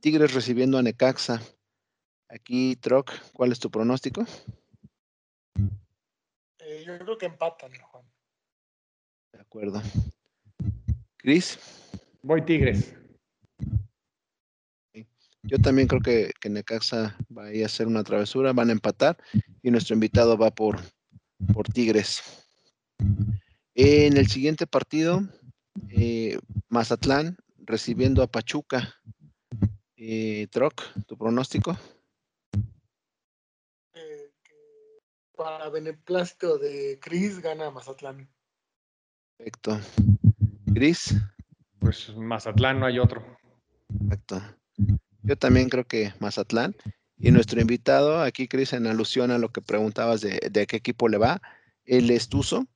Tigres 0.00 0.32
recibiendo 0.32 0.78
a 0.78 0.82
Necaxa. 0.82 1.42
Aquí, 2.28 2.76
Troc, 2.76 3.10
¿cuál 3.32 3.50
es 3.50 3.58
tu 3.58 3.68
pronóstico? 3.68 4.24
Eh, 6.60 6.84
yo 6.86 6.96
creo 7.00 7.18
que 7.18 7.26
empatan, 7.26 7.72
Juan. 7.80 8.04
De 9.32 9.40
acuerdo. 9.40 9.82
Cris. 11.16 11.58
Voy 12.22 12.42
Tigres. 12.42 12.94
Yo 15.48 15.58
también 15.58 15.88
creo 15.88 16.02
que, 16.02 16.30
Necaxa 16.46 17.16
va 17.36 17.46
a 17.46 17.54
ir 17.54 17.62
a 17.62 17.66
hacer 17.66 17.86
una 17.86 18.04
travesura, 18.04 18.52
van 18.52 18.68
a 18.68 18.72
empatar 18.72 19.16
y 19.62 19.70
nuestro 19.70 19.94
invitado 19.94 20.36
va 20.36 20.50
por, 20.50 20.78
por 21.54 21.66
Tigres. 21.68 22.22
En 23.74 24.18
el 24.18 24.26
siguiente 24.28 24.66
partido, 24.66 25.26
eh, 25.88 26.38
Mazatlán 26.68 27.38
recibiendo 27.60 28.22
a 28.22 28.26
Pachuca. 28.26 28.94
Eh, 29.96 30.48
Troc, 30.50 30.82
¿tu 31.06 31.16
pronóstico? 31.16 31.78
Eh, 33.94 34.30
para 35.34 35.70
beneplácito 35.70 36.58
de 36.58 36.98
Cris 37.00 37.40
gana 37.40 37.70
Mazatlán. 37.70 38.28
Perfecto. 39.38 39.80
Cris. 40.74 41.14
Pues 41.78 42.14
Mazatlán 42.14 42.80
no 42.80 42.84
hay 42.84 42.98
otro. 42.98 43.24
Perfecto. 43.88 44.42
Yo 45.28 45.36
también 45.36 45.68
creo 45.68 45.84
que 45.84 46.14
Mazatlán. 46.20 46.74
Y 47.18 47.30
nuestro 47.32 47.60
invitado, 47.60 48.22
aquí 48.22 48.48
Cris, 48.48 48.72
en 48.72 48.86
alusión 48.86 49.30
a 49.30 49.36
lo 49.36 49.50
que 49.50 49.60
preguntabas 49.60 50.22
de, 50.22 50.66
qué 50.66 50.76
equipo 50.76 51.06
le 51.08 51.18
va, 51.18 51.42
él 51.84 52.10
es 52.10 52.30
Tuzo. 52.30 52.66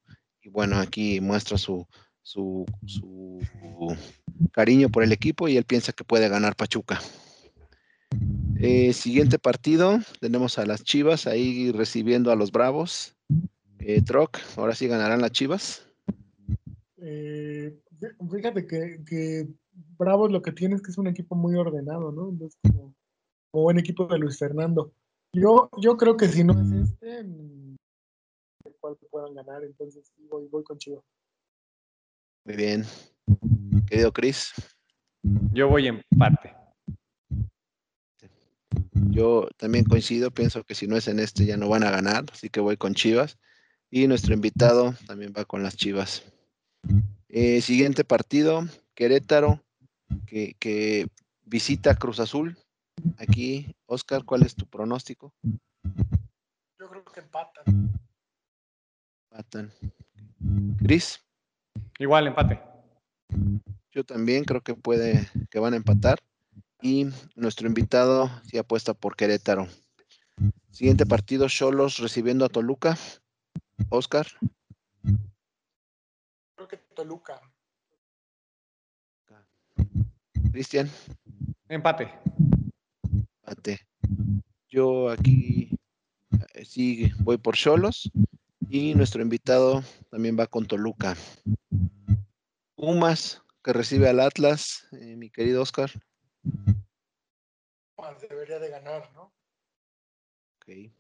Y 0.42 0.50
bueno, 0.50 0.76
aquí 0.78 1.20
muestra 1.22 1.56
su, 1.56 1.86
su, 2.22 2.66
cariño 4.52 4.90
por 4.90 5.02
el 5.02 5.12
equipo 5.12 5.48
y 5.48 5.56
él 5.56 5.64
piensa 5.64 5.94
que 5.94 6.04
puede 6.04 6.28
ganar 6.28 6.54
Pachuca. 6.54 7.00
Eh, 8.58 8.92
siguiente 8.92 9.38
partido, 9.38 10.00
tenemos 10.20 10.58
a 10.58 10.66
las 10.66 10.84
Chivas 10.84 11.26
ahí 11.26 11.72
recibiendo 11.72 12.30
a 12.30 12.36
los 12.36 12.52
Bravos. 12.52 13.16
Eh, 13.78 14.02
Troc, 14.02 14.38
ahora 14.56 14.74
sí 14.74 14.88
ganarán 14.88 15.22
las 15.22 15.32
Chivas. 15.32 15.86
Eh, 16.98 17.74
fíjate 18.30 18.66
que 18.66 19.46
Bravos 19.98 20.30
lo 20.30 20.42
que 20.42 20.52
tiene 20.52 20.74
es 20.74 20.82
que 20.82 20.90
es 20.90 20.98
un 20.98 21.06
equipo 21.06 21.34
muy 21.34 21.54
ordenado, 21.54 22.12
¿no? 22.12 22.28
Entonces, 22.28 22.58
como, 22.62 22.94
como 23.50 23.64
buen 23.64 23.78
equipo 23.78 24.06
de 24.06 24.18
Luis 24.18 24.38
Fernando. 24.38 24.92
Yo, 25.34 25.70
yo 25.80 25.96
creo 25.96 26.16
que 26.16 26.28
si 26.28 26.44
no 26.44 26.52
es 26.52 26.90
este, 26.90 27.20
el 27.20 27.78
cual 28.80 28.96
puedan 29.10 29.34
ganar, 29.34 29.64
entonces 29.64 30.12
voy, 30.30 30.46
voy 30.48 30.62
con 30.62 30.78
Chivo. 30.78 31.04
Muy 32.44 32.56
bien. 32.56 32.84
Querido 33.86 34.12
Cris. 34.12 34.52
Yo 35.52 35.68
voy 35.68 35.86
empate. 35.86 36.54
Yo 39.10 39.48
también 39.56 39.84
coincido, 39.84 40.30
pienso 40.30 40.64
que 40.64 40.74
si 40.74 40.86
no 40.86 40.96
es 40.96 41.06
en 41.06 41.20
este 41.20 41.46
ya 41.46 41.56
no 41.56 41.68
van 41.68 41.84
a 41.84 41.90
ganar, 41.90 42.24
así 42.32 42.48
que 42.48 42.60
voy 42.60 42.76
con 42.76 42.94
Chivas. 42.94 43.38
Y 43.90 44.06
nuestro 44.06 44.34
invitado 44.34 44.94
también 45.06 45.32
va 45.36 45.44
con 45.44 45.62
las 45.62 45.76
Chivas. 45.76 46.24
Eh, 47.28 47.60
siguiente 47.60 48.04
partido, 48.04 48.66
Querétaro, 48.94 49.62
que, 50.26 51.06
visita 51.44 51.96
Cruz 51.96 52.20
Azul. 52.20 52.56
Aquí, 53.18 53.74
Oscar, 53.86 54.24
¿cuál 54.24 54.42
es 54.42 54.54
tu 54.54 54.66
pronóstico? 54.66 55.32
Yo 56.78 56.88
creo 56.88 57.04
que 57.04 57.20
empatan. 57.20 57.90
Empatan. 59.30 59.72
Gris. 60.80 61.20
Igual, 61.98 62.26
empate. 62.26 62.60
Yo 63.90 64.04
también 64.04 64.44
creo 64.44 64.60
que 64.60 64.74
puede, 64.74 65.28
que 65.50 65.58
van 65.58 65.74
a 65.74 65.76
empatar. 65.76 66.18
Y 66.80 67.06
nuestro 67.36 67.68
invitado 67.68 68.30
sí 68.44 68.58
apuesta 68.58 68.94
por 68.94 69.16
Querétaro. 69.16 69.68
Siguiente 70.70 71.06
partido, 71.06 71.48
Cholos 71.48 71.98
recibiendo 71.98 72.44
a 72.44 72.48
Toluca. 72.48 72.96
Oscar. 73.90 74.26
Creo 76.56 76.68
que 76.68 76.76
Toluca. 76.76 77.40
Cristian. 80.52 80.90
Empate. 81.68 82.12
Empate. 83.40 83.80
Yo 84.68 85.08
aquí 85.08 85.70
eh, 86.52 86.64
sí 86.66 87.10
voy 87.20 87.38
por 87.38 87.56
Cholos 87.56 88.10
y 88.68 88.94
nuestro 88.94 89.22
invitado 89.22 89.82
también 90.10 90.38
va 90.38 90.46
con 90.46 90.66
Toluca. 90.66 91.16
Pumas, 92.76 93.42
que 93.64 93.72
recibe 93.72 94.10
al 94.10 94.20
Atlas, 94.20 94.86
eh, 94.92 95.16
mi 95.16 95.30
querido 95.30 95.62
Oscar. 95.62 95.90
Debería 98.28 98.58
de 98.58 98.68
ganar, 98.68 99.10
¿no? 99.14 99.32
Ok. 100.56 100.92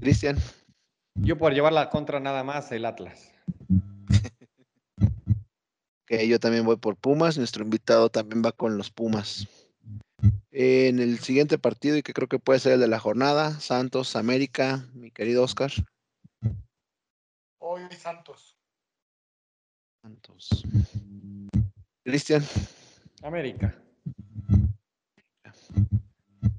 Cristian. 0.00 0.38
Yo 1.14 1.38
por 1.38 1.52
llevar 1.54 1.72
la 1.72 1.88
contra 1.88 2.18
nada 2.18 2.42
más 2.42 2.72
el 2.72 2.84
Atlas 2.84 3.35
que 6.06 6.26
yo 6.28 6.38
también 6.38 6.64
voy 6.64 6.76
por 6.76 6.96
Pumas, 6.96 7.36
nuestro 7.36 7.64
invitado 7.64 8.08
también 8.08 8.42
va 8.44 8.52
con 8.52 8.78
los 8.78 8.90
Pumas. 8.90 9.48
En 10.50 11.00
el 11.00 11.18
siguiente 11.18 11.58
partido, 11.58 11.96
y 11.96 12.02
que 12.02 12.12
creo 12.12 12.28
que 12.28 12.38
puede 12.38 12.60
ser 12.60 12.74
el 12.74 12.80
de 12.80 12.88
la 12.88 13.00
jornada, 13.00 13.58
Santos, 13.60 14.16
América, 14.16 14.86
mi 14.94 15.10
querido 15.10 15.42
Oscar. 15.42 15.70
Hoy 17.58 17.82
Santos. 17.98 18.56
Santos. 20.02 20.64
Cristian. 22.04 22.44
América. 23.22 23.76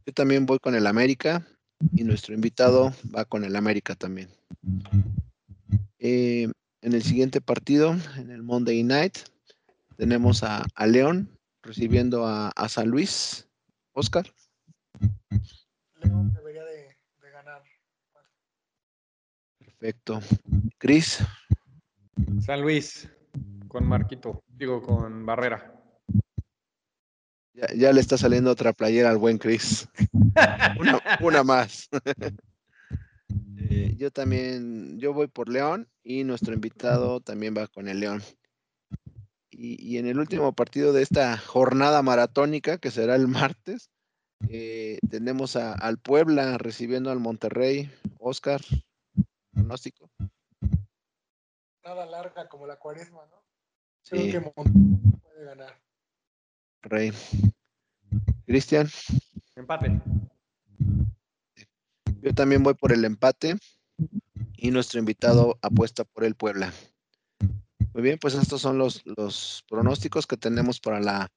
Yo 0.05 0.13
también 0.13 0.45
voy 0.45 0.59
con 0.59 0.75
el 0.75 0.85
América 0.85 1.47
y 1.93 2.03
nuestro 2.03 2.33
invitado 2.33 2.93
va 3.15 3.25
con 3.25 3.45
el 3.45 3.55
América 3.55 3.95
también. 3.95 4.29
Eh, 5.99 6.51
en 6.81 6.93
el 6.93 7.03
siguiente 7.03 7.41
partido, 7.41 7.95
en 8.17 8.29
el 8.31 8.43
Monday 8.43 8.83
Night, 8.83 9.17
tenemos 9.97 10.43
a, 10.43 10.65
León 10.85 11.37
recibiendo 11.61 12.25
a, 12.25 12.69
San 12.69 12.89
Luis. 12.89 13.49
Oscar. 13.93 14.31
León 15.95 16.31
debería 16.33 16.63
de, 16.63 16.95
ganar. 17.31 17.63
Perfecto. 19.57 20.21
Cris. 20.77 21.19
San 22.39 22.61
Luis, 22.61 23.09
con 23.67 23.87
Marquito, 23.87 24.43
digo, 24.47 24.81
con 24.81 25.25
Barrera. 25.25 25.73
Ya, 27.75 27.91
le 27.91 27.99
está 27.99 28.17
saliendo 28.19 28.51
otra 28.51 28.71
playera 28.71 29.09
al 29.09 29.17
buen 29.17 29.39
Cris. 29.39 29.89
una, 31.21 31.43
más. 31.43 31.89
Eh, 33.69 33.95
yo 33.97 34.11
también, 34.11 34.97
yo 34.97 35.11
voy 35.11 35.27
por 35.27 35.49
León 35.49 35.89
y 36.01 36.23
nuestro 36.23 36.53
invitado 36.53 37.19
también 37.19 37.53
va 37.57 37.67
con 37.67 37.89
el 37.89 37.99
León. 37.99 38.23
Y, 39.59 39.97
en 39.97 40.05
el 40.05 40.19
último 40.19 40.53
partido 40.53 40.93
de 40.93 41.01
esta 41.01 41.35
jornada 41.35 42.03
maratónica, 42.03 42.77
que 42.77 42.91
será 42.91 43.15
el 43.15 43.27
martes, 43.27 43.89
eh, 44.49 44.99
tenemos 45.09 45.55
al 45.55 45.97
Puebla 45.97 46.59
recibiendo 46.59 47.09
al 47.09 47.19
Monterrey. 47.19 47.89
Oscar, 48.19 48.61
pronóstico. 49.51 50.11
Nada 51.83 52.05
larga 52.05 52.47
como 52.47 52.67
la 52.67 52.77
cuaresma, 52.77 53.25
¿no? 53.31 53.43
Sí. 54.03 54.29
Creo 54.29 54.31
que 54.31 54.51
Monterrey 54.55 55.19
puede 55.23 55.45
ganar. 55.45 55.81
Rey. 56.83 57.11
Cristian. 58.45 58.87
Empate. 59.55 59.99
Yo 62.21 62.33
también 62.35 62.61
voy 62.61 62.75
por 62.75 62.91
el 62.91 63.05
empate 63.05 63.57
y 64.55 64.69
nuestro 64.69 64.99
invitado 64.99 65.57
apuesta 65.63 66.03
por 66.03 66.25
el 66.25 66.35
Puebla. 66.35 66.71
Muy 67.97 68.03
bien, 68.03 68.19
pues 68.19 68.35
estos 68.35 68.61
son 68.61 68.77
los, 68.77 69.01
los 69.17 69.65
pronósticos 69.67 70.27
que 70.27 70.37
tenemos 70.37 70.79
para 70.79 70.99
la, 70.99 71.31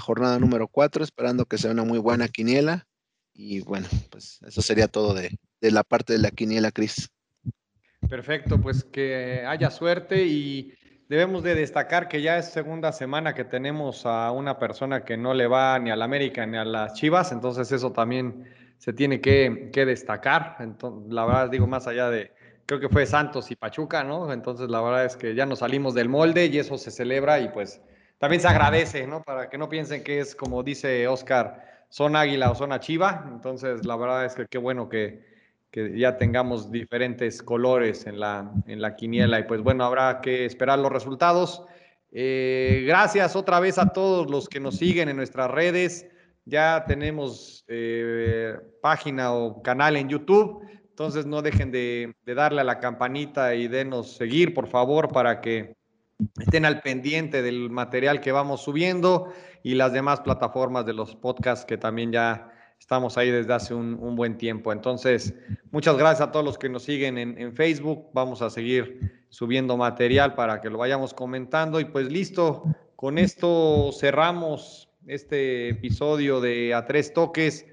jornada 0.00 0.38
número 0.38 0.66
4, 0.66 1.04
esperando 1.04 1.44
que 1.44 1.58
sea 1.58 1.70
una 1.70 1.84
muy 1.84 1.98
buena 1.98 2.28
quiniela. 2.28 2.86
Y 3.34 3.60
bueno, 3.60 3.86
pues 4.10 4.40
eso 4.40 4.62
sería 4.62 4.88
todo 4.88 5.12
de, 5.12 5.38
de 5.60 5.70
la 5.70 5.84
parte 5.84 6.14
de 6.14 6.20
la 6.20 6.30
quiniela, 6.30 6.72
Cris. 6.72 7.10
Perfecto, 8.08 8.58
pues 8.58 8.84
que 8.84 9.44
haya 9.46 9.70
suerte 9.70 10.24
y 10.24 10.72
debemos 11.10 11.42
de 11.42 11.54
destacar 11.54 12.08
que 12.08 12.22
ya 12.22 12.38
es 12.38 12.52
segunda 12.52 12.90
semana 12.92 13.34
que 13.34 13.44
tenemos 13.44 14.06
a 14.06 14.30
una 14.30 14.58
persona 14.58 15.04
que 15.04 15.18
no 15.18 15.34
le 15.34 15.46
va 15.46 15.78
ni 15.78 15.90
a 15.90 15.96
la 15.96 16.06
América 16.06 16.46
ni 16.46 16.56
a 16.56 16.64
las 16.64 16.94
Chivas, 16.94 17.32
entonces 17.32 17.70
eso 17.70 17.92
también 17.92 18.46
se 18.78 18.94
tiene 18.94 19.20
que, 19.20 19.68
que 19.74 19.84
destacar. 19.84 20.56
Entonces, 20.60 21.12
la 21.12 21.26
verdad 21.26 21.50
digo, 21.50 21.66
más 21.66 21.86
allá 21.86 22.08
de, 22.08 22.32
creo 22.68 22.80
que 22.80 22.90
fue 22.90 23.06
Santos 23.06 23.50
y 23.50 23.56
Pachuca, 23.56 24.04
¿no? 24.04 24.30
Entonces 24.30 24.68
la 24.68 24.82
verdad 24.82 25.06
es 25.06 25.16
que 25.16 25.34
ya 25.34 25.46
nos 25.46 25.60
salimos 25.60 25.94
del 25.94 26.10
molde 26.10 26.46
y 26.46 26.58
eso 26.58 26.76
se 26.76 26.90
celebra 26.90 27.40
y 27.40 27.48
pues 27.48 27.80
también 28.18 28.42
se 28.42 28.48
agradece, 28.48 29.06
¿no? 29.06 29.22
Para 29.22 29.48
que 29.48 29.56
no 29.56 29.70
piensen 29.70 30.04
que 30.04 30.20
es 30.20 30.36
como 30.36 30.62
dice 30.62 31.08
Oscar, 31.08 31.86
son 31.88 32.14
águila 32.14 32.50
o 32.50 32.54
son 32.54 32.78
chiva. 32.78 33.24
Entonces 33.32 33.86
la 33.86 33.96
verdad 33.96 34.26
es 34.26 34.34
que 34.34 34.46
qué 34.48 34.58
bueno 34.58 34.90
que, 34.90 35.24
que 35.70 35.98
ya 35.98 36.18
tengamos 36.18 36.70
diferentes 36.70 37.42
colores 37.42 38.06
en 38.06 38.20
la, 38.20 38.52
en 38.66 38.82
la 38.82 38.96
quiniela 38.96 39.40
y 39.40 39.44
pues 39.44 39.62
bueno, 39.62 39.84
habrá 39.84 40.20
que 40.20 40.44
esperar 40.44 40.78
los 40.78 40.92
resultados. 40.92 41.64
Eh, 42.12 42.84
gracias 42.86 43.34
otra 43.34 43.60
vez 43.60 43.78
a 43.78 43.94
todos 43.94 44.30
los 44.30 44.46
que 44.46 44.60
nos 44.60 44.76
siguen 44.76 45.08
en 45.08 45.16
nuestras 45.16 45.50
redes. 45.50 46.06
Ya 46.44 46.84
tenemos 46.86 47.64
eh, 47.66 48.58
página 48.82 49.32
o 49.32 49.62
canal 49.62 49.96
en 49.96 50.10
YouTube. 50.10 50.68
Entonces 50.98 51.26
no 51.26 51.42
dejen 51.42 51.70
de, 51.70 52.16
darle 52.26 52.60
a 52.60 52.64
la 52.64 52.80
campanita 52.80 53.54
y 53.54 53.68
denos 53.68 54.16
seguir, 54.16 54.52
por 54.52 54.66
favor, 54.66 55.12
para 55.12 55.40
que 55.40 55.76
estén 56.40 56.64
al 56.64 56.80
pendiente 56.80 57.40
del 57.40 57.70
material 57.70 58.20
que 58.20 58.32
vamos 58.32 58.62
subiendo 58.62 59.32
y 59.62 59.76
las 59.76 59.92
demás 59.92 60.18
plataformas 60.22 60.84
de 60.86 60.94
los 60.94 61.14
podcasts 61.14 61.64
que 61.64 61.78
también 61.78 62.10
ya 62.10 62.50
estamos 62.80 63.16
ahí 63.16 63.30
desde 63.30 63.54
hace 63.54 63.74
un, 63.74 64.16
buen 64.16 64.38
tiempo. 64.38 64.72
Entonces, 64.72 65.36
muchas 65.70 65.96
gracias 65.96 66.26
a 66.26 66.32
todos 66.32 66.44
los 66.44 66.58
que 66.58 66.68
nos 66.68 66.82
siguen 66.82 67.16
en, 67.16 67.38
en, 67.38 67.54
Facebook. 67.54 68.08
Vamos 68.12 68.42
a 68.42 68.50
seguir 68.50 69.22
subiendo 69.28 69.76
material 69.76 70.34
para 70.34 70.60
que 70.60 70.68
lo 70.68 70.78
vayamos 70.78 71.14
comentando. 71.14 71.78
Y 71.78 71.84
pues 71.84 72.10
listo, 72.10 72.64
con 72.96 73.18
esto 73.18 73.92
cerramos 73.92 74.88
este 75.06 75.68
episodio 75.68 76.40
de 76.40 76.74
A 76.74 76.86
Tres 76.86 77.12
Toques. 77.12 77.66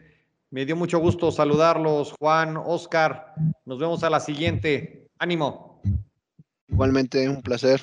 Me 0.55 0.65
dio 0.65 0.77
mucho 0.77 0.99
gusto 0.99 1.33
saludarlos, 1.33 2.13
Juan, 2.17 2.55
Oscar. 2.55 3.33
Nos 3.65 3.77
vemos 3.77 4.05
a 4.05 4.09
la 4.09 4.21
siguiente. 4.21 5.09
Ánimo. 5.19 5.81
Igualmente, 6.69 7.27
un 7.27 7.41
placer. 7.41 7.81